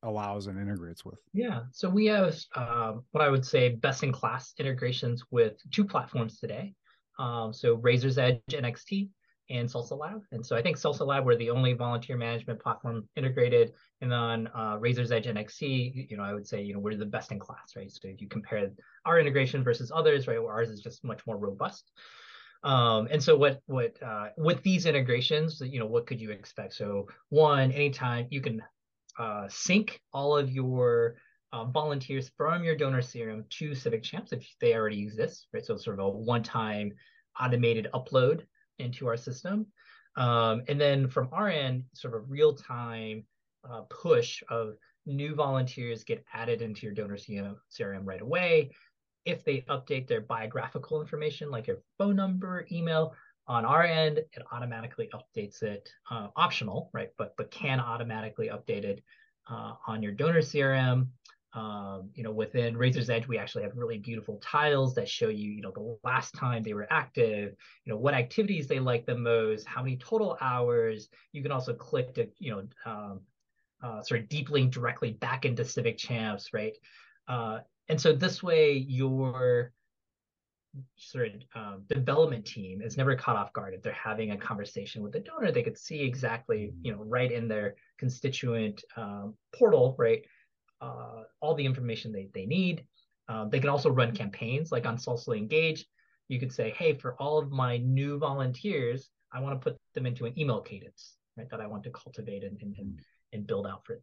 allows 0.06 0.46
and 0.46 0.58
integrates 0.58 1.04
with? 1.04 1.18
Yeah, 1.32 1.62
so 1.72 1.88
we 1.90 2.06
have 2.06 2.36
uh, 2.54 2.94
what 3.10 3.22
I 3.22 3.28
would 3.28 3.44
say 3.44 3.70
best 3.70 4.02
in 4.02 4.12
class 4.12 4.54
integrations 4.58 5.24
with 5.30 5.54
two 5.72 5.84
platforms 5.84 6.38
today. 6.38 6.74
Um, 7.18 7.52
so 7.52 7.74
Raiser's 7.74 8.18
Edge 8.18 8.40
NXT 8.50 9.08
and 9.50 9.68
Salsa 9.68 9.98
Lab. 9.98 10.22
And 10.32 10.44
so 10.44 10.56
I 10.56 10.62
think 10.62 10.76
Salsa 10.76 11.06
Lab, 11.06 11.24
we're 11.24 11.36
the 11.36 11.50
only 11.50 11.72
volunteer 11.72 12.16
management 12.16 12.60
platform 12.60 13.08
integrated. 13.16 13.72
And 14.00 14.12
on 14.12 14.48
uh, 14.48 14.76
Raiser's 14.80 15.12
Edge 15.12 15.26
NXT, 15.26 16.10
you 16.10 16.16
know, 16.16 16.24
I 16.24 16.34
would 16.34 16.46
say, 16.46 16.62
you 16.62 16.74
know, 16.74 16.80
we're 16.80 16.96
the 16.96 17.06
best 17.06 17.32
in 17.32 17.38
class, 17.38 17.74
right? 17.76 17.90
So 17.90 18.08
if 18.08 18.20
you 18.20 18.28
compare 18.28 18.70
our 19.04 19.20
integration 19.20 19.62
versus 19.62 19.92
others, 19.94 20.26
right, 20.26 20.38
ours 20.38 20.70
is 20.70 20.80
just 20.80 21.04
much 21.04 21.26
more 21.26 21.36
robust. 21.36 21.90
Um, 22.64 23.06
and 23.10 23.22
so 23.22 23.36
what 23.36 23.60
what 23.66 23.94
uh, 24.02 24.28
with 24.36 24.62
these 24.62 24.86
integrations, 24.86 25.62
you 25.64 25.78
know, 25.78 25.86
what 25.86 26.06
could 26.06 26.20
you 26.20 26.30
expect? 26.30 26.74
So 26.74 27.06
one, 27.28 27.70
anytime 27.70 28.26
you 28.30 28.40
can 28.40 28.62
uh, 29.18 29.46
sync 29.48 30.00
all 30.12 30.36
of 30.36 30.50
your 30.50 31.16
uh, 31.52 31.64
volunteers 31.64 32.30
from 32.36 32.64
your 32.64 32.76
donor 32.76 33.00
CRM 33.00 33.48
to 33.50 33.74
Civic 33.74 34.02
Champs 34.02 34.32
if 34.32 34.46
they 34.60 34.74
already 34.74 35.02
exist, 35.02 35.48
right? 35.52 35.64
So 35.64 35.76
sort 35.76 35.98
of 35.98 36.06
a 36.06 36.10
one-time 36.10 36.92
automated 37.40 37.88
upload 37.94 38.42
into 38.78 39.06
our 39.06 39.16
system. 39.16 39.66
Um, 40.16 40.62
and 40.68 40.80
then 40.80 41.08
from 41.08 41.28
our 41.32 41.48
end, 41.48 41.84
sort 41.94 42.14
of 42.14 42.20
a 42.20 42.24
real 42.24 42.54
time 42.54 43.24
uh, 43.68 43.82
push 43.82 44.42
of 44.48 44.74
new 45.04 45.34
volunteers 45.34 46.04
get 46.04 46.24
added 46.32 46.62
into 46.62 46.82
your 46.86 46.94
donor 46.94 47.16
CRM 47.16 48.00
right 48.04 48.20
away. 48.20 48.70
If 49.24 49.44
they 49.44 49.62
update 49.68 50.06
their 50.06 50.20
biographical 50.20 51.00
information, 51.00 51.50
like 51.50 51.66
your 51.66 51.78
phone 51.98 52.16
number, 52.16 52.66
email, 52.70 53.14
on 53.48 53.64
our 53.64 53.84
end, 53.84 54.18
it 54.18 54.42
automatically 54.52 55.08
updates 55.14 55.62
it, 55.62 55.88
uh, 56.10 56.28
optional, 56.36 56.90
right? 56.92 57.10
But 57.16 57.34
but 57.36 57.50
can 57.50 57.80
automatically 57.80 58.48
update 58.48 58.84
it 58.84 59.02
uh, 59.50 59.74
on 59.86 60.02
your 60.02 60.12
donor 60.12 60.40
CRM. 60.40 61.08
Um, 61.52 62.10
you 62.14 62.22
know, 62.22 62.32
within 62.32 62.76
Raiser's 62.76 63.08
Edge, 63.08 63.26
we 63.26 63.38
actually 63.38 63.62
have 63.62 63.76
really 63.76 63.96
beautiful 63.96 64.38
tiles 64.42 64.94
that 64.96 65.08
show 65.08 65.28
you, 65.28 65.50
you 65.50 65.62
know, 65.62 65.70
the 65.70 65.96
last 66.04 66.34
time 66.34 66.62
they 66.62 66.74
were 66.74 66.86
active, 66.90 67.54
you 67.84 67.92
know, 67.92 67.98
what 67.98 68.12
activities 68.12 68.68
they 68.68 68.78
like 68.78 69.06
the 69.06 69.16
most, 69.16 69.66
how 69.66 69.82
many 69.82 69.96
total 69.96 70.36
hours. 70.42 71.08
You 71.32 71.42
can 71.42 71.52
also 71.52 71.72
click 71.72 72.12
to, 72.14 72.28
you 72.38 72.50
know, 72.50 72.62
um, 72.84 73.20
uh, 73.82 74.02
sort 74.02 74.20
of 74.20 74.28
deep 74.28 74.50
link 74.50 74.72
directly 74.72 75.12
back 75.12 75.46
into 75.46 75.64
Civic 75.64 75.96
Champs, 75.96 76.52
right? 76.52 76.74
Uh, 77.26 77.60
and 77.88 77.98
so 77.98 78.12
this 78.12 78.42
way, 78.42 78.72
your 78.72 79.72
sort 80.96 81.28
of 81.28 81.32
um, 81.54 81.82
development 81.88 82.44
team 82.44 82.82
is 82.82 82.96
never 82.96 83.14
caught 83.14 83.36
off 83.36 83.52
guard 83.52 83.74
if 83.74 83.82
they're 83.82 83.92
having 83.92 84.32
a 84.32 84.36
conversation 84.36 85.02
with 85.02 85.12
the 85.12 85.20
donor. 85.20 85.52
They 85.52 85.62
could 85.62 85.78
see 85.78 86.02
exactly, 86.02 86.72
you 86.82 86.92
know, 86.92 87.02
right 87.02 87.30
in 87.30 87.48
their 87.48 87.76
constituent 87.98 88.84
um, 88.96 89.34
portal, 89.54 89.94
right? 89.98 90.22
uh, 90.80 91.22
all 91.40 91.54
the 91.54 91.64
information 91.64 92.12
they, 92.12 92.28
they 92.34 92.46
need. 92.46 92.84
Um, 93.28 93.50
they 93.50 93.58
can 93.58 93.68
also 93.68 93.90
run 93.90 94.14
campaigns 94.14 94.70
like 94.70 94.86
on 94.86 94.96
Salsa 94.96 95.36
Engage. 95.36 95.86
You 96.28 96.38
could 96.38 96.52
say, 96.52 96.74
hey, 96.76 96.94
for 96.94 97.14
all 97.20 97.38
of 97.38 97.50
my 97.50 97.78
new 97.78 98.18
volunteers, 98.18 99.10
I 99.32 99.40
want 99.40 99.60
to 99.60 99.70
put 99.70 99.78
them 99.94 100.06
into 100.06 100.26
an 100.26 100.38
email 100.38 100.60
cadence, 100.60 101.16
right? 101.36 101.48
That 101.50 101.60
I 101.60 101.66
want 101.66 101.84
to 101.84 101.90
cultivate 101.90 102.44
and, 102.44 102.60
and, 102.60 102.74
and, 102.78 103.00
and 103.32 103.46
build 103.46 103.66
out 103.66 103.84
for 103.84 103.94
them. 103.94 104.02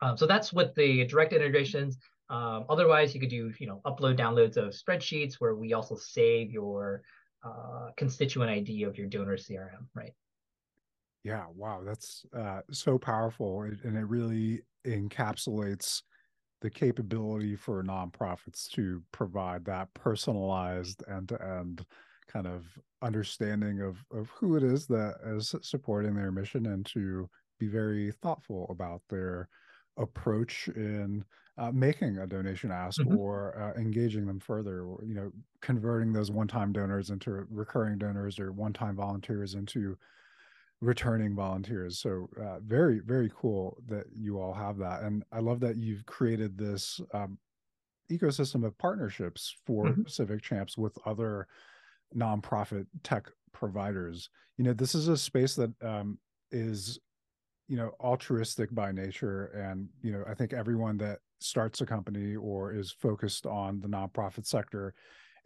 Um, 0.00 0.16
so 0.16 0.26
that's 0.26 0.52
with 0.52 0.74
the 0.74 1.06
direct 1.06 1.32
integrations. 1.32 1.98
Um, 2.30 2.64
otherwise, 2.68 3.14
you 3.14 3.20
could 3.20 3.30
do, 3.30 3.52
you 3.58 3.66
know, 3.66 3.80
upload 3.86 4.18
downloads 4.18 4.56
of 4.56 4.74
spreadsheets 4.74 5.34
where 5.34 5.54
we 5.54 5.72
also 5.72 5.96
save 5.96 6.50
your 6.50 7.02
uh, 7.44 7.88
constituent 7.96 8.50
ID 8.50 8.82
of 8.82 8.98
your 8.98 9.06
donor 9.06 9.36
CRM, 9.36 9.86
right? 9.94 10.12
Yeah, 11.24 11.46
wow, 11.54 11.82
that's 11.84 12.24
uh, 12.36 12.60
so 12.70 12.98
powerful, 12.98 13.62
and 13.62 13.96
it 13.96 14.06
really 14.06 14.62
encapsulates 14.86 16.02
the 16.60 16.70
capability 16.70 17.54
for 17.56 17.82
nonprofits 17.82 18.68
to 18.70 19.02
provide 19.12 19.64
that 19.64 19.92
personalized 19.94 21.02
end-to-end 21.08 21.84
kind 22.26 22.46
of 22.46 22.66
understanding 23.00 23.80
of 23.80 24.04
of 24.10 24.28
who 24.30 24.56
it 24.56 24.62
is 24.62 24.86
that 24.86 25.16
is 25.24 25.54
supporting 25.62 26.14
their 26.14 26.32
mission 26.32 26.66
and 26.66 26.84
to 26.84 27.28
be 27.58 27.66
very 27.66 28.12
thoughtful 28.22 28.66
about 28.70 29.00
their 29.08 29.48
approach 29.96 30.68
in 30.76 31.24
uh, 31.58 31.72
making 31.72 32.18
a 32.18 32.26
donation 32.26 32.70
ask 32.70 33.00
mm-hmm. 33.00 33.16
or 33.16 33.58
uh, 33.60 33.80
engaging 33.80 34.26
them 34.26 34.40
further 34.40 34.82
or 34.82 35.04
you 35.04 35.14
know 35.14 35.32
converting 35.60 36.12
those 36.12 36.30
one-time 36.30 36.72
donors 36.72 37.10
into 37.10 37.46
recurring 37.50 37.98
donors 37.98 38.38
or 38.38 38.52
one-time 38.52 38.96
volunteers 38.96 39.54
into 39.54 39.96
returning 40.80 41.34
volunteers. 41.34 41.98
So 41.98 42.28
uh, 42.40 42.60
very, 42.60 43.00
very 43.00 43.30
cool 43.34 43.78
that 43.88 44.04
you 44.14 44.40
all 44.40 44.54
have 44.54 44.78
that. 44.78 45.02
And 45.02 45.24
I 45.32 45.40
love 45.40 45.60
that 45.60 45.76
you've 45.76 46.06
created 46.06 46.56
this 46.56 47.00
um, 47.12 47.38
ecosystem 48.10 48.64
of 48.64 48.78
partnerships 48.78 49.54
for 49.66 49.86
mm-hmm. 49.86 50.02
Civic 50.06 50.42
Champs 50.42 50.78
with 50.78 50.96
other 51.04 51.48
nonprofit 52.16 52.86
tech 53.02 53.28
providers. 53.52 54.30
You 54.56 54.64
know, 54.64 54.72
this 54.72 54.94
is 54.94 55.08
a 55.08 55.16
space 55.16 55.56
that 55.56 55.72
um, 55.82 56.18
is, 56.52 56.98
you 57.66 57.76
know, 57.76 57.90
altruistic 58.00 58.72
by 58.72 58.92
nature. 58.92 59.46
And, 59.46 59.88
you 60.00 60.12
know, 60.12 60.24
I 60.28 60.34
think 60.34 60.52
everyone 60.52 60.96
that 60.98 61.18
starts 61.40 61.80
a 61.80 61.86
company 61.86 62.36
or 62.36 62.72
is 62.72 62.90
focused 62.90 63.46
on 63.46 63.80
the 63.80 63.88
nonprofit 63.88 64.46
sector 64.46 64.94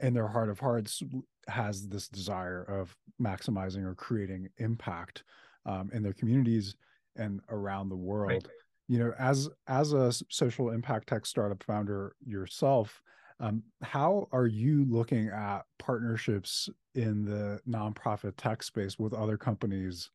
in 0.00 0.14
their 0.14 0.28
heart 0.28 0.48
of 0.48 0.58
hearts 0.58 1.02
has 1.48 1.88
this 1.88 2.08
desire 2.08 2.62
of 2.62 2.96
maximizing 3.20 3.84
or 3.84 3.94
creating 3.94 4.48
impact 4.58 5.24
um, 5.66 5.90
in 5.92 6.02
their 6.02 6.12
communities 6.12 6.76
and 7.16 7.40
around 7.50 7.88
the 7.88 7.96
world. 7.96 8.32
Right. 8.32 8.46
you 8.88 8.98
know 8.98 9.12
as 9.18 9.48
as 9.68 9.92
a 9.92 10.12
social 10.28 10.70
impact 10.70 11.08
tech 11.08 11.26
startup 11.26 11.62
founder 11.62 12.14
yourself 12.24 13.02
um, 13.42 13.64
how 13.82 14.28
are 14.30 14.46
you 14.46 14.86
looking 14.88 15.28
at 15.28 15.62
partnerships 15.78 16.68
in 16.94 17.24
the 17.24 17.60
nonprofit 17.68 18.34
tech 18.36 18.62
space 18.62 18.98
with 19.00 19.12
other 19.12 19.36
companies? 19.36 20.10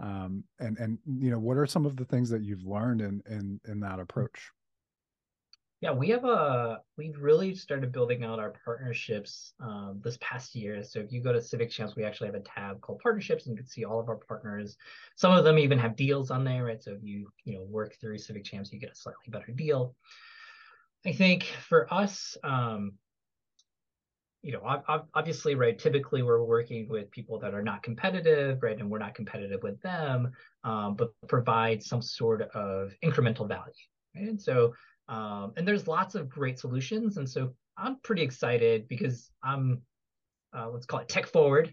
Um, 0.00 0.44
and 0.60 0.78
and 0.78 0.98
you 1.04 1.30
know 1.30 1.40
what 1.40 1.56
are 1.56 1.66
some 1.66 1.84
of 1.84 1.96
the 1.96 2.04
things 2.04 2.30
that 2.30 2.42
you've 2.42 2.64
learned 2.64 3.00
in 3.00 3.20
in 3.28 3.60
in 3.66 3.80
that 3.80 3.98
approach 3.98 4.52
Yeah, 5.80 5.92
we 5.92 6.08
have 6.08 6.24
a 6.24 6.80
we've 6.96 7.18
really 7.20 7.54
started 7.54 7.92
building 7.92 8.24
out 8.24 8.40
our 8.40 8.52
partnerships 8.64 9.52
um, 9.60 10.00
this 10.02 10.18
past 10.20 10.56
year. 10.56 10.82
So 10.82 10.98
if 10.98 11.12
you 11.12 11.22
go 11.22 11.32
to 11.32 11.40
Civic 11.40 11.70
Champs, 11.70 11.94
we 11.94 12.04
actually 12.04 12.26
have 12.26 12.34
a 12.34 12.40
tab 12.40 12.80
called 12.80 12.98
partnerships, 13.00 13.46
and 13.46 13.54
you 13.54 13.62
can 13.62 13.68
see 13.68 13.84
all 13.84 14.00
of 14.00 14.08
our 14.08 14.16
partners. 14.16 14.76
Some 15.14 15.32
of 15.32 15.44
them 15.44 15.56
even 15.56 15.78
have 15.78 15.94
deals 15.94 16.32
on 16.32 16.42
there, 16.42 16.64
right? 16.64 16.82
So 16.82 16.92
if 16.92 17.02
you 17.02 17.28
you 17.44 17.54
know 17.54 17.62
work 17.62 17.94
through 18.00 18.18
Civic 18.18 18.44
Champs, 18.44 18.72
you 18.72 18.80
get 18.80 18.90
a 18.90 18.96
slightly 18.96 19.28
better 19.28 19.52
deal. 19.52 19.94
I 21.06 21.12
think 21.12 21.44
for 21.44 21.92
us, 21.94 22.36
um, 22.42 22.94
you 24.42 24.52
know, 24.52 24.82
obviously, 25.14 25.54
right, 25.54 25.78
typically 25.78 26.22
we're 26.22 26.42
working 26.42 26.88
with 26.88 27.10
people 27.10 27.38
that 27.40 27.54
are 27.54 27.62
not 27.62 27.82
competitive, 27.82 28.62
right, 28.62 28.78
and 28.78 28.90
we're 28.90 28.98
not 28.98 29.14
competitive 29.14 29.62
with 29.62 29.80
them, 29.82 30.32
um, 30.64 30.94
but 30.94 31.10
provide 31.28 31.82
some 31.82 32.00
sort 32.02 32.42
of 32.54 32.92
incremental 33.04 33.48
value. 33.48 33.72
Right? 34.14 34.28
And 34.28 34.40
so, 34.40 34.74
um, 35.08 35.52
and 35.56 35.66
there's 35.66 35.88
lots 35.88 36.14
of 36.14 36.28
great 36.28 36.58
solutions. 36.58 37.16
And 37.16 37.28
so 37.28 37.54
I'm 37.76 37.98
pretty 38.02 38.22
excited 38.22 38.88
because 38.88 39.30
I'm, 39.42 39.82
uh, 40.56 40.68
let's 40.70 40.86
call 40.86 41.00
it 41.00 41.08
tech 41.08 41.26
forward, 41.26 41.72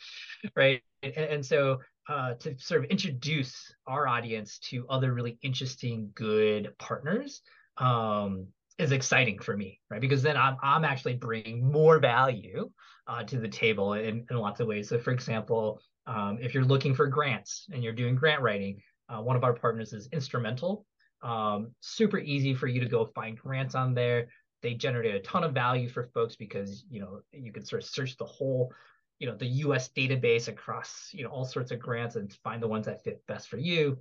right? 0.56 0.82
And, 1.02 1.14
and 1.16 1.46
so 1.46 1.80
uh, 2.08 2.34
to 2.34 2.56
sort 2.58 2.84
of 2.84 2.90
introduce 2.90 3.72
our 3.86 4.06
audience 4.06 4.58
to 4.70 4.86
other 4.88 5.12
really 5.12 5.38
interesting, 5.42 6.10
good 6.14 6.72
partners 6.78 7.40
um, 7.78 8.46
is 8.78 8.92
exciting 8.92 9.38
for 9.38 9.56
me, 9.56 9.80
right? 9.90 10.00
Because 10.00 10.22
then 10.22 10.36
I'm 10.36 10.56
I'm 10.62 10.84
actually 10.84 11.14
bringing 11.14 11.70
more 11.70 11.98
value 11.98 12.70
uh, 13.08 13.24
to 13.24 13.38
the 13.38 13.48
table 13.48 13.94
in, 13.94 14.26
in 14.30 14.36
lots 14.36 14.60
of 14.60 14.66
ways. 14.66 14.88
So, 14.88 14.98
for 14.98 15.10
example, 15.10 15.80
um, 16.06 16.38
if 16.40 16.54
you're 16.54 16.64
looking 16.64 16.94
for 16.94 17.06
grants 17.06 17.66
and 17.72 17.82
you're 17.82 17.92
doing 17.92 18.14
grant 18.14 18.42
writing, 18.42 18.80
uh, 19.08 19.20
one 19.20 19.36
of 19.36 19.44
our 19.44 19.54
partners 19.54 19.92
is 19.92 20.08
Instrumentl. 20.08 20.84
Um, 21.22 21.72
super 21.80 22.18
easy 22.18 22.54
for 22.54 22.66
you 22.66 22.80
to 22.80 22.88
go 22.88 23.06
find 23.06 23.38
grants 23.38 23.74
on 23.74 23.94
there. 23.94 24.28
They 24.62 24.74
generate 24.74 25.14
a 25.14 25.20
ton 25.20 25.44
of 25.44 25.52
value 25.52 25.88
for 25.88 26.04
folks 26.04 26.36
because 26.36 26.84
you 26.90 27.00
know 27.00 27.20
you 27.32 27.52
can 27.52 27.64
sort 27.64 27.82
of 27.82 27.88
search 27.88 28.16
the 28.16 28.24
whole 28.24 28.72
you 29.18 29.26
know 29.26 29.36
the 29.36 29.46
US 29.46 29.88
database 29.90 30.48
across 30.48 31.10
you 31.12 31.24
know 31.24 31.30
all 31.30 31.44
sorts 31.44 31.70
of 31.70 31.78
grants 31.78 32.16
and 32.16 32.32
find 32.44 32.62
the 32.62 32.68
ones 32.68 32.86
that 32.86 33.04
fit 33.04 33.22
best 33.26 33.48
for 33.48 33.58
you. 33.58 33.98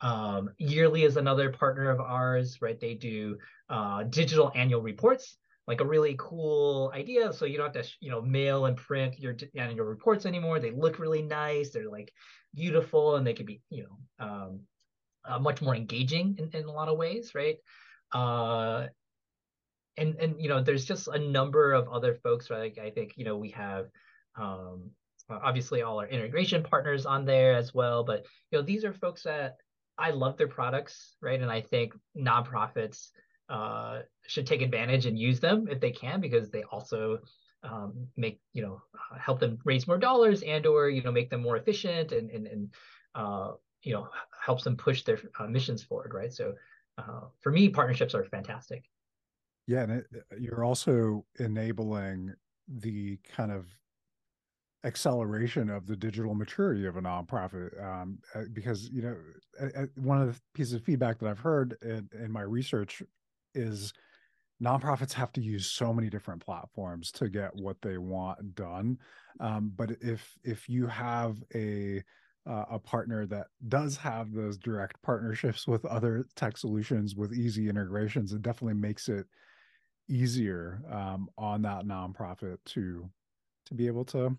Um, 0.00 0.50
Yearly 0.58 1.04
is 1.04 1.16
another 1.16 1.50
partner 1.50 1.90
of 1.90 2.00
ours, 2.00 2.58
right? 2.60 2.78
They 2.78 2.94
do 2.94 3.38
uh, 3.68 4.04
digital 4.04 4.52
annual 4.54 4.80
reports, 4.80 5.36
like 5.66 5.80
a 5.80 5.86
really 5.86 6.14
cool 6.18 6.92
idea. 6.94 7.32
So 7.32 7.44
you 7.44 7.56
don't 7.56 7.74
have 7.74 7.84
to, 7.84 7.92
you 8.00 8.10
know, 8.10 8.22
mail 8.22 8.66
and 8.66 8.76
print 8.76 9.18
your 9.18 9.36
annual 9.56 9.86
reports 9.86 10.24
anymore. 10.24 10.60
They 10.60 10.70
look 10.70 10.98
really 10.98 11.22
nice. 11.22 11.70
They're 11.70 11.90
like 11.90 12.12
beautiful, 12.54 13.16
and 13.16 13.26
they 13.26 13.34
could 13.34 13.46
be, 13.46 13.60
you 13.70 13.84
know, 13.84 14.24
um, 14.24 14.60
uh, 15.28 15.38
much 15.38 15.62
more 15.62 15.76
engaging 15.76 16.36
in, 16.38 16.50
in 16.58 16.66
a 16.66 16.72
lot 16.72 16.88
of 16.88 16.98
ways, 16.98 17.32
right? 17.34 17.56
Uh, 18.12 18.86
and 19.96 20.16
and 20.16 20.40
you 20.40 20.48
know, 20.48 20.62
there's 20.62 20.84
just 20.84 21.08
a 21.08 21.18
number 21.18 21.72
of 21.72 21.88
other 21.88 22.14
folks. 22.14 22.50
Right? 22.50 22.76
Like 22.76 22.78
I 22.78 22.90
think 22.90 23.12
you 23.16 23.24
know 23.24 23.36
we 23.36 23.50
have. 23.50 23.86
Um, 24.36 24.90
obviously 25.30 25.82
all 25.82 26.00
our 26.00 26.06
integration 26.06 26.62
partners 26.62 27.04
on 27.04 27.26
there 27.26 27.54
as 27.54 27.74
well 27.74 28.02
but 28.02 28.24
you 28.50 28.56
know 28.56 28.64
these 28.64 28.82
are 28.82 28.94
folks 28.94 29.24
that 29.24 29.58
I 29.98 30.10
love 30.12 30.36
their 30.36 30.48
products, 30.48 31.16
right? 31.20 31.40
And 31.40 31.50
I 31.50 31.60
think 31.60 31.92
nonprofits 32.16 33.08
uh, 33.48 34.00
should 34.26 34.46
take 34.46 34.62
advantage 34.62 35.06
and 35.06 35.18
use 35.18 35.40
them 35.40 35.66
if 35.68 35.80
they 35.80 35.90
can, 35.90 36.20
because 36.20 36.50
they 36.50 36.62
also 36.62 37.18
um, 37.64 38.06
make 38.16 38.40
you 38.52 38.62
know 38.62 38.80
help 39.18 39.40
them 39.40 39.58
raise 39.64 39.88
more 39.88 39.98
dollars 39.98 40.42
and 40.42 40.64
or 40.66 40.88
you 40.88 41.02
know 41.02 41.10
make 41.10 41.30
them 41.30 41.42
more 41.42 41.56
efficient 41.56 42.12
and 42.12 42.30
and 42.30 42.46
and 42.46 42.74
uh, 43.16 43.52
you 43.82 43.92
know 43.92 44.08
helps 44.40 44.64
them 44.64 44.76
push 44.76 45.02
their 45.02 45.20
uh, 45.38 45.46
missions 45.46 45.82
forward, 45.82 46.12
right? 46.14 46.32
So 46.32 46.54
uh, 46.98 47.20
for 47.40 47.52
me, 47.52 47.68
partnerships 47.68 48.14
are 48.14 48.24
fantastic. 48.24 48.84
Yeah, 49.66 49.82
and 49.82 49.92
it, 49.92 50.06
you're 50.38 50.64
also 50.64 51.24
enabling 51.38 52.34
the 52.66 53.18
kind 53.36 53.52
of 53.52 53.66
acceleration 54.84 55.70
of 55.70 55.86
the 55.86 55.96
digital 55.96 56.34
maturity 56.34 56.86
of 56.86 56.96
a 56.96 57.02
nonprofit 57.02 57.82
um, 57.84 58.18
uh, 58.34 58.42
because 58.52 58.88
you 58.90 59.02
know 59.02 59.16
one 59.96 60.22
of 60.22 60.34
the 60.34 60.40
pieces 60.54 60.74
of 60.74 60.84
feedback 60.84 61.18
that 61.18 61.28
i've 61.28 61.38
heard 61.40 61.76
in, 61.82 62.08
in, 62.12 62.30
my 62.30 62.42
research 62.42 63.02
is 63.56 63.92
nonprofits 64.62 65.12
have 65.12 65.32
to 65.32 65.42
use 65.42 65.66
so 65.66 65.92
many 65.92 66.08
different 66.08 66.40
platforms 66.40 67.10
to 67.10 67.28
get 67.28 67.50
what 67.56 67.76
they 67.82 67.98
want 67.98 68.54
done 68.54 68.96
um, 69.40 69.72
but 69.74 69.90
if 70.00 70.32
if 70.44 70.68
you 70.68 70.86
have 70.86 71.42
a 71.56 72.00
uh, 72.48 72.64
a 72.70 72.78
partner 72.78 73.26
that 73.26 73.46
does 73.68 73.96
have 73.96 74.32
those 74.32 74.56
direct 74.56 75.00
partnerships 75.02 75.68
with 75.68 75.84
other 75.84 76.24
tech 76.34 76.56
solutions 76.56 77.14
with 77.14 77.32
easy 77.32 77.68
integrations 77.68 78.32
it 78.32 78.42
definitely 78.42 78.74
makes 78.74 79.08
it 79.08 79.26
easier 80.08 80.80
um, 80.90 81.28
on 81.36 81.62
that 81.62 81.84
nonprofit 81.84 82.56
to 82.64 83.08
to 83.66 83.74
be 83.74 83.86
able 83.86 84.04
to 84.04 84.36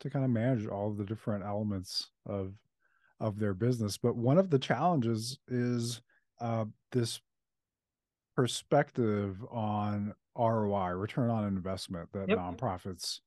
to 0.00 0.10
kind 0.10 0.24
of 0.24 0.30
manage 0.30 0.66
all 0.66 0.88
of 0.88 0.96
the 0.96 1.04
different 1.04 1.44
elements 1.44 2.08
of 2.26 2.54
of 3.20 3.38
their 3.38 3.54
business. 3.54 3.98
But 3.98 4.16
one 4.16 4.38
of 4.38 4.50
the 4.50 4.58
challenges 4.58 5.38
is 5.46 6.00
uh, 6.40 6.64
this 6.90 7.20
perspective 8.34 9.36
on 9.50 10.14
ROI, 10.36 10.92
return 10.92 11.28
on 11.28 11.46
investment, 11.46 12.08
that 12.12 12.30
yep. 12.30 12.38
nonprofits 12.38 13.20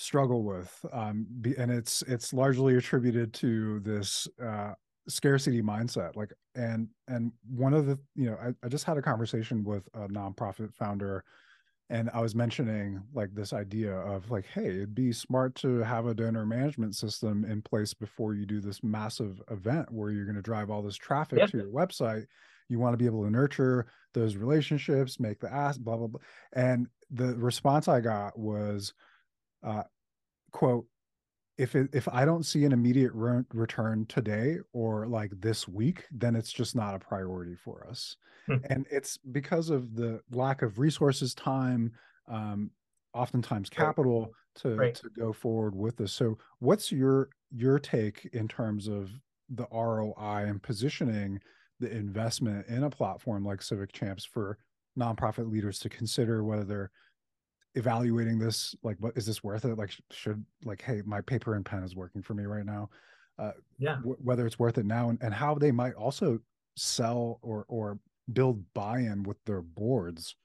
struggle 0.00 0.42
with, 0.42 0.84
um, 0.92 1.26
be, 1.40 1.54
and 1.56 1.70
it's 1.70 2.02
it's 2.02 2.32
largely 2.32 2.76
attributed 2.76 3.34
to 3.34 3.80
this 3.80 4.26
uh, 4.42 4.72
scarcity 5.08 5.62
mindset. 5.62 6.16
Like, 6.16 6.32
and 6.54 6.88
and 7.06 7.32
one 7.48 7.74
of 7.74 7.86
the 7.86 7.98
you 8.16 8.30
know, 8.30 8.38
I, 8.42 8.54
I 8.64 8.68
just 8.68 8.84
had 8.84 8.96
a 8.96 9.02
conversation 9.02 9.62
with 9.62 9.88
a 9.94 10.08
nonprofit 10.08 10.72
founder 10.74 11.24
and 11.90 12.08
i 12.14 12.20
was 12.20 12.34
mentioning 12.34 13.02
like 13.12 13.34
this 13.34 13.52
idea 13.52 13.92
of 13.92 14.30
like 14.30 14.46
hey 14.46 14.66
it'd 14.66 14.94
be 14.94 15.12
smart 15.12 15.54
to 15.56 15.78
have 15.78 16.06
a 16.06 16.14
donor 16.14 16.46
management 16.46 16.94
system 16.94 17.44
in 17.44 17.60
place 17.60 17.92
before 17.92 18.32
you 18.32 18.46
do 18.46 18.60
this 18.60 18.82
massive 18.82 19.42
event 19.50 19.90
where 19.90 20.10
you're 20.10 20.24
going 20.24 20.36
to 20.36 20.42
drive 20.42 20.70
all 20.70 20.82
this 20.82 20.96
traffic 20.96 21.40
yep. 21.40 21.50
to 21.50 21.58
your 21.58 21.66
website 21.66 22.26
you 22.68 22.78
want 22.78 22.92
to 22.92 22.96
be 22.96 23.06
able 23.06 23.24
to 23.24 23.30
nurture 23.30 23.86
those 24.14 24.36
relationships 24.36 25.20
make 25.20 25.40
the 25.40 25.52
ask 25.52 25.80
blah 25.80 25.96
blah 25.96 26.06
blah 26.06 26.20
and 26.52 26.86
the 27.10 27.34
response 27.36 27.88
i 27.88 28.00
got 28.00 28.38
was 28.38 28.94
uh 29.62 29.82
quote 30.52 30.86
if 31.60 31.74
it, 31.76 31.90
if 31.92 32.08
I 32.10 32.24
don't 32.24 32.46
see 32.46 32.64
an 32.64 32.72
immediate 32.72 33.12
re- 33.12 33.44
return 33.52 34.06
today 34.06 34.56
or 34.72 35.06
like 35.06 35.30
this 35.40 35.68
week, 35.68 36.06
then 36.10 36.34
it's 36.34 36.50
just 36.50 36.74
not 36.74 36.94
a 36.94 36.98
priority 36.98 37.54
for 37.54 37.86
us. 37.86 38.16
Hmm. 38.46 38.56
And 38.70 38.86
it's 38.90 39.18
because 39.18 39.68
of 39.68 39.94
the 39.94 40.22
lack 40.30 40.62
of 40.62 40.78
resources, 40.78 41.34
time, 41.34 41.92
um, 42.28 42.70
oftentimes 43.12 43.68
capital 43.68 44.30
to 44.56 44.74
right. 44.74 44.94
to 44.94 45.10
go 45.10 45.34
forward 45.34 45.74
with 45.74 45.98
this. 45.98 46.12
So, 46.12 46.38
what's 46.60 46.90
your 46.90 47.28
your 47.54 47.78
take 47.78 48.28
in 48.32 48.48
terms 48.48 48.88
of 48.88 49.10
the 49.50 49.66
ROI 49.70 50.46
and 50.46 50.62
positioning 50.62 51.40
the 51.78 51.90
investment 51.90 52.66
in 52.68 52.84
a 52.84 52.90
platform 52.90 53.44
like 53.44 53.60
Civic 53.60 53.92
Champs 53.92 54.24
for 54.24 54.56
nonprofit 54.98 55.50
leaders 55.50 55.78
to 55.80 55.90
consider 55.90 56.42
whether 56.42 56.64
they're 56.64 56.90
evaluating 57.74 58.38
this 58.38 58.74
like 58.82 58.96
what 58.98 59.16
is 59.16 59.26
this 59.26 59.44
worth 59.44 59.64
it? 59.64 59.76
Like 59.78 59.92
should 60.10 60.44
like 60.64 60.82
hey 60.82 61.02
my 61.04 61.20
paper 61.20 61.54
and 61.54 61.64
pen 61.64 61.82
is 61.82 61.94
working 61.94 62.22
for 62.22 62.34
me 62.34 62.44
right 62.44 62.66
now. 62.66 62.90
Uh 63.38 63.52
yeah. 63.78 63.96
w- 63.96 64.16
whether 64.22 64.46
it's 64.46 64.58
worth 64.58 64.78
it 64.78 64.86
now 64.86 65.10
and, 65.10 65.18
and 65.22 65.32
how 65.32 65.54
they 65.54 65.70
might 65.70 65.94
also 65.94 66.40
sell 66.76 67.38
or 67.42 67.64
or 67.68 67.98
build 68.32 68.62
buy-in 68.74 69.22
with 69.22 69.36
their 69.44 69.62
boards 69.62 70.36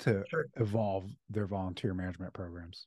to 0.00 0.24
sure. 0.28 0.46
evolve 0.56 1.10
their 1.30 1.46
volunteer 1.46 1.94
management 1.94 2.32
programs. 2.32 2.86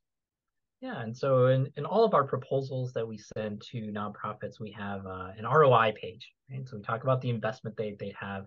Yeah 0.79 1.01
and 1.01 1.15
so 1.15 1.47
in, 1.47 1.69
in 1.75 1.85
all 1.85 2.03
of 2.05 2.13
our 2.13 2.23
proposals 2.23 2.93
that 2.93 3.07
we 3.07 3.19
send 3.37 3.61
to 3.71 3.91
nonprofits 3.91 4.59
we 4.59 4.71
have 4.71 5.05
uh, 5.05 5.31
an 5.37 5.45
roi 5.45 5.93
page 5.99 6.31
right? 6.49 6.67
So 6.67 6.77
we 6.77 6.83
talk 6.83 7.03
about 7.03 7.21
the 7.21 7.29
investment 7.29 7.75
they 7.75 7.95
they 7.99 8.13
have 8.19 8.45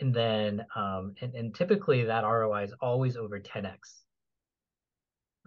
and 0.00 0.14
then 0.14 0.64
um 0.76 1.14
and, 1.20 1.34
and 1.34 1.54
typically 1.54 2.04
that 2.04 2.24
roi 2.24 2.62
is 2.64 2.74
always 2.80 3.16
over 3.16 3.38
10x 3.38 3.76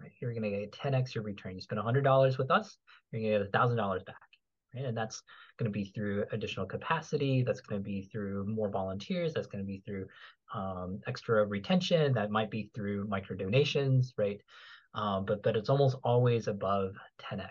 right? 0.02 0.12
You're 0.20 0.32
going 0.32 0.42
to 0.42 0.50
get 0.50 0.72
10x 0.72 1.14
your 1.14 1.24
return. 1.24 1.54
You 1.54 1.60
spend 1.60 1.80
$100 1.80 2.38
with 2.38 2.50
us, 2.50 2.76
you're 3.10 3.22
going 3.22 3.40
to 3.40 3.46
get 3.46 3.52
$1,000 3.52 4.04
back. 4.04 4.16
Right? 4.74 4.84
And 4.86 4.96
that's 4.96 5.22
going 5.58 5.70
to 5.70 5.72
be 5.72 5.84
through 5.84 6.24
additional 6.32 6.66
capacity. 6.66 7.42
That's 7.42 7.60
going 7.60 7.80
to 7.80 7.84
be 7.84 8.08
through 8.10 8.46
more 8.46 8.70
volunteers. 8.70 9.34
That's 9.34 9.46
going 9.46 9.62
to 9.62 9.66
be 9.66 9.82
through 9.86 10.06
um, 10.54 11.00
extra 11.06 11.44
retention. 11.46 12.14
That 12.14 12.30
might 12.30 12.50
be 12.50 12.70
through 12.74 13.06
micro 13.06 13.36
donations, 13.36 14.14
right? 14.16 14.40
Um, 14.94 15.24
but 15.24 15.42
but 15.42 15.56
it's 15.56 15.70
almost 15.70 15.96
always 16.04 16.48
above 16.48 16.94
10x, 17.20 17.48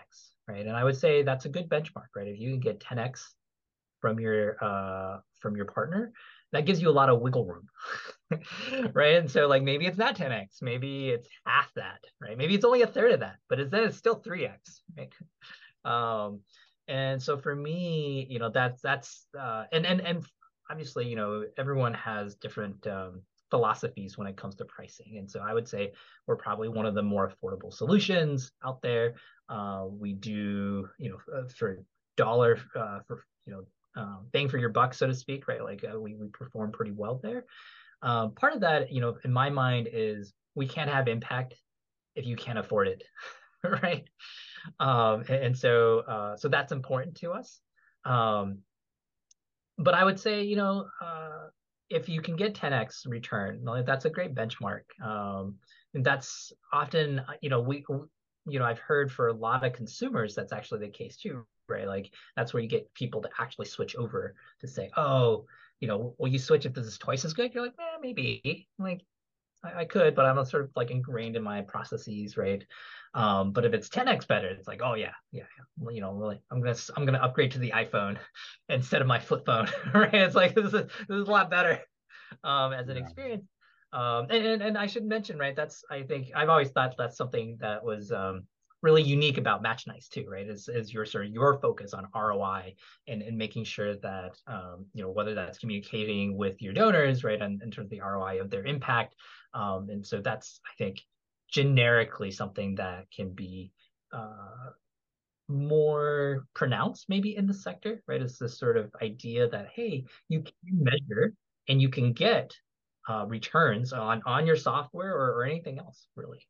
right? 0.48 0.66
And 0.66 0.76
I 0.76 0.84
would 0.84 0.96
say 0.96 1.22
that's 1.22 1.44
a 1.44 1.48
good 1.48 1.68
benchmark, 1.68 2.08
right? 2.14 2.28
If 2.28 2.38
you 2.38 2.50
can 2.50 2.60
get 2.60 2.80
10x 2.80 3.22
from 4.00 4.20
your 4.20 4.56
uh, 4.62 5.18
from 5.40 5.56
your 5.56 5.66
partner, 5.66 6.12
that 6.52 6.66
gives 6.66 6.80
you 6.80 6.88
a 6.88 6.92
lot 6.92 7.08
of 7.08 7.20
wiggle 7.20 7.46
room 7.46 7.68
right 8.92 9.16
and 9.16 9.30
so 9.30 9.46
like 9.46 9.62
maybe 9.62 9.86
it's 9.86 9.98
not 9.98 10.16
10x 10.16 10.62
maybe 10.62 11.10
it's 11.10 11.28
half 11.46 11.72
that 11.74 12.04
right 12.20 12.36
maybe 12.36 12.54
it's 12.54 12.64
only 12.64 12.82
a 12.82 12.86
third 12.86 13.12
of 13.12 13.20
that 13.20 13.36
but 13.48 13.60
it's 13.60 13.70
then 13.70 13.84
it's 13.84 13.96
still 13.96 14.20
3x 14.20 14.80
right 14.96 15.12
um 15.84 16.40
and 16.88 17.22
so 17.22 17.36
for 17.36 17.54
me 17.54 18.26
you 18.28 18.38
know 18.38 18.50
that's 18.50 18.80
that's 18.82 19.26
uh 19.38 19.64
and 19.72 19.86
and 19.86 20.00
and 20.00 20.24
obviously 20.70 21.06
you 21.06 21.16
know 21.16 21.44
everyone 21.58 21.94
has 21.94 22.34
different 22.36 22.86
um 22.86 23.22
philosophies 23.52 24.16
when 24.16 24.26
it 24.26 24.34
comes 24.34 24.54
to 24.54 24.64
pricing. 24.64 25.18
And 25.18 25.30
so 25.30 25.40
I 25.40 25.52
would 25.52 25.68
say 25.68 25.92
we're 26.26 26.36
probably 26.36 26.70
one 26.70 26.86
of 26.86 26.94
the 26.94 27.02
more 27.02 27.30
affordable 27.30 27.70
solutions 27.70 28.50
out 28.64 28.80
there. 28.80 29.16
Uh, 29.50 29.84
we 29.90 30.14
do, 30.14 30.88
you 30.98 31.10
know, 31.10 31.18
uh, 31.36 31.48
for 31.54 31.84
dollar 32.16 32.58
uh, 32.74 33.00
for 33.06 33.24
you 33.46 33.52
know 33.52 33.64
um, 33.94 34.26
bang 34.32 34.48
for 34.48 34.56
your 34.56 34.70
buck, 34.70 34.94
so 34.94 35.06
to 35.06 35.14
speak, 35.14 35.48
right? 35.48 35.62
Like 35.62 35.84
uh, 35.84 36.00
we 36.00 36.14
we 36.14 36.28
perform 36.28 36.72
pretty 36.72 36.92
well 36.92 37.20
there. 37.22 37.44
Um, 38.02 38.32
part 38.32 38.54
of 38.54 38.60
that, 38.60 38.92
you 38.92 39.00
know, 39.00 39.16
in 39.24 39.32
my 39.32 39.50
mind, 39.50 39.88
is 39.92 40.32
we 40.54 40.66
can't 40.66 40.90
have 40.90 41.08
impact 41.08 41.54
if 42.14 42.26
you 42.26 42.36
can't 42.36 42.58
afford 42.58 42.88
it, 42.88 43.02
right? 43.82 44.04
Um, 44.80 45.24
and, 45.28 45.56
so 45.56 46.00
uh, 46.00 46.36
so 46.36 46.48
that's 46.48 46.72
important 46.72 47.16
to 47.16 47.32
us. 47.32 47.60
Um, 48.04 48.58
but 49.78 49.94
I 49.94 50.04
would 50.04 50.20
say, 50.20 50.42
you 50.42 50.56
know, 50.56 50.86
uh, 51.00 51.48
if 51.90 52.08
you 52.08 52.20
can 52.22 52.36
get 52.36 52.54
10x 52.54 53.06
return, 53.06 53.64
that's 53.86 54.04
a 54.04 54.10
great 54.10 54.34
benchmark. 54.34 54.82
Um, 55.04 55.56
and 55.94 56.04
that's 56.04 56.52
often, 56.72 57.22
you 57.40 57.50
know, 57.50 57.60
we, 57.60 57.84
you 58.46 58.58
know, 58.58 58.64
I've 58.64 58.78
heard 58.78 59.12
for 59.12 59.28
a 59.28 59.32
lot 59.32 59.64
of 59.64 59.72
consumers 59.72 60.34
that's 60.34 60.52
actually 60.52 60.80
the 60.80 60.92
case 60.92 61.16
too, 61.16 61.44
right? 61.68 61.86
Like 61.86 62.10
that's 62.36 62.52
where 62.52 62.62
you 62.62 62.68
get 62.68 62.92
people 62.94 63.20
to 63.22 63.28
actually 63.38 63.66
switch 63.66 63.94
over 63.96 64.34
to 64.60 64.68
say, 64.68 64.90
oh, 64.96 65.46
you 65.82 65.88
know, 65.88 66.14
will 66.16 66.28
you 66.28 66.38
switch 66.38 66.64
if 66.64 66.74
this 66.74 66.86
is 66.86 66.96
twice 66.96 67.24
as 67.24 67.32
good? 67.32 67.52
You're 67.52 67.64
like, 67.64 67.74
eh, 67.76 67.98
maybe. 68.00 68.68
like, 68.78 69.02
I, 69.64 69.80
I, 69.80 69.84
could, 69.84 70.14
but 70.14 70.24
I'm 70.24 70.42
sort 70.44 70.62
of 70.62 70.70
like 70.76 70.92
ingrained 70.92 71.34
in 71.34 71.42
my 71.42 71.62
processes, 71.62 72.36
right? 72.36 72.64
Um, 73.14 73.50
but 73.50 73.64
if 73.64 73.74
it's 73.74 73.88
10x 73.88 74.28
better, 74.28 74.46
it's 74.46 74.68
like, 74.68 74.80
oh 74.82 74.94
yeah, 74.94 75.10
yeah, 75.32 75.42
well, 75.76 75.92
you 75.92 76.00
know, 76.00 76.12
really, 76.12 76.40
I'm 76.52 76.60
gonna 76.60 76.76
I'm 76.96 77.04
gonna 77.04 77.18
upgrade 77.18 77.50
to 77.52 77.58
the 77.58 77.72
iPhone 77.72 78.16
instead 78.68 79.00
of 79.00 79.08
my 79.08 79.18
flip 79.18 79.44
phone, 79.44 79.68
right? 79.92 80.14
It's 80.14 80.36
like 80.36 80.54
this 80.54 80.66
is 80.66 80.72
this 80.72 80.86
is 81.10 81.26
a 81.26 81.30
lot 81.30 81.50
better 81.50 81.80
um, 82.44 82.72
as 82.72 82.88
an 82.88 82.96
yeah. 82.96 83.02
experience. 83.02 83.48
Um, 83.92 84.28
and, 84.30 84.46
and 84.46 84.62
and 84.62 84.78
I 84.78 84.86
should 84.86 85.04
mention, 85.04 85.36
right? 85.36 85.56
That's 85.56 85.84
I 85.90 86.04
think 86.04 86.28
I've 86.34 86.48
always 86.48 86.70
thought 86.70 86.94
that's 86.96 87.16
something 87.16 87.58
that 87.60 87.84
was 87.84 88.12
um, 88.12 88.44
really 88.82 89.02
unique 89.02 89.38
about 89.38 89.62
Match 89.62 89.86
Nice 89.86 90.08
too, 90.08 90.26
right? 90.28 90.48
Is 90.48 90.68
is 90.68 90.92
your 90.92 91.06
sort 91.06 91.26
of 91.26 91.32
your 91.32 91.58
focus 91.60 91.94
on 91.94 92.08
ROI 92.14 92.74
and, 93.08 93.22
and 93.22 93.38
making 93.38 93.64
sure 93.64 93.96
that 93.96 94.36
um, 94.46 94.86
you 94.92 95.02
know 95.02 95.10
whether 95.10 95.34
that's 95.34 95.58
communicating 95.58 96.36
with 96.36 96.60
your 96.60 96.72
donors, 96.72 97.24
right, 97.24 97.40
and 97.40 97.62
in 97.62 97.70
terms 97.70 97.86
of 97.86 97.90
the 97.90 98.00
ROI 98.00 98.40
of 98.40 98.50
their 98.50 98.64
impact. 98.64 99.14
Um, 99.54 99.88
and 99.90 100.04
so 100.06 100.20
that's 100.20 100.60
I 100.66 100.74
think 100.76 101.00
generically 101.50 102.30
something 102.30 102.74
that 102.76 103.06
can 103.14 103.30
be 103.30 103.72
uh, 104.12 104.70
more 105.48 106.46
pronounced 106.54 107.08
maybe 107.08 107.36
in 107.36 107.46
the 107.46 107.54
sector, 107.54 108.02
right? 108.06 108.22
It's 108.22 108.38
this 108.38 108.58
sort 108.58 108.76
of 108.76 108.90
idea 109.02 109.48
that, 109.48 109.68
hey, 109.74 110.04
you 110.28 110.40
can 110.42 110.54
measure 110.72 111.34
and 111.68 111.80
you 111.80 111.88
can 111.88 112.12
get 112.12 112.52
uh, 113.08 113.26
returns 113.26 113.92
on 113.92 114.22
on 114.26 114.46
your 114.46 114.56
software 114.56 115.14
or, 115.14 115.38
or 115.38 115.44
anything 115.44 115.78
else, 115.78 116.06
really. 116.16 116.46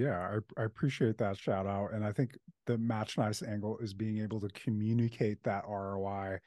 Yeah, 0.00 0.38
I, 0.56 0.60
I 0.60 0.64
appreciate 0.64 1.18
that 1.18 1.36
shout 1.36 1.66
out. 1.66 1.92
And 1.92 2.04
I 2.04 2.12
think 2.12 2.38
the 2.66 2.78
Match 2.78 3.18
Nice 3.18 3.42
angle 3.42 3.78
is 3.78 3.92
being 3.92 4.18
able 4.18 4.40
to 4.40 4.48
communicate 4.48 5.42
that 5.42 5.64
ROI 5.68 6.38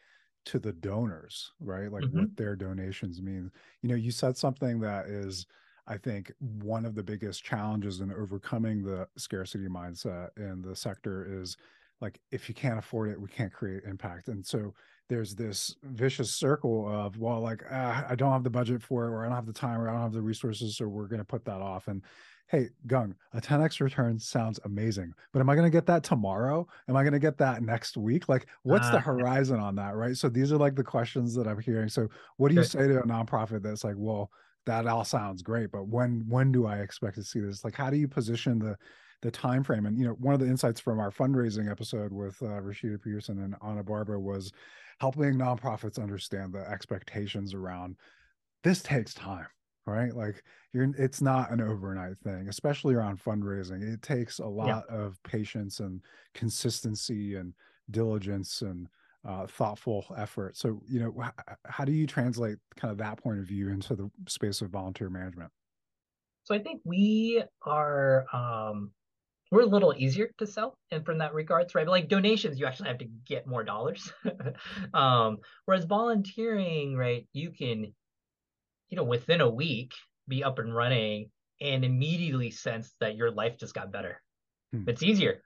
to 0.45 0.59
the 0.59 0.73
donors, 0.73 1.51
right? 1.59 1.91
Like 1.91 2.03
mm-hmm. 2.03 2.19
what 2.19 2.37
their 2.37 2.55
donations 2.55 3.21
mean. 3.21 3.51
You 3.81 3.89
know, 3.89 3.95
you 3.95 4.11
said 4.11 4.37
something 4.37 4.79
that 4.79 5.05
is 5.05 5.45
I 5.85 5.97
think 5.97 6.31
one 6.39 6.85
of 6.85 6.95
the 6.95 7.03
biggest 7.03 7.43
challenges 7.43 7.99
in 7.99 8.11
overcoming 8.11 8.83
the 8.83 9.07
scarcity 9.17 9.67
mindset 9.67 10.29
in 10.37 10.61
the 10.61 10.75
sector 10.75 11.27
is 11.29 11.57
like 12.01 12.19
if 12.31 12.49
you 12.49 12.55
can't 12.55 12.79
afford 12.79 13.09
it, 13.09 13.21
we 13.21 13.27
can't 13.27 13.53
create 13.53 13.83
impact. 13.83 14.29
And 14.29 14.45
so 14.45 14.73
there's 15.09 15.35
this 15.35 15.75
vicious 15.83 16.33
circle 16.33 16.87
of 16.89 17.17
well, 17.17 17.39
like 17.39 17.63
ah, 17.71 18.05
I 18.09 18.15
don't 18.15 18.31
have 18.31 18.43
the 18.43 18.49
budget 18.49 18.81
for 18.81 19.05
it, 19.05 19.11
or 19.11 19.23
I 19.23 19.27
don't 19.27 19.35
have 19.35 19.45
the 19.45 19.53
time, 19.53 19.79
or 19.79 19.89
I 19.89 19.93
don't 19.93 20.01
have 20.01 20.13
the 20.13 20.21
resources, 20.21 20.77
so 20.77 20.87
we're 20.87 21.07
going 21.07 21.19
to 21.19 21.25
put 21.25 21.45
that 21.45 21.61
off. 21.61 21.87
And 21.87 22.01
hey, 22.47 22.69
Geng, 22.87 23.15
a 23.33 23.41
10x 23.41 23.79
return 23.79 24.19
sounds 24.19 24.59
amazing, 24.65 25.13
but 25.31 25.39
am 25.39 25.49
I 25.49 25.55
going 25.55 25.65
to 25.65 25.75
get 25.75 25.87
that 25.87 26.03
tomorrow? 26.03 26.67
Am 26.87 26.95
I 26.95 27.01
going 27.01 27.13
to 27.13 27.19
get 27.19 27.37
that 27.39 27.63
next 27.63 27.97
week? 27.97 28.29
Like, 28.29 28.47
what's 28.61 28.87
uh, 28.87 28.91
the 28.91 28.99
horizon 28.99 29.59
on 29.59 29.75
that, 29.77 29.95
right? 29.95 30.15
So 30.15 30.29
these 30.29 30.51
are 30.51 30.57
like 30.57 30.75
the 30.75 30.83
questions 30.83 31.33
that 31.35 31.47
I'm 31.47 31.59
hearing. 31.59 31.89
So, 31.89 32.07
what 32.37 32.49
do 32.49 32.55
you 32.55 32.63
say 32.63 32.87
to 32.87 32.99
a 32.99 33.03
nonprofit 33.03 33.63
that's 33.63 33.83
like, 33.83 33.95
well, 33.97 34.29
that 34.65 34.87
all 34.87 35.03
sounds 35.03 35.41
great 35.41 35.71
but 35.71 35.87
when 35.87 36.23
when 36.27 36.51
do 36.51 36.65
i 36.65 36.77
expect 36.77 37.15
to 37.15 37.23
see 37.23 37.39
this 37.39 37.63
like 37.63 37.75
how 37.75 37.89
do 37.89 37.97
you 37.97 38.07
position 38.07 38.59
the 38.59 38.77
the 39.21 39.31
time 39.31 39.63
frame 39.63 39.85
and 39.85 39.97
you 39.97 40.05
know 40.05 40.13
one 40.13 40.33
of 40.33 40.39
the 40.39 40.45
insights 40.45 40.79
from 40.79 40.99
our 40.99 41.11
fundraising 41.11 41.69
episode 41.69 42.11
with 42.11 42.41
uh, 42.41 42.59
rashida 42.61 43.01
peterson 43.01 43.39
and 43.43 43.55
anna 43.65 43.83
barber 43.83 44.19
was 44.19 44.51
helping 44.99 45.35
nonprofits 45.35 46.01
understand 46.01 46.53
the 46.53 46.69
expectations 46.69 47.53
around 47.53 47.95
this 48.63 48.81
takes 48.81 49.13
time 49.13 49.47
right 49.85 50.15
like 50.15 50.43
you're 50.71 50.87
it's 50.97 51.21
not 51.21 51.51
an 51.51 51.59
overnight 51.59 52.17
thing 52.23 52.47
especially 52.47 52.95
around 52.95 53.21
fundraising 53.21 53.81
it 53.81 54.01
takes 54.01 54.39
a 54.39 54.45
lot 54.45 54.85
yeah. 54.89 54.95
of 54.95 55.21
patience 55.23 55.79
and 55.79 56.01
consistency 56.33 57.35
and 57.35 57.53
diligence 57.91 58.61
and 58.61 58.87
uh, 59.25 59.47
thoughtful 59.47 60.05
effort. 60.17 60.57
So, 60.57 60.81
you 60.87 60.99
know, 60.99 61.13
h- 61.23 61.55
how 61.65 61.85
do 61.85 61.91
you 61.91 62.05
translate 62.05 62.57
kind 62.75 62.91
of 62.91 62.97
that 62.97 63.17
point 63.17 63.39
of 63.39 63.45
view 63.45 63.69
into 63.69 63.95
the 63.95 64.11
space 64.27 64.61
of 64.61 64.69
volunteer 64.69 65.09
management? 65.09 65.51
So 66.43 66.53
I 66.53 66.59
think 66.59 66.81
we 66.83 67.41
are 67.65 68.25
um, 68.33 68.91
we're 69.51 69.61
a 69.61 69.65
little 69.65 69.93
easier 69.97 70.29
to 70.39 70.47
sell, 70.47 70.77
and 70.91 71.05
from 71.05 71.19
that 71.19 71.33
regards, 71.33 71.73
right? 71.73 71.85
But 71.85 71.91
like 71.91 72.09
donations, 72.09 72.59
you 72.59 72.65
actually 72.65 72.89
have 72.89 72.97
to 72.97 73.07
get 73.25 73.47
more 73.47 73.63
dollars. 73.63 74.11
um, 74.93 75.37
whereas 75.65 75.85
volunteering, 75.85 76.97
right, 76.97 77.25
you 77.31 77.51
can, 77.51 77.93
you 78.93 78.97
know, 78.97 79.03
within 79.05 79.41
a 79.41 79.49
week 79.49 79.91
be 80.27 80.43
up 80.43 80.59
and 80.59 80.73
running 80.73 81.31
and 81.59 81.83
immediately 81.83 82.51
sense 82.51 82.93
that 82.99 83.15
your 83.15 83.31
life 83.31 83.57
just 83.57 83.73
got 83.73 83.91
better. 83.91 84.21
Hmm. 84.71 84.87
It's 84.87 85.01
easier, 85.01 85.41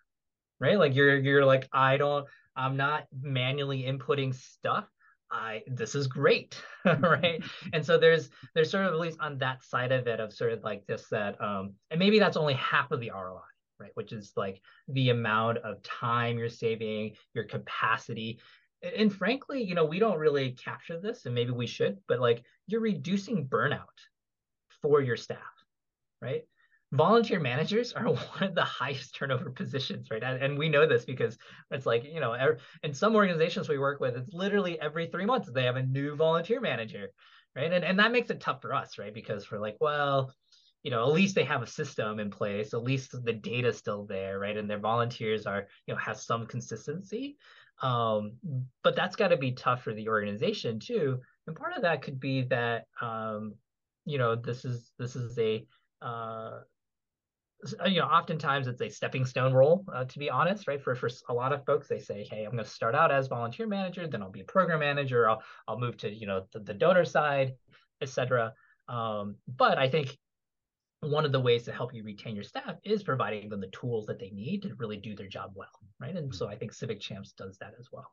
right? 0.59 0.77
Like 0.77 0.93
you're 0.93 1.15
you're 1.15 1.45
like 1.45 1.69
I 1.71 1.95
don't 1.95 2.27
I'm 2.57 2.75
not 2.75 3.05
manually 3.17 3.83
inputting 3.83 4.35
stuff. 4.35 4.85
I 5.31 5.63
this 5.65 5.95
is 5.95 6.07
great, 6.07 6.61
right? 6.85 7.41
and 7.73 7.85
so 7.85 7.97
there's 7.97 8.29
there's 8.53 8.69
sort 8.69 8.85
of 8.85 8.91
at 8.91 8.99
least 8.99 9.21
on 9.21 9.37
that 9.37 9.63
side 9.63 9.93
of 9.93 10.07
it 10.07 10.19
of 10.19 10.33
sort 10.33 10.51
of 10.51 10.61
like 10.61 10.85
this 10.85 11.05
that 11.11 11.39
um 11.39 11.75
and 11.89 11.99
maybe 11.99 12.19
that's 12.19 12.35
only 12.35 12.55
half 12.55 12.91
of 12.91 12.99
the 12.99 13.11
ROI, 13.11 13.39
right? 13.79 13.91
Which 13.93 14.11
is 14.11 14.33
like 14.35 14.59
the 14.89 15.11
amount 15.11 15.59
of 15.59 15.81
time 15.83 16.37
you're 16.37 16.49
saving, 16.49 17.13
your 17.33 17.45
capacity. 17.45 18.41
And, 18.81 19.13
frankly, 19.13 19.63
you 19.63 19.75
know, 19.75 19.85
we 19.85 19.99
don't 19.99 20.19
really 20.19 20.51
capture 20.51 20.99
this, 20.99 21.25
and 21.25 21.33
maybe 21.33 21.51
we 21.51 21.67
should, 21.67 21.99
but 22.07 22.19
like 22.19 22.43
you're 22.67 22.81
reducing 22.81 23.47
burnout 23.47 23.85
for 24.81 25.01
your 25.01 25.17
staff, 25.17 25.39
right? 26.21 26.43
volunteer 26.93 27.39
managers 27.39 27.93
are 27.93 28.05
one 28.13 28.43
of 28.43 28.55
the 28.55 28.63
highest 28.63 29.15
turnover 29.15 29.49
positions 29.49 30.09
right? 30.09 30.23
And 30.23 30.57
we 30.57 30.69
know 30.69 30.87
this 30.87 31.05
because 31.05 31.37
it's 31.71 31.85
like 31.85 32.03
you 32.05 32.19
know 32.19 32.55
in 32.83 32.93
some 32.93 33.15
organizations 33.15 33.67
we 33.67 33.77
work 33.77 33.99
with 33.99 34.15
it's 34.15 34.33
literally 34.33 34.79
every 34.79 35.07
three 35.07 35.25
months 35.25 35.49
they 35.51 35.63
have 35.63 35.75
a 35.75 35.83
new 35.83 36.15
volunteer 36.15 36.61
manager 36.61 37.09
right? 37.55 37.71
And, 37.73 37.83
and 37.83 37.99
that 37.99 38.11
makes 38.11 38.29
it 38.29 38.39
tough 38.39 38.61
for 38.61 38.73
us 38.73 38.97
right? 38.97 39.13
Because 39.13 39.51
we're 39.51 39.59
like 39.59 39.77
well 39.81 40.33
you 40.83 40.91
know 40.91 41.03
at 41.03 41.13
least 41.13 41.35
they 41.35 41.43
have 41.43 41.61
a 41.61 41.67
system 41.67 42.19
in 42.19 42.29
place 42.29 42.73
at 42.73 42.83
least 42.83 43.11
the 43.11 43.33
data 43.33 43.69
is 43.69 43.77
still 43.77 44.05
there 44.05 44.39
right? 44.39 44.55
And 44.55 44.69
their 44.69 44.79
volunteers 44.79 45.45
are 45.45 45.67
you 45.87 45.93
know 45.93 45.99
has 45.99 46.25
some 46.25 46.45
consistency 46.45 47.37
um, 47.81 48.33
but 48.83 48.95
that's 48.95 49.15
got 49.15 49.29
to 49.29 49.37
be 49.37 49.51
tough 49.51 49.83
for 49.83 49.93
the 49.93 50.09
organization 50.09 50.79
too 50.79 51.19
and 51.45 51.55
part 51.55 51.75
of 51.75 51.83
that 51.83 52.01
could 52.01 52.19
be 52.19 52.43
that 52.43 52.85
um, 53.01 53.55
you 54.05 54.17
know 54.17 54.35
this 54.35 54.65
is 54.65 54.91
this 54.97 55.15
is 55.15 55.37
a 55.37 55.65
uh, 56.01 56.59
uh, 57.81 57.87
you 57.87 57.99
know, 57.99 58.05
oftentimes 58.05 58.67
it's 58.67 58.81
a 58.81 58.89
stepping 58.89 59.25
stone 59.25 59.51
role, 59.51 59.83
uh, 59.91 60.05
to 60.05 60.19
be 60.19 60.29
honest, 60.29 60.67
right? 60.67 60.81
For 60.81 60.93
for 60.93 61.09
a 61.29 61.33
lot 61.33 61.53
of 61.53 61.65
folks, 61.65 61.87
they 61.87 61.99
say, 61.99 62.23
"Hey, 62.29 62.43
I'm 62.43 62.51
going 62.51 62.63
to 62.63 62.69
start 62.69 62.93
out 62.93 63.11
as 63.11 63.27
volunteer 63.27 63.65
manager, 63.65 64.07
then 64.07 64.21
I'll 64.21 64.29
be 64.29 64.41
a 64.41 64.45
program 64.45 64.79
manager, 64.79 65.27
I'll 65.27 65.41
I'll 65.67 65.79
move 65.79 65.97
to 65.97 66.13
you 66.13 66.27
know 66.27 66.45
the, 66.53 66.59
the 66.59 66.73
donor 66.75 67.03
side, 67.03 67.55
etc." 67.99 68.53
Um, 68.87 69.37
but 69.47 69.79
I 69.79 69.89
think 69.89 70.15
one 71.01 71.25
of 71.25 71.31
the 71.31 71.39
ways 71.39 71.63
to 71.63 71.71
help 71.71 71.93
you 71.93 72.03
retain 72.03 72.35
your 72.35 72.43
staff 72.43 72.75
is 72.83 73.03
providing 73.03 73.49
them 73.49 73.61
the 73.61 73.67
tools 73.67 74.05
that 74.07 74.19
they 74.19 74.31
need 74.31 74.63
to 74.63 74.75
really 74.75 74.97
do 74.97 75.15
their 75.15 75.27
job 75.27 75.51
well, 75.55 75.67
right? 75.99 76.15
And 76.15 76.33
so 76.33 76.47
I 76.47 76.55
think 76.55 76.73
Civic 76.73 76.99
Champs 76.99 77.33
does 77.33 77.57
that 77.59 77.73
as 77.79 77.87
well. 77.91 78.11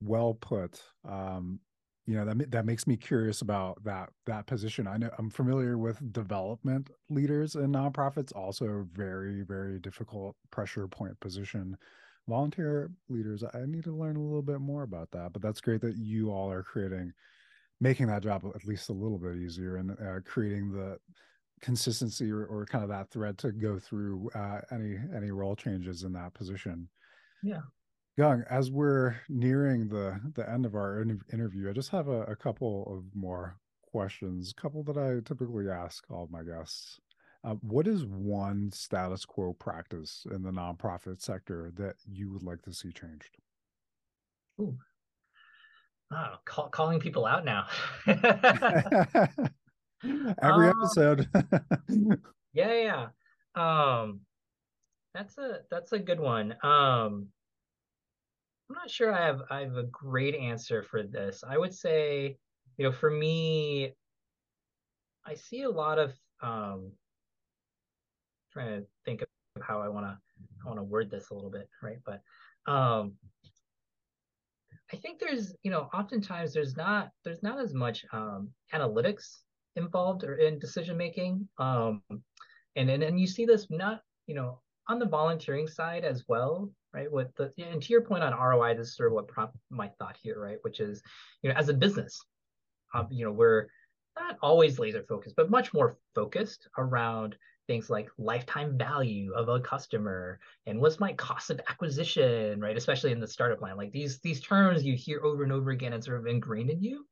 Well 0.00 0.34
put. 0.34 0.82
Um, 1.06 1.60
you 2.06 2.16
know 2.16 2.24
that 2.24 2.50
that 2.50 2.66
makes 2.66 2.86
me 2.86 2.96
curious 2.96 3.40
about 3.40 3.82
that 3.84 4.10
that 4.26 4.46
position 4.46 4.86
i 4.86 4.96
know 4.96 5.10
i'm 5.18 5.30
familiar 5.30 5.78
with 5.78 6.12
development 6.12 6.90
leaders 7.08 7.54
in 7.54 7.72
nonprofits 7.72 8.34
also 8.34 8.86
very 8.92 9.42
very 9.42 9.78
difficult 9.78 10.36
pressure 10.50 10.86
point 10.86 11.18
position 11.20 11.76
volunteer 12.28 12.90
leaders 13.08 13.42
i 13.54 13.64
need 13.66 13.84
to 13.84 13.96
learn 13.96 14.16
a 14.16 14.22
little 14.22 14.42
bit 14.42 14.60
more 14.60 14.82
about 14.82 15.10
that 15.12 15.32
but 15.32 15.40
that's 15.40 15.60
great 15.60 15.80
that 15.80 15.96
you 15.96 16.30
all 16.30 16.50
are 16.50 16.62
creating 16.62 17.12
making 17.80 18.06
that 18.06 18.22
job 18.22 18.44
at 18.54 18.66
least 18.66 18.88
a 18.88 18.92
little 18.92 19.18
bit 19.18 19.36
easier 19.36 19.76
and 19.76 19.92
uh, 19.92 20.20
creating 20.24 20.70
the 20.72 20.98
consistency 21.60 22.30
or, 22.30 22.44
or, 22.44 22.66
kind 22.66 22.84
of 22.84 22.90
that 22.90 23.10
thread 23.10 23.38
to 23.38 23.52
go 23.52 23.78
through 23.78 24.28
uh, 24.34 24.60
any 24.70 24.96
any 25.16 25.30
role 25.30 25.56
changes 25.56 26.02
in 26.02 26.12
that 26.12 26.34
position 26.34 26.88
yeah 27.42 27.60
Geng, 28.18 28.44
as 28.48 28.70
we're 28.70 29.16
nearing 29.28 29.88
the 29.88 30.20
the 30.34 30.48
end 30.48 30.66
of 30.66 30.76
our 30.76 31.02
interview, 31.32 31.68
I 31.68 31.72
just 31.72 31.90
have 31.90 32.06
a, 32.06 32.22
a 32.22 32.36
couple 32.36 32.86
of 32.86 33.04
more 33.16 33.58
questions, 33.90 34.52
a 34.56 34.60
couple 34.60 34.84
that 34.84 34.96
I 34.96 35.20
typically 35.26 35.68
ask 35.68 36.04
all 36.10 36.28
my 36.30 36.44
guests. 36.44 37.00
Uh, 37.42 37.54
what 37.60 37.86
is 37.86 38.06
one 38.06 38.70
status 38.72 39.24
quo 39.24 39.52
practice 39.52 40.26
in 40.30 40.42
the 40.42 40.50
nonprofit 40.50 41.20
sector 41.20 41.72
that 41.76 41.96
you 42.06 42.30
would 42.32 42.42
like 42.42 42.62
to 42.62 42.72
see 42.72 42.92
changed? 42.92 43.36
Ooh. 44.60 44.78
Oh, 46.12 46.36
call, 46.44 46.68
calling 46.68 47.00
people 47.00 47.26
out 47.26 47.44
now. 47.44 47.66
Every 50.42 50.68
um, 50.68 50.74
episode. 50.78 51.28
yeah, 52.52 52.72
yeah. 52.74 53.06
Um, 53.54 54.20
that's 55.14 55.38
a 55.38 55.60
that's 55.70 55.92
a 55.92 55.98
good 55.98 56.20
one. 56.20 56.52
Um, 56.62 57.28
I'm 58.68 58.76
not 58.76 58.90
sure 58.90 59.14
I 59.14 59.26
have 59.26 59.42
I 59.50 59.60
have 59.60 59.76
a 59.76 59.84
great 59.84 60.34
answer 60.34 60.82
for 60.82 61.02
this. 61.02 61.44
I 61.48 61.58
would 61.58 61.74
say, 61.74 62.36
you 62.76 62.84
know, 62.84 62.92
for 62.92 63.10
me, 63.10 63.94
I 65.26 65.34
see 65.34 65.62
a 65.62 65.70
lot 65.70 65.98
of 65.98 66.12
um 66.42 66.92
trying 68.52 68.80
to 68.80 68.86
think 69.04 69.22
of 69.22 69.28
how 69.62 69.80
I 69.80 69.88
want 69.88 70.06
to 70.06 70.18
I 70.64 70.68
want 70.68 70.78
to 70.78 70.84
word 70.84 71.10
this 71.10 71.30
a 71.30 71.34
little 71.34 71.50
bit, 71.50 71.68
right? 71.82 71.98
But 72.04 72.22
um 72.70 73.12
I 74.92 74.96
think 74.96 75.18
there's, 75.18 75.54
you 75.62 75.70
know, 75.70 75.88
oftentimes 75.94 76.52
there's 76.52 76.76
not 76.76 77.10
there's 77.24 77.42
not 77.42 77.58
as 77.58 77.74
much 77.74 78.04
um 78.12 78.50
analytics 78.72 79.42
involved 79.76 80.24
or 80.24 80.36
in 80.36 80.58
decision 80.58 80.96
making. 80.96 81.48
Um 81.58 82.02
and 82.76 82.90
and, 82.90 83.02
and 83.02 83.20
you 83.20 83.26
see 83.26 83.44
this 83.44 83.66
not, 83.70 84.00
you 84.26 84.34
know, 84.34 84.60
on 84.88 84.98
the 84.98 85.06
volunteering 85.06 85.66
side 85.66 86.04
as 86.04 86.24
well, 86.28 86.70
right? 86.92 87.10
With 87.10 87.34
the 87.36 87.52
and 87.58 87.82
to 87.82 87.92
your 87.92 88.02
point 88.02 88.24
on 88.24 88.38
ROI, 88.38 88.74
this 88.74 88.88
is 88.88 88.96
sort 88.96 89.08
of 89.08 89.14
what 89.14 89.28
prompted 89.28 89.60
my 89.70 89.88
thought 89.98 90.16
here, 90.22 90.40
right? 90.40 90.58
Which 90.62 90.80
is, 90.80 91.02
you 91.42 91.50
know, 91.50 91.56
as 91.56 91.68
a 91.68 91.74
business, 91.74 92.18
um, 92.94 93.08
you 93.10 93.24
know, 93.24 93.32
we're 93.32 93.68
not 94.18 94.38
always 94.42 94.78
laser 94.78 95.02
focused, 95.08 95.36
but 95.36 95.50
much 95.50 95.74
more 95.74 95.96
focused 96.14 96.68
around 96.78 97.36
things 97.66 97.88
like 97.88 98.10
lifetime 98.18 98.76
value 98.76 99.32
of 99.32 99.48
a 99.48 99.60
customer 99.60 100.38
and 100.66 100.78
what's 100.78 101.00
my 101.00 101.12
cost 101.14 101.50
of 101.50 101.60
acquisition, 101.68 102.60
right? 102.60 102.76
Especially 102.76 103.12
in 103.12 103.20
the 103.20 103.26
startup 103.26 103.60
line, 103.60 103.76
like 103.76 103.92
these 103.92 104.20
these 104.20 104.40
terms 104.40 104.84
you 104.84 104.94
hear 104.94 105.24
over 105.24 105.42
and 105.42 105.52
over 105.52 105.70
again 105.70 105.92
and 105.92 106.04
sort 106.04 106.18
of 106.18 106.26
ingrained 106.26 106.70
in 106.70 106.82
you. 106.82 107.06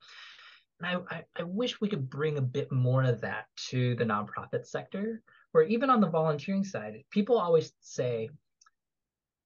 And 0.82 1.02
I, 1.10 1.16
I, 1.16 1.24
I 1.38 1.42
wish 1.44 1.80
we 1.80 1.88
could 1.88 2.10
bring 2.10 2.38
a 2.38 2.42
bit 2.42 2.72
more 2.72 3.04
of 3.04 3.20
that 3.20 3.46
to 3.68 3.94
the 3.94 4.04
nonprofit 4.04 4.66
sector, 4.66 5.22
where 5.52 5.64
even 5.64 5.90
on 5.90 6.00
the 6.00 6.08
volunteering 6.08 6.64
side, 6.64 7.04
people 7.10 7.38
always 7.38 7.72
say 7.80 8.30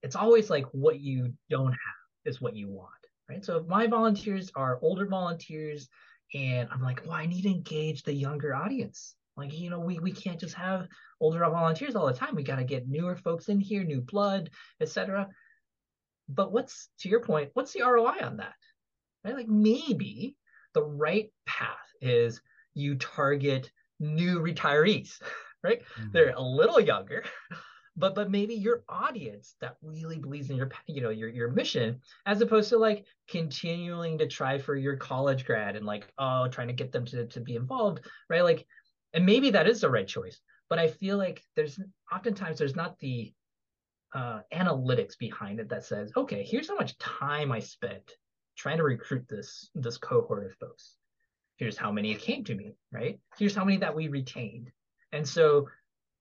it's 0.02 0.16
always 0.16 0.48
like 0.48 0.66
what 0.72 1.00
you 1.00 1.34
don't 1.50 1.72
have 1.72 1.78
is 2.24 2.40
what 2.40 2.56
you 2.56 2.68
want, 2.68 2.90
right? 3.28 3.44
So 3.44 3.58
if 3.58 3.66
my 3.66 3.86
volunteers 3.86 4.50
are 4.54 4.78
older 4.82 5.06
volunteers 5.06 5.88
and 6.34 6.68
I'm 6.72 6.82
like, 6.82 7.02
well, 7.04 7.14
I 7.14 7.26
need 7.26 7.42
to 7.42 7.50
engage 7.50 8.02
the 8.02 8.12
younger 8.12 8.54
audience. 8.54 9.14
Like, 9.36 9.56
you 9.58 9.68
know, 9.68 9.80
we, 9.80 9.98
we 9.98 10.12
can't 10.12 10.40
just 10.40 10.54
have 10.54 10.88
older 11.20 11.40
volunteers 11.40 11.94
all 11.94 12.06
the 12.06 12.14
time. 12.14 12.34
We 12.34 12.42
got 12.42 12.56
to 12.56 12.64
get 12.64 12.88
newer 12.88 13.16
folks 13.16 13.48
in 13.48 13.60
here, 13.60 13.84
new 13.84 14.00
blood, 14.00 14.50
etc. 14.80 15.28
But 16.28 16.52
what's 16.52 16.88
to 17.00 17.08
your 17.08 17.20
point, 17.20 17.50
what's 17.52 17.72
the 17.72 17.82
ROI 17.82 18.20
on 18.22 18.38
that? 18.38 18.54
Right? 19.24 19.34
Like 19.34 19.48
maybe 19.48 20.36
the 20.76 20.84
right 20.84 21.30
path 21.46 21.88
is 22.00 22.40
you 22.74 22.94
target 22.94 23.70
new 23.98 24.38
retirees, 24.38 25.20
right? 25.64 25.80
Mm-hmm. 25.80 26.12
They're 26.12 26.34
a 26.36 26.42
little 26.42 26.78
younger, 26.78 27.24
but 27.96 28.14
but 28.14 28.30
maybe 28.30 28.54
your 28.54 28.84
audience 28.88 29.56
that 29.60 29.76
really 29.82 30.18
believes 30.18 30.50
in 30.50 30.56
your 30.56 30.70
you 30.86 31.00
know 31.00 31.10
your 31.10 31.30
your 31.30 31.50
mission 31.50 32.00
as 32.26 32.40
opposed 32.42 32.68
to 32.68 32.78
like 32.78 33.06
continuing 33.26 34.18
to 34.18 34.26
try 34.26 34.58
for 34.58 34.76
your 34.76 34.96
college 34.96 35.46
grad 35.46 35.76
and 35.76 35.86
like 35.86 36.06
oh 36.18 36.46
trying 36.48 36.68
to 36.68 36.74
get 36.74 36.92
them 36.92 37.06
to 37.06 37.26
to 37.26 37.40
be 37.40 37.56
involved, 37.56 38.00
right? 38.28 38.44
Like 38.44 38.66
and 39.14 39.24
maybe 39.24 39.50
that 39.50 39.66
is 39.66 39.80
the 39.80 39.90
right 39.90 40.06
choice 40.06 40.40
but 40.68 40.78
i 40.78 40.88
feel 40.88 41.16
like 41.16 41.42
there's 41.56 41.80
oftentimes 42.12 42.58
there's 42.58 42.76
not 42.76 42.98
the 42.98 43.32
uh, 44.14 44.40
analytics 44.54 45.18
behind 45.18 45.60
it 45.60 45.68
that 45.68 45.84
says 45.84 46.12
okay 46.16 46.42
here's 46.42 46.68
how 46.68 46.76
much 46.76 46.96
time 46.98 47.52
i 47.52 47.58
spent 47.58 48.12
trying 48.56 48.78
to 48.78 48.82
recruit 48.82 49.26
this 49.28 49.70
this 49.74 49.98
cohort 49.98 50.46
of 50.46 50.54
folks. 50.54 50.94
Here's 51.56 51.76
how 51.76 51.90
many 51.92 52.12
it 52.12 52.20
came 52.20 52.44
to 52.44 52.54
me 52.54 52.74
right? 52.92 53.18
Here's 53.38 53.54
how 53.54 53.64
many 53.64 53.78
that 53.78 53.94
we 53.94 54.08
retained. 54.08 54.70
And 55.12 55.26
so 55.26 55.68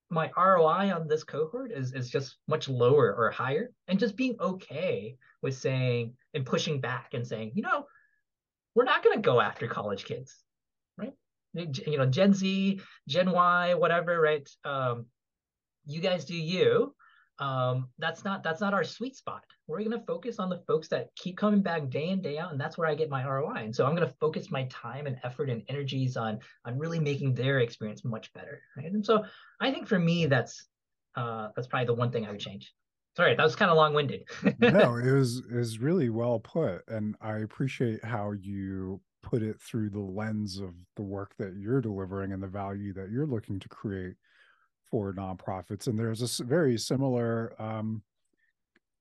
my 0.10 0.30
roi 0.38 0.94
on 0.94 1.08
this 1.08 1.24
cohort 1.24 1.72
is 1.72 1.94
is 1.94 2.10
just 2.10 2.38
much 2.48 2.70
lower 2.70 3.14
or 3.16 3.32
higher. 3.32 3.72
And 3.88 4.00
just 4.00 4.16
being 4.16 4.36
okay 4.40 5.18
with 5.42 5.56
saying 5.58 6.14
and 6.34 6.46
pushing 6.46 6.80
back 6.82 7.14
and 7.14 7.26
saying 7.26 7.52
you 7.56 7.64
know 7.64 7.86
we're 8.76 8.84
not 8.84 9.04
going 9.04 9.16
to 9.16 9.22
go 9.22 9.40
after 9.40 9.68
college 9.68 10.04
kids 10.04 10.44
right? 10.98 11.14
you 11.54 11.98
know 11.98 12.06
gen 12.06 12.34
z 12.34 12.82
gen 13.08 13.32
y 13.32 13.74
whatever 13.74 14.20
right? 14.20 14.50
Um, 14.64 15.06
you 15.86 16.02
guys 16.02 16.26
do 16.26 16.36
you 16.36 16.96
um, 17.40 17.90
that's 18.00 18.24
not 18.24 18.44
that's 18.44 18.62
not 18.62 18.74
our 18.74 18.84
sweet 18.84 19.16
spot. 19.16 19.44
We're 19.68 19.80
going 19.80 19.92
to 19.92 20.06
focus 20.06 20.40
on 20.40 20.50
the 20.50 20.62
folks 20.68 20.88
that 20.90 21.10
keep 21.16 21.38
coming 21.38 21.62
back 21.62 21.90
day 21.90 22.10
in 22.10 22.22
day 22.22 22.38
out 22.38 22.52
and 22.52 22.62
that's 22.62 22.78
where 22.78 22.88
i 22.88 22.96
get 22.96 23.10
my 23.10 23.26
roi 23.26 23.56
and 23.56 23.76
so 23.76 23.86
i'm 23.86 23.96
going 23.96 24.08
to 24.08 24.14
focus 24.20 24.52
my 24.52 24.66
time 24.66 25.08
and 25.08 25.18
effort 25.24 25.50
and 25.50 25.64
energies 25.68 26.18
on 26.18 26.40
on 26.66 26.78
really 26.78 27.00
making 27.00 27.34
their 27.34 27.60
experience 27.60 28.04
much 28.06 28.32
better 28.34 28.62
right? 28.78 28.92
And 28.92 29.06
so 29.06 29.26
i 29.60 29.72
think 29.72 29.88
for 29.88 30.00
me 30.00 30.28
that's 30.28 30.68
uh, 31.16 31.50
that's 31.56 31.68
probably 31.68 31.86
the 31.86 31.94
one 31.94 32.12
thing 32.12 32.26
i 32.26 32.32
would 32.32 32.40
change. 32.40 32.74
Sorry 33.18 33.36
that 33.36 33.44
was 33.44 33.56
kind 33.56 33.72
of 33.72 33.78
long-winded. 33.78 34.28
No 34.60 34.98
it 34.98 35.12
was 35.12 35.38
is 35.50 35.80
really 35.80 36.10
well 36.10 36.40
put 36.40 36.88
and 36.88 37.16
i 37.22 37.38
appreciate 37.38 38.04
how 38.04 38.32
you 38.32 39.02
put 39.24 39.42
it 39.42 39.60
through 39.60 39.90
the 39.90 40.00
lens 40.00 40.60
of 40.60 40.74
the 40.96 41.02
work 41.02 41.34
that 41.40 41.56
you're 41.58 41.82
delivering 41.82 42.32
and 42.32 42.44
the 42.44 42.48
value 42.48 42.94
that 42.94 43.10
you're 43.10 43.26
looking 43.26 43.60
to 43.60 43.68
create 43.70 44.16
for 44.90 45.14
nonprofits. 45.14 45.88
And 45.88 45.98
there's 45.98 46.40
a 46.40 46.44
very 46.44 46.78
similar 46.78 47.54
um, 47.60 48.02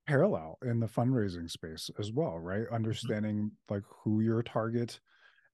parallel 0.07 0.59
in 0.63 0.81
the 0.81 0.87
fundraising 0.87 1.51
space 1.51 1.91
as 1.99 2.13
well, 2.13 2.39
right? 2.39 2.65
Mm-hmm. 2.65 2.75
Understanding 2.75 3.51
like 3.69 3.83
who 3.89 4.21
your 4.21 4.43
target 4.43 5.01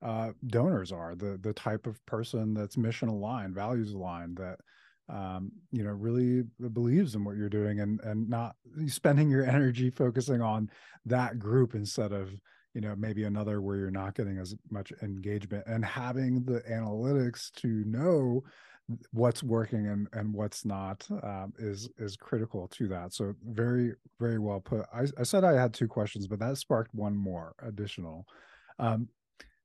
uh, 0.02 0.30
donors 0.46 0.92
are, 0.92 1.14
the 1.14 1.38
the 1.42 1.52
type 1.52 1.86
of 1.86 2.04
person 2.06 2.54
that's 2.54 2.76
mission 2.76 3.08
aligned, 3.08 3.54
values 3.54 3.92
aligned, 3.92 4.38
that 4.38 4.58
um, 5.08 5.52
you 5.72 5.84
know 5.84 5.90
really 5.90 6.44
believes 6.72 7.14
in 7.14 7.24
what 7.24 7.36
you're 7.36 7.50
doing, 7.50 7.80
and 7.80 8.00
and 8.00 8.28
not 8.28 8.56
spending 8.86 9.28
your 9.28 9.44
energy 9.44 9.90
focusing 9.90 10.40
on 10.40 10.70
that 11.04 11.38
group 11.38 11.74
instead 11.74 12.12
of 12.12 12.30
you 12.72 12.80
know 12.80 12.94
maybe 12.96 13.24
another 13.24 13.60
where 13.60 13.76
you're 13.76 13.90
not 13.90 14.14
getting 14.14 14.38
as 14.38 14.54
much 14.70 14.92
engagement 15.02 15.64
and 15.66 15.84
having 15.84 16.44
the 16.44 16.60
analytics 16.70 17.52
to 17.52 17.84
know 17.84 18.42
what's 19.12 19.42
working 19.42 19.86
and 19.86 20.08
and 20.12 20.32
what's 20.32 20.64
not 20.64 21.06
um, 21.22 21.52
is 21.58 21.88
is 21.98 22.16
critical 22.16 22.68
to 22.68 22.88
that 22.88 23.12
so 23.12 23.34
very 23.48 23.92
very 24.18 24.38
well 24.38 24.60
put 24.60 24.84
I, 24.92 25.06
I 25.18 25.22
said 25.22 25.44
i 25.44 25.52
had 25.52 25.72
two 25.72 25.88
questions 25.88 26.26
but 26.26 26.38
that 26.40 26.56
sparked 26.58 26.94
one 26.94 27.16
more 27.16 27.54
additional 27.62 28.26
um, 28.78 29.08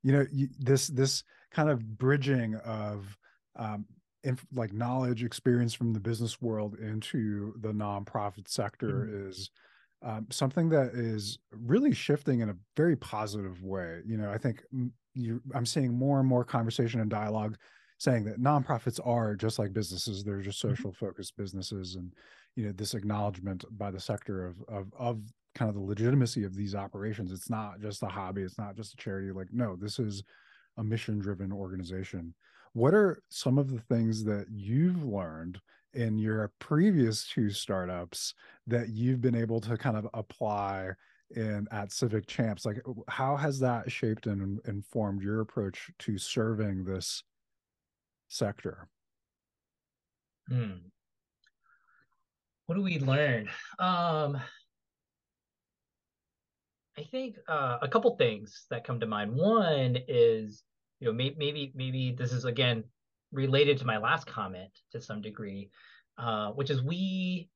you 0.03 0.11
know 0.11 0.25
you, 0.31 0.47
this 0.59 0.87
this 0.87 1.23
kind 1.51 1.69
of 1.69 1.97
bridging 1.97 2.55
of 2.55 3.17
um, 3.55 3.85
inf- 4.23 4.45
like 4.53 4.73
knowledge 4.73 5.23
experience 5.23 5.73
from 5.73 5.93
the 5.93 5.99
business 5.99 6.41
world 6.41 6.75
into 6.79 7.53
the 7.61 7.71
nonprofit 7.71 8.47
sector 8.47 9.07
mm-hmm. 9.07 9.29
is 9.29 9.49
um, 10.03 10.27
something 10.29 10.69
that 10.69 10.91
is 10.93 11.39
really 11.51 11.93
shifting 11.93 12.41
in 12.41 12.49
a 12.49 12.55
very 12.75 12.95
positive 12.95 13.63
way. 13.63 14.01
You 14.05 14.17
know, 14.17 14.29
I 14.29 14.37
think 14.37 14.63
you, 15.13 15.41
I'm 15.53 15.65
seeing 15.65 15.97
more 15.97 16.19
and 16.19 16.27
more 16.27 16.43
conversation 16.43 16.99
and 16.99 17.09
dialogue 17.09 17.57
saying 17.97 18.25
that 18.25 18.41
nonprofits 18.41 18.99
are 19.05 19.35
just 19.35 19.59
like 19.59 19.73
businesses; 19.73 20.23
they're 20.23 20.41
just 20.41 20.59
mm-hmm. 20.59 20.75
social 20.75 20.91
focused 20.91 21.35
businesses, 21.37 21.95
and 21.95 22.13
you 22.55 22.65
know, 22.65 22.71
this 22.71 22.93
acknowledgement 22.93 23.65
by 23.77 23.91
the 23.91 23.99
sector 23.99 24.45
of 24.45 24.55
of 24.67 24.93
of 24.97 25.21
kind 25.53 25.69
of 25.69 25.75
the 25.75 25.81
legitimacy 25.81 26.43
of 26.43 26.55
these 26.55 26.75
operations. 26.75 27.31
It's 27.31 27.49
not 27.49 27.79
just 27.79 28.03
a 28.03 28.07
hobby; 28.07 28.41
it's 28.41 28.57
not 28.57 28.75
just 28.75 28.93
a 28.93 28.97
charity. 28.97 29.31
Like, 29.31 29.51
no, 29.51 29.75
this 29.75 29.99
is 29.99 30.23
a 30.77 30.83
mission 30.83 31.19
driven 31.19 31.51
organization. 31.51 32.33
What 32.73 32.93
are 32.93 33.21
some 33.29 33.57
of 33.57 33.71
the 33.71 33.79
things 33.79 34.23
that 34.25 34.47
you've 34.51 35.05
learned 35.05 35.59
in 35.93 36.19
your 36.19 36.51
previous 36.59 37.25
two 37.25 37.49
startups 37.49 38.33
that 38.67 38.89
you've 38.89 39.21
been 39.21 39.35
able 39.35 39.61
to 39.61 39.77
kind 39.77 39.95
of 39.95 40.09
apply 40.13 40.89
in 41.33 41.67
at 41.71 41.93
Civic 41.93 42.27
Champs? 42.27 42.65
Like, 42.65 42.81
how 43.07 43.37
has 43.37 43.59
that 43.59 43.89
shaped 43.89 44.27
and 44.27 44.59
informed 44.67 45.21
your 45.23 45.39
approach 45.39 45.89
to 45.99 46.17
serving 46.17 46.83
this 46.83 47.23
sector? 48.35 48.87
Hmm. 50.49 50.89
What 52.65 52.75
do 52.75 52.81
we 52.81 52.99
learn? 52.99 53.47
Um, 53.79 54.39
I 56.97 57.03
think 57.03 57.37
uh, 57.47 57.77
a 57.81 57.87
couple 57.87 58.15
things 58.15 58.65
that 58.69 58.85
come 58.85 58.99
to 58.99 59.05
mind. 59.05 59.35
One 59.35 59.97
is, 60.07 60.63
you 60.99 61.07
know, 61.07 61.13
may- 61.13 61.35
maybe 61.37 61.71
maybe 61.75 62.11
this 62.17 62.31
is 62.31 62.45
again 62.45 62.83
related 63.31 63.77
to 63.79 63.85
my 63.85 63.97
last 63.97 64.25
comment 64.27 64.71
to 64.91 65.01
some 65.01 65.21
degree, 65.21 65.69
uh, 66.17 66.51
which 66.51 66.69
is 66.69 66.81
we 66.81 67.49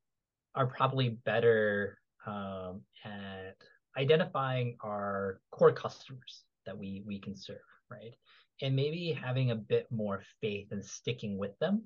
are 0.56 0.68
probably 0.68 1.10
better 1.26 1.98
um, 2.26 2.82
at 3.06 3.56
identifying 3.98 4.78
our 4.84 5.40
core 5.52 5.72
customers 5.72 6.44
that 6.66 6.78
we 6.78 7.04
we 7.06 7.20
can 7.20 7.36
serve, 7.36 7.58
right? 7.90 8.14
And 8.62 8.76
maybe 8.76 9.12
having 9.12 9.52
a 9.52 9.56
bit 9.56 9.88
more 9.92 10.22
faith 10.42 10.68
and 10.72 10.84
sticking 10.84 11.38
with 11.38 11.58
them 11.60 11.84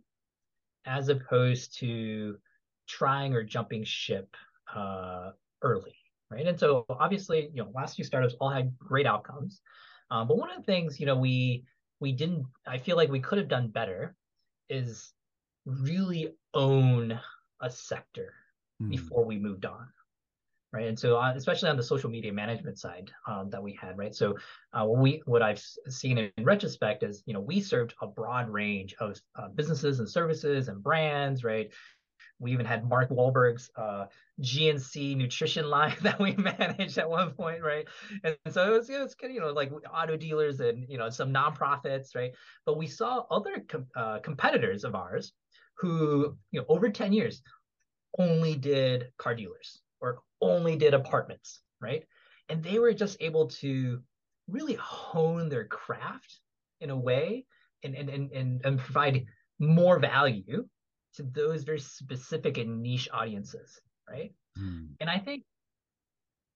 as 0.85 1.09
opposed 1.09 1.77
to 1.79 2.37
trying 2.87 3.33
or 3.33 3.43
jumping 3.43 3.83
ship 3.83 4.35
uh, 4.75 5.31
early 5.61 5.95
right 6.29 6.47
and 6.47 6.59
so 6.59 6.85
obviously 6.89 7.49
you 7.53 7.63
know 7.63 7.69
last 7.73 7.95
few 7.95 8.03
startups 8.03 8.35
all 8.39 8.49
had 8.49 8.77
great 8.77 9.05
outcomes 9.05 9.61
um, 10.11 10.27
but 10.27 10.37
one 10.37 10.49
of 10.49 10.57
the 10.57 10.63
things 10.63 10.99
you 10.99 11.05
know 11.05 11.15
we 11.15 11.63
we 11.99 12.11
didn't 12.11 12.45
i 12.67 12.77
feel 12.77 12.97
like 12.97 13.09
we 13.09 13.19
could 13.19 13.37
have 13.37 13.47
done 13.47 13.67
better 13.69 14.15
is 14.69 15.13
really 15.65 16.33
own 16.53 17.17
a 17.61 17.69
sector 17.69 18.33
mm. 18.81 18.89
before 18.89 19.23
we 19.23 19.37
moved 19.37 19.65
on 19.65 19.87
right 20.73 20.87
and 20.87 20.99
so 20.99 21.17
uh, 21.17 21.31
especially 21.35 21.69
on 21.69 21.77
the 21.77 21.83
social 21.83 22.09
media 22.09 22.33
management 22.33 22.77
side 22.77 23.11
um, 23.27 23.49
that 23.49 23.61
we 23.61 23.77
had 23.79 23.97
right 23.97 24.15
so 24.15 24.35
uh, 24.73 24.83
what 24.83 24.99
we 24.99 25.21
what 25.25 25.41
i've 25.41 25.63
seen 25.87 26.17
in, 26.17 26.31
retrospect 26.43 27.03
is 27.03 27.23
you 27.25 27.33
know 27.33 27.39
we 27.39 27.61
served 27.61 27.93
a 28.01 28.07
broad 28.07 28.49
range 28.49 28.95
of 28.99 29.21
uh, 29.35 29.47
businesses 29.49 29.99
and 29.99 30.09
services 30.09 30.67
and 30.67 30.83
brands 30.83 31.43
right 31.43 31.71
we 32.39 32.51
even 32.51 32.65
had 32.65 32.87
Mark 32.87 33.09
Wahlberg's 33.09 33.69
uh, 33.77 34.05
GNC 34.41 35.15
nutrition 35.15 35.69
line 35.69 35.95
that 36.01 36.19
we 36.19 36.33
managed 36.33 36.97
at 36.97 37.09
one 37.09 37.31
point, 37.31 37.61
right? 37.61 37.87
And 38.23 38.35
so 38.51 38.67
it 38.67 38.77
was, 38.77 38.89
it 38.89 38.99
was 38.99 39.15
you 39.21 39.39
know, 39.39 39.51
like 39.51 39.71
auto 39.93 40.17
dealers 40.17 40.59
and, 40.59 40.85
you 40.89 40.97
know, 40.97 41.09
some 41.09 41.33
nonprofits, 41.33 42.15
right? 42.15 42.33
But 42.65 42.77
we 42.77 42.87
saw 42.87 43.25
other 43.31 43.63
com- 43.67 43.87
uh, 43.95 44.19
competitors 44.19 44.83
of 44.83 44.93
ours 44.93 45.31
who, 45.77 46.35
you 46.51 46.59
know, 46.59 46.65
over 46.67 46.89
10 46.89 47.13
years 47.13 47.41
only 48.19 48.55
did 48.55 49.07
car 49.17 49.35
dealers 49.35 49.82
or 50.03 50.19
only 50.41 50.75
did 50.75 50.93
apartments, 50.93 51.61
right? 51.81 52.03
And 52.49 52.61
they 52.61 52.77
were 52.77 52.93
just 52.93 53.17
able 53.21 53.47
to 53.61 54.01
really 54.49 54.73
hone 54.75 55.47
their 55.47 55.65
craft 55.65 56.39
in 56.81 56.89
a 56.89 56.95
way 56.95 57.45
and, 57.83 57.95
and, 57.95 58.09
and, 58.09 58.31
and, 58.31 58.65
and 58.65 58.79
provide 58.79 59.25
more 59.59 59.99
value 59.99 60.67
to 61.15 61.23
those 61.23 61.63
very 61.63 61.79
specific 61.79 62.57
and 62.57 62.81
niche 62.81 63.07
audiences, 63.13 63.79
right? 64.09 64.33
Mm. 64.59 64.89
And 64.99 65.09
I 65.09 65.19
think, 65.19 65.45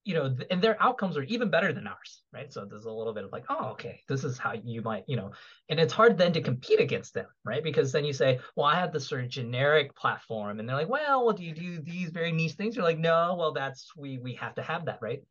you 0.04 0.14
know, 0.14 0.36
and 0.50 0.62
their 0.62 0.82
outcomes 0.82 1.18
are 1.18 1.24
even 1.24 1.50
better 1.50 1.74
than 1.74 1.88
ours, 1.88 2.22
right? 2.34 2.52
So 2.52 2.66
there's 2.66 2.86
a 2.86 2.92
little 2.92 3.14
bit 3.14 3.26
of 3.26 3.32
like, 3.32 3.46
oh, 3.50 3.72
okay, 3.72 4.02
this 4.08 4.24
is 4.24 4.38
how 4.38 4.54
you 4.54 4.82
might, 4.82 5.04
you 5.08 5.18
know, 5.18 5.32
and 5.70 5.80
it's 5.80 5.92
hard 5.92 6.18
then 6.18 6.32
to 6.34 6.42
compete 6.42 6.80
against 6.80 7.14
them, 7.14 7.28
right? 7.44 7.64
Because 7.64 7.92
then 7.92 8.06
you 8.06 8.14
say, 8.14 8.40
well, 8.56 8.66
I 8.66 8.76
have 8.76 8.94
this 8.94 9.08
sort 9.08 9.24
of 9.24 9.30
generic 9.30 9.96
platform, 9.96 10.60
and 10.60 10.68
they're 10.68 10.78
like, 10.78 10.90
well, 10.90 11.26
well, 11.26 11.36
do 11.36 11.44
you 11.44 11.54
do 11.54 11.80
these 11.80 12.10
very 12.10 12.32
niche 12.32 12.54
things? 12.54 12.76
You're 12.76 12.86
like, 12.86 13.00
no, 13.00 13.36
well, 13.38 13.52
that's 13.52 13.92
we 13.98 14.18
we 14.18 14.36
have 14.36 14.56
to 14.56 14.62
have 14.62 14.86
that, 14.86 15.00
right? 15.02 15.22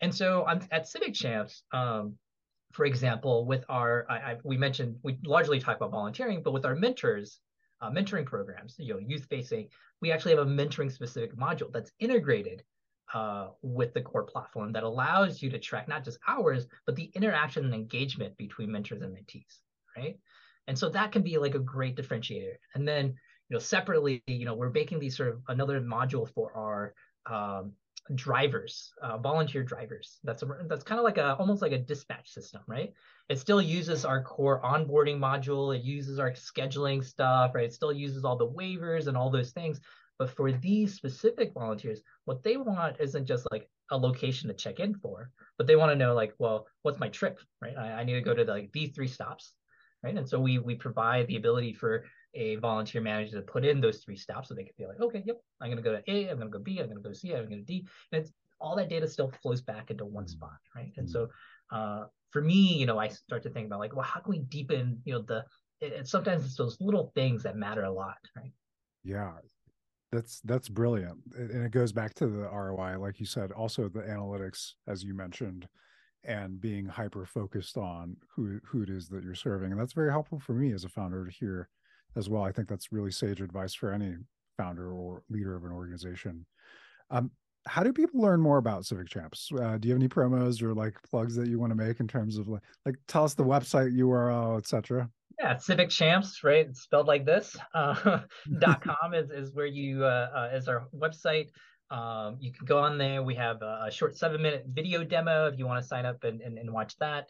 And 0.00 0.14
so 0.14 0.44
I'm 0.46 0.60
at 0.70 0.88
Civic 0.88 1.14
Champs. 1.14 1.62
Um, 1.72 2.16
for 2.72 2.84
example, 2.84 3.46
with 3.46 3.64
our, 3.68 4.06
I, 4.10 4.14
I, 4.14 4.36
we 4.44 4.58
mentioned 4.58 4.96
we 5.02 5.18
largely 5.24 5.60
talk 5.60 5.76
about 5.76 5.92
volunteering, 5.92 6.42
but 6.42 6.52
with 6.52 6.66
our 6.66 6.74
mentors, 6.74 7.38
uh, 7.80 7.90
mentoring 7.90 8.26
programs, 8.26 8.74
you 8.78 8.92
know, 8.92 9.00
youth 9.00 9.26
facing, 9.30 9.68
we 10.02 10.12
actually 10.12 10.36
have 10.36 10.46
a 10.46 10.50
mentoring 10.50 10.92
specific 10.92 11.34
module 11.36 11.72
that's 11.72 11.92
integrated 12.00 12.62
uh, 13.14 13.48
with 13.62 13.94
the 13.94 14.02
core 14.02 14.24
platform 14.24 14.72
that 14.72 14.82
allows 14.82 15.42
you 15.42 15.50
to 15.50 15.58
track 15.58 15.88
not 15.88 16.04
just 16.04 16.18
hours, 16.26 16.66
but 16.86 16.96
the 16.96 17.10
interaction 17.14 17.64
and 17.64 17.74
engagement 17.74 18.36
between 18.36 18.70
mentors 18.70 19.02
and 19.02 19.16
mentees, 19.16 19.60
right? 19.96 20.18
And 20.66 20.78
so 20.78 20.88
that 20.90 21.12
can 21.12 21.22
be 21.22 21.38
like 21.38 21.54
a 21.54 21.60
great 21.60 21.96
differentiator. 21.96 22.56
And 22.74 22.86
then, 22.86 23.06
you 23.48 23.54
know, 23.54 23.58
separately, 23.58 24.22
you 24.26 24.44
know, 24.44 24.54
we're 24.54 24.70
making 24.70 24.98
these 24.98 25.16
sort 25.16 25.28
of 25.28 25.40
another 25.48 25.80
module 25.80 26.28
for 26.28 26.52
our 26.54 26.94
um, 27.26 27.72
drivers, 28.14 28.92
uh, 29.02 29.18
volunteer 29.18 29.62
drivers. 29.62 30.18
That's 30.24 30.42
a, 30.42 30.46
that's 30.68 30.84
kind 30.84 30.98
of 30.98 31.04
like 31.04 31.18
a 31.18 31.36
almost 31.36 31.62
like 31.62 31.72
a 31.72 31.78
dispatch 31.78 32.30
system, 32.30 32.62
right? 32.66 32.92
It 33.28 33.38
still 33.38 33.62
uses 33.62 34.04
our 34.04 34.22
core 34.22 34.60
onboarding 34.62 35.18
module. 35.18 35.76
It 35.76 35.82
uses 35.82 36.18
our 36.18 36.32
scheduling 36.32 37.04
stuff, 37.04 37.54
right? 37.54 37.64
It 37.64 37.74
still 37.74 37.92
uses 37.92 38.24
all 38.24 38.36
the 38.36 38.48
waivers 38.48 39.06
and 39.06 39.16
all 39.16 39.30
those 39.30 39.50
things. 39.50 39.80
But 40.18 40.30
for 40.30 40.52
these 40.52 40.94
specific 40.94 41.52
volunteers, 41.52 42.00
what 42.24 42.42
they 42.42 42.56
want 42.56 42.96
isn't 43.00 43.26
just 43.26 43.46
like 43.50 43.68
a 43.90 43.96
location 43.96 44.48
to 44.48 44.54
check 44.54 44.80
in 44.80 44.94
for, 44.94 45.30
but 45.58 45.66
they 45.66 45.76
want 45.76 45.92
to 45.92 45.96
know 45.96 46.14
like, 46.14 46.34
well, 46.38 46.66
what's 46.82 46.98
my 46.98 47.08
trip, 47.08 47.38
right? 47.60 47.76
I, 47.76 47.92
I 47.92 48.04
need 48.04 48.14
to 48.14 48.20
go 48.20 48.34
to 48.34 48.44
the, 48.44 48.52
like 48.52 48.72
these 48.72 48.94
three 48.94 49.08
stops, 49.08 49.54
right? 50.02 50.16
And 50.16 50.28
so 50.28 50.40
we 50.40 50.58
we 50.58 50.74
provide 50.74 51.26
the 51.26 51.36
ability 51.36 51.74
for 51.74 52.04
a 52.34 52.56
volunteer 52.56 53.00
manager 53.00 53.36
to 53.36 53.42
put 53.42 53.64
in 53.64 53.80
those 53.80 53.98
three 53.98 54.16
stops 54.16 54.48
so 54.48 54.54
they 54.54 54.64
can 54.64 54.72
be 54.76 54.86
like, 54.86 55.00
okay, 55.00 55.22
yep, 55.24 55.40
I'm 55.60 55.68
going 55.68 55.82
to 55.82 55.82
go 55.82 55.92
to 55.96 56.10
A, 56.10 56.28
I'm 56.28 56.38
going 56.38 56.50
to 56.50 56.58
go 56.58 56.62
B, 56.62 56.78
I'm 56.78 56.86
going 56.86 57.02
to 57.02 57.08
go 57.08 57.12
C, 57.12 57.30
I'm 57.30 57.46
going 57.46 57.50
to 57.50 57.56
go 57.56 57.62
D. 57.64 57.86
And 58.12 58.22
it's 58.22 58.32
all 58.60 58.76
that 58.76 58.88
data 58.88 59.08
still 59.08 59.32
flows 59.42 59.60
back 59.60 59.90
into 59.90 60.04
one 60.04 60.24
mm-hmm. 60.24 60.32
spot, 60.32 60.58
right? 60.74 60.92
And 60.96 61.08
so 61.08 61.28
uh, 61.70 62.04
for 62.30 62.42
me, 62.42 62.74
you 62.74 62.86
know, 62.86 62.98
I 62.98 63.08
start 63.08 63.42
to 63.44 63.50
think 63.50 63.66
about 63.66 63.80
like, 63.80 63.94
well, 63.94 64.04
how 64.04 64.20
can 64.20 64.30
we 64.30 64.40
deepen, 64.40 65.00
you 65.04 65.14
know, 65.14 65.22
the, 65.22 65.44
it, 65.80 65.92
it, 65.92 66.08
sometimes 66.08 66.44
it's 66.44 66.56
those 66.56 66.78
little 66.80 67.12
things 67.14 67.42
that 67.42 67.56
matter 67.56 67.84
a 67.84 67.92
lot, 67.92 68.18
right? 68.36 68.52
Yeah, 69.04 69.32
that's 70.12 70.40
that's 70.44 70.68
brilliant 70.68 71.18
and 71.36 71.64
it 71.64 71.72
goes 71.72 71.92
back 71.92 72.14
to 72.14 72.26
the 72.26 72.48
roi 72.48 72.96
like 72.98 73.18
you 73.18 73.26
said 73.26 73.50
also 73.52 73.88
the 73.88 74.00
analytics 74.02 74.72
as 74.86 75.02
you 75.02 75.14
mentioned 75.14 75.68
and 76.24 76.60
being 76.60 76.86
hyper 76.86 77.26
focused 77.26 77.76
on 77.76 78.16
who 78.34 78.60
who 78.64 78.82
it 78.82 78.88
is 78.88 79.08
that 79.08 79.24
you're 79.24 79.34
serving 79.34 79.72
and 79.72 79.80
that's 79.80 79.92
very 79.92 80.10
helpful 80.10 80.38
for 80.38 80.52
me 80.52 80.72
as 80.72 80.84
a 80.84 80.88
founder 80.88 81.24
to 81.24 81.30
hear 81.32 81.68
as 82.16 82.28
well. 82.28 82.42
I 82.42 82.52
think 82.52 82.68
that's 82.68 82.92
really 82.92 83.10
sage 83.10 83.40
advice 83.40 83.74
for 83.74 83.92
any 83.92 84.14
founder 84.56 84.92
or 84.92 85.22
leader 85.28 85.54
of 85.54 85.64
an 85.64 85.72
organization. 85.72 86.46
Um, 87.10 87.30
how 87.66 87.82
do 87.82 87.92
people 87.92 88.20
learn 88.20 88.40
more 88.40 88.58
about 88.58 88.86
Civic 88.86 89.08
Champs? 89.08 89.50
Uh, 89.52 89.76
do 89.76 89.88
you 89.88 89.94
have 89.94 90.00
any 90.00 90.08
promos 90.08 90.62
or 90.62 90.74
like 90.74 90.94
plugs 91.02 91.34
that 91.36 91.48
you 91.48 91.58
want 91.58 91.70
to 91.70 91.76
make 91.76 92.00
in 92.00 92.08
terms 92.08 92.38
of 92.38 92.48
like, 92.48 92.62
like 92.84 92.96
tell 93.08 93.24
us 93.24 93.34
the 93.34 93.44
website 93.44 93.96
URL, 93.96 94.58
etc. 94.58 95.08
Yeah, 95.38 95.56
Civic 95.56 95.90
Champs, 95.90 96.42
right? 96.42 96.66
It's 96.66 96.82
spelled 96.82 97.06
like 97.06 97.26
this. 97.26 97.56
Uh, 97.74 98.20
dot 98.58 98.82
com 98.82 99.14
is, 99.14 99.30
is 99.30 99.54
where 99.54 99.66
you 99.66 100.04
uh, 100.04 100.48
uh, 100.52 100.56
is 100.56 100.68
our 100.68 100.88
website. 100.94 101.48
Um, 101.90 102.38
you 102.40 102.52
can 102.52 102.64
go 102.64 102.78
on 102.78 102.98
there. 102.98 103.22
We 103.22 103.34
have 103.34 103.62
a, 103.62 103.84
a 103.86 103.90
short 103.90 104.16
seven 104.16 104.42
minute 104.42 104.64
video 104.68 105.04
demo 105.04 105.46
if 105.46 105.58
you 105.58 105.66
want 105.66 105.82
to 105.82 105.86
sign 105.86 106.06
up 106.06 106.24
and, 106.24 106.40
and, 106.40 106.58
and 106.58 106.72
watch 106.72 106.96
that 106.98 107.28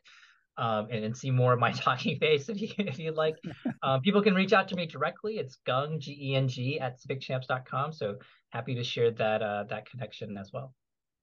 um, 0.59 0.89
and, 0.91 1.05
and, 1.05 1.17
see 1.17 1.31
more 1.31 1.53
of 1.53 1.59
my 1.59 1.73
talking 1.73 2.19
face 2.19 2.49
if, 2.49 2.61
you, 2.61 2.69
if 2.79 2.99
you'd 2.99 3.15
like. 3.15 3.37
Um, 3.83 4.01
people 4.01 4.23
can 4.23 4.35
reach 4.35 4.53
out 4.53 4.69
to 4.69 4.77
me 4.77 4.87
directly. 4.87 5.35
It's 5.35 5.59
Geng, 5.67 5.99
G-E-N-G, 5.99 6.81
at 6.81 6.99
civicchamps.com. 7.01 7.93
So 7.93 8.17
happy 8.57 8.75
to 8.75 8.83
share 8.83 9.11
that 9.11 9.43
uh, 9.43 9.65
that 9.69 9.89
connection 9.91 10.37
as 10.39 10.51
well. 10.53 10.75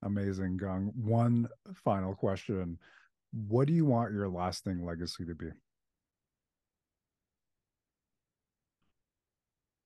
Amazing, 0.03 0.59
Geng. 0.59 0.93
One 0.95 1.47
final 1.83 2.13
question. 2.13 2.77
What 3.47 3.67
do 3.67 3.73
you 3.73 3.85
want 3.85 4.13
your 4.13 4.29
lasting 4.29 4.85
legacy 4.85 5.25
to 5.25 5.33
be? 5.33 5.49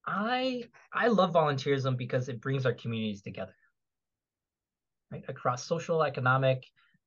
I 0.06 0.64
I 0.94 1.08
love 1.08 1.34
volunteerism 1.34 1.98
because 1.98 2.28
it 2.28 2.42
brings 2.42 2.66
our 2.66 2.74
communities 2.74 3.22
together. 3.22 3.56
Right? 5.12 5.24
Across 5.30 5.64
social, 5.66 6.04
economic, 6.04 6.66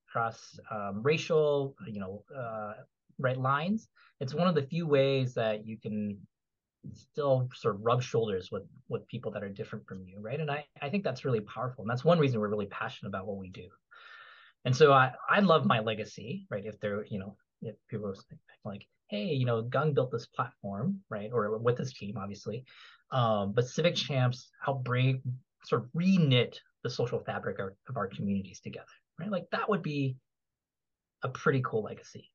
across 0.08 0.58
um, 0.70 1.02
racial, 1.02 1.74
you 1.86 2.00
know, 2.00 2.24
uh, 2.34 2.72
right 3.18 3.36
lines. 3.36 3.88
It's 4.20 4.34
one 4.34 4.48
of 4.48 4.54
the 4.54 4.62
few 4.62 4.86
ways 4.86 5.34
that 5.34 5.66
you 5.66 5.76
can 5.78 6.18
still 6.94 7.48
sort 7.54 7.74
of 7.76 7.82
rub 7.84 8.02
shoulders 8.02 8.50
with 8.50 8.64
with 8.88 9.06
people 9.08 9.32
that 9.32 9.42
are 9.42 9.48
different 9.48 9.86
from 9.86 10.04
you, 10.04 10.20
right? 10.20 10.40
And 10.40 10.50
I 10.50 10.66
I 10.80 10.90
think 10.90 11.04
that's 11.04 11.24
really 11.24 11.40
powerful, 11.40 11.82
and 11.82 11.90
that's 11.90 12.04
one 12.04 12.18
reason 12.18 12.40
we're 12.40 12.48
really 12.48 12.66
passionate 12.66 13.10
about 13.10 13.26
what 13.26 13.38
we 13.38 13.50
do. 13.50 13.68
And 14.64 14.74
so 14.74 14.92
I 14.92 15.12
I 15.28 15.40
love 15.40 15.66
my 15.66 15.80
legacy, 15.80 16.46
right? 16.50 16.64
If 16.64 16.80
they're 16.80 17.04
you 17.06 17.18
know 17.18 17.36
if 17.62 17.76
people 17.88 18.08
are 18.08 18.14
like, 18.64 18.86
hey, 19.08 19.26
you 19.26 19.44
know, 19.44 19.62
Geng 19.62 19.94
built 19.94 20.10
this 20.10 20.26
platform, 20.26 21.00
right, 21.10 21.30
or 21.32 21.58
with 21.58 21.78
his 21.78 21.92
team, 21.92 22.16
obviously, 22.16 22.64
um, 23.12 23.52
but 23.52 23.68
Civic 23.68 23.94
Champs 23.94 24.50
help 24.64 24.84
bring 24.84 25.22
sort 25.64 25.82
of 25.82 25.90
re-knit 25.92 26.58
the 26.82 26.88
social 26.88 27.18
fabric 27.18 27.58
of, 27.58 27.68
of 27.88 27.98
our 27.98 28.06
communities 28.06 28.60
together 28.60 28.86
right? 29.20 29.30
Like 29.30 29.46
that 29.52 29.68
would 29.68 29.82
be 29.82 30.16
a 31.22 31.28
pretty 31.28 31.62
cool 31.64 31.82
legacy. 31.82 32.30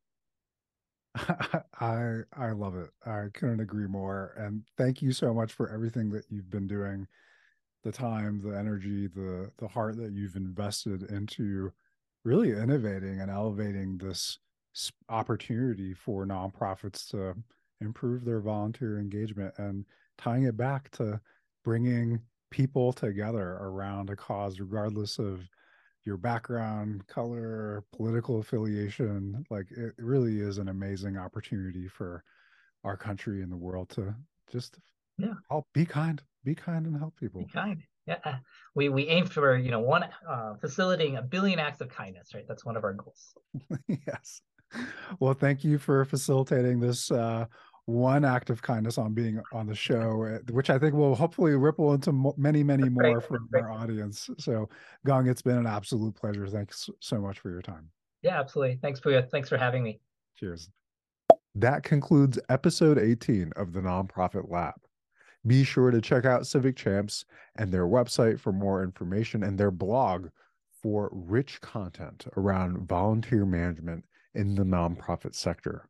I 1.79 2.21
I 2.33 2.51
love 2.51 2.75
it. 2.75 2.91
I 3.05 3.27
couldn't 3.33 3.61
agree 3.61 3.87
more. 3.87 4.33
And 4.37 4.63
thank 4.77 5.01
you 5.01 5.11
so 5.11 5.33
much 5.33 5.53
for 5.53 5.69
everything 5.69 6.09
that 6.11 6.25
you've 6.29 6.49
been 6.49 6.67
doing, 6.67 7.07
the 7.83 7.91
time, 7.91 8.41
the 8.41 8.57
energy, 8.57 9.07
the 9.07 9.51
the 9.57 9.69
heart 9.69 9.97
that 9.97 10.13
you've 10.13 10.35
invested 10.37 11.03
into 11.03 11.73
really 12.25 12.51
innovating 12.51 13.21
and 13.21 13.31
elevating 13.31 13.97
this 13.99 14.39
opportunity 15.09 15.93
for 15.93 16.25
nonprofits 16.25 17.09
to 17.11 17.35
improve 17.81 18.25
their 18.25 18.41
volunteer 18.41 18.99
engagement 18.99 19.53
and 19.57 19.85
tying 20.17 20.43
it 20.43 20.57
back 20.57 20.91
to 20.91 21.21
bringing 21.63 22.21
people 22.51 22.93
together 22.93 23.57
around 23.61 24.09
a 24.09 24.15
cause 24.15 24.59
regardless 24.59 25.19
of 25.19 25.49
your 26.05 26.17
background, 26.17 27.05
color, 27.07 27.83
political 27.95 28.39
affiliation. 28.39 29.45
Like 29.49 29.71
it 29.71 29.93
really 29.97 30.39
is 30.39 30.59
an 30.59 30.69
amazing 30.69 31.17
opportunity 31.17 31.87
for 31.87 32.23
our 32.83 32.95
country 32.95 33.41
and 33.41 33.51
the 33.51 33.57
world 33.57 33.89
to 33.89 34.13
just 34.51 34.79
yeah 35.17 35.33
help 35.49 35.65
be 35.73 35.85
kind, 35.85 36.21
be 36.43 36.55
kind 36.55 36.85
and 36.85 36.97
help 36.97 37.19
people. 37.19 37.41
Be 37.41 37.47
kind. 37.47 37.81
Yeah, 38.07 38.37
we 38.75 38.89
we 38.89 39.07
aim 39.07 39.25
for 39.25 39.57
you 39.57 39.71
know 39.71 39.79
one 39.79 40.05
uh, 40.29 40.53
facilitating 40.61 41.17
a 41.17 41.23
billion 41.23 41.57
acts 41.57 41.81
of 41.81 41.89
kindness, 41.89 42.35
right? 42.35 42.45
That's 42.47 42.63
one 42.63 42.77
of 42.77 42.83
our 42.83 42.93
goals. 42.93 43.33
yes, 43.87 44.41
well, 45.19 45.33
thank 45.33 45.63
you 45.63 45.79
for 45.79 46.05
facilitating 46.05 46.79
this 46.79 47.09
uh, 47.09 47.45
one 47.85 48.25
act 48.25 48.49
of 48.49 48.61
kindness 48.61 48.97
on 48.97 49.13
being 49.13 49.41
on 49.53 49.67
the 49.67 49.75
show, 49.75 50.23
uh, 50.23 50.51
which 50.51 50.69
I 50.69 50.79
think 50.79 50.95
will 50.95 51.15
hopefully 51.15 51.55
ripple 51.55 51.93
into 51.93 52.33
many, 52.37 52.63
many 52.63 52.89
more 52.89 53.21
from 53.21 53.47
our 53.53 53.71
audience. 53.71 54.29
So, 54.37 54.69
Geng, 55.05 55.29
it's 55.29 55.41
been 55.41 55.57
an 55.57 55.67
absolute 55.67 56.15
pleasure. 56.15 56.47
Thanks 56.47 56.89
so 56.99 57.19
much 57.21 57.39
for 57.39 57.49
your 57.49 57.61
time. 57.61 57.89
Yeah, 58.23 58.39
absolutely. 58.39 58.79
Thanks, 58.81 58.99
Puya. 58.99 59.29
Thanks 59.29 59.49
for 59.49 59.57
having 59.57 59.83
me. 59.83 59.99
Cheers. 60.35 60.69
That 61.53 61.83
concludes 61.83 62.39
episode 62.49 62.97
18 62.97 63.53
of 63.55 63.71
the 63.71 63.81
Nonprofit 63.81 64.49
Lab. 64.49 64.73
Be 65.45 65.63
sure 65.63 65.91
to 65.91 66.01
check 66.01 66.25
out 66.25 66.47
Civic 66.47 66.75
Champs 66.75 67.23
and 67.57 67.71
their 67.71 67.85
website 67.85 68.39
for 68.39 68.51
more 68.51 68.83
information 68.83 69.43
and 69.43 69.57
their 69.57 69.69
blog 69.69 70.29
for 70.81 71.09
rich 71.13 71.61
content 71.61 72.25
around 72.35 72.87
volunteer 72.87 73.45
management 73.45 74.03
in 74.33 74.55
the 74.55 74.63
nonprofit 74.63 75.35
sector. 75.35 75.87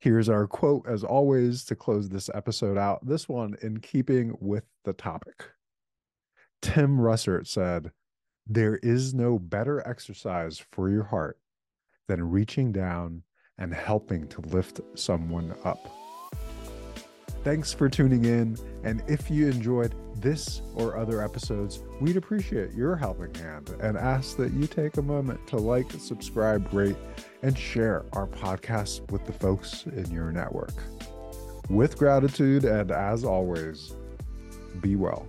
Here's 0.00 0.28
our 0.28 0.46
quote, 0.46 0.86
as 0.88 1.02
always, 1.02 1.64
to 1.64 1.74
close 1.74 2.08
this 2.08 2.30
episode 2.32 2.78
out. 2.78 3.04
This 3.04 3.28
one 3.28 3.56
in 3.62 3.80
keeping 3.80 4.36
with 4.40 4.64
the 4.84 4.92
topic. 4.92 5.44
Tim 6.62 6.98
Russert 6.98 7.48
said, 7.48 7.90
There 8.46 8.76
is 8.76 9.12
no 9.12 9.38
better 9.38 9.86
exercise 9.88 10.64
for 10.72 10.88
your 10.88 11.04
heart 11.04 11.38
than 12.06 12.30
reaching 12.30 12.70
down 12.70 13.22
and 13.58 13.74
helping 13.74 14.28
to 14.28 14.40
lift 14.40 14.80
someone 14.94 15.54
up. 15.64 16.07
Thanks 17.44 17.72
for 17.72 17.88
tuning 17.88 18.24
in. 18.24 18.56
And 18.84 19.02
if 19.06 19.30
you 19.30 19.48
enjoyed 19.48 19.94
this 20.16 20.62
or 20.74 20.96
other 20.96 21.22
episodes, 21.22 21.80
we'd 22.00 22.16
appreciate 22.16 22.72
your 22.72 22.96
helping 22.96 23.34
hand 23.34 23.74
and 23.80 23.96
ask 23.96 24.36
that 24.36 24.52
you 24.52 24.66
take 24.66 24.96
a 24.96 25.02
moment 25.02 25.46
to 25.48 25.56
like, 25.56 25.90
subscribe, 25.92 26.72
rate, 26.72 26.96
and 27.42 27.56
share 27.56 28.04
our 28.12 28.26
podcast 28.26 29.10
with 29.10 29.24
the 29.26 29.32
folks 29.32 29.84
in 29.86 30.10
your 30.10 30.32
network. 30.32 30.74
With 31.68 31.96
gratitude, 31.96 32.64
and 32.64 32.90
as 32.90 33.24
always, 33.24 33.92
be 34.80 34.96
well. 34.96 35.26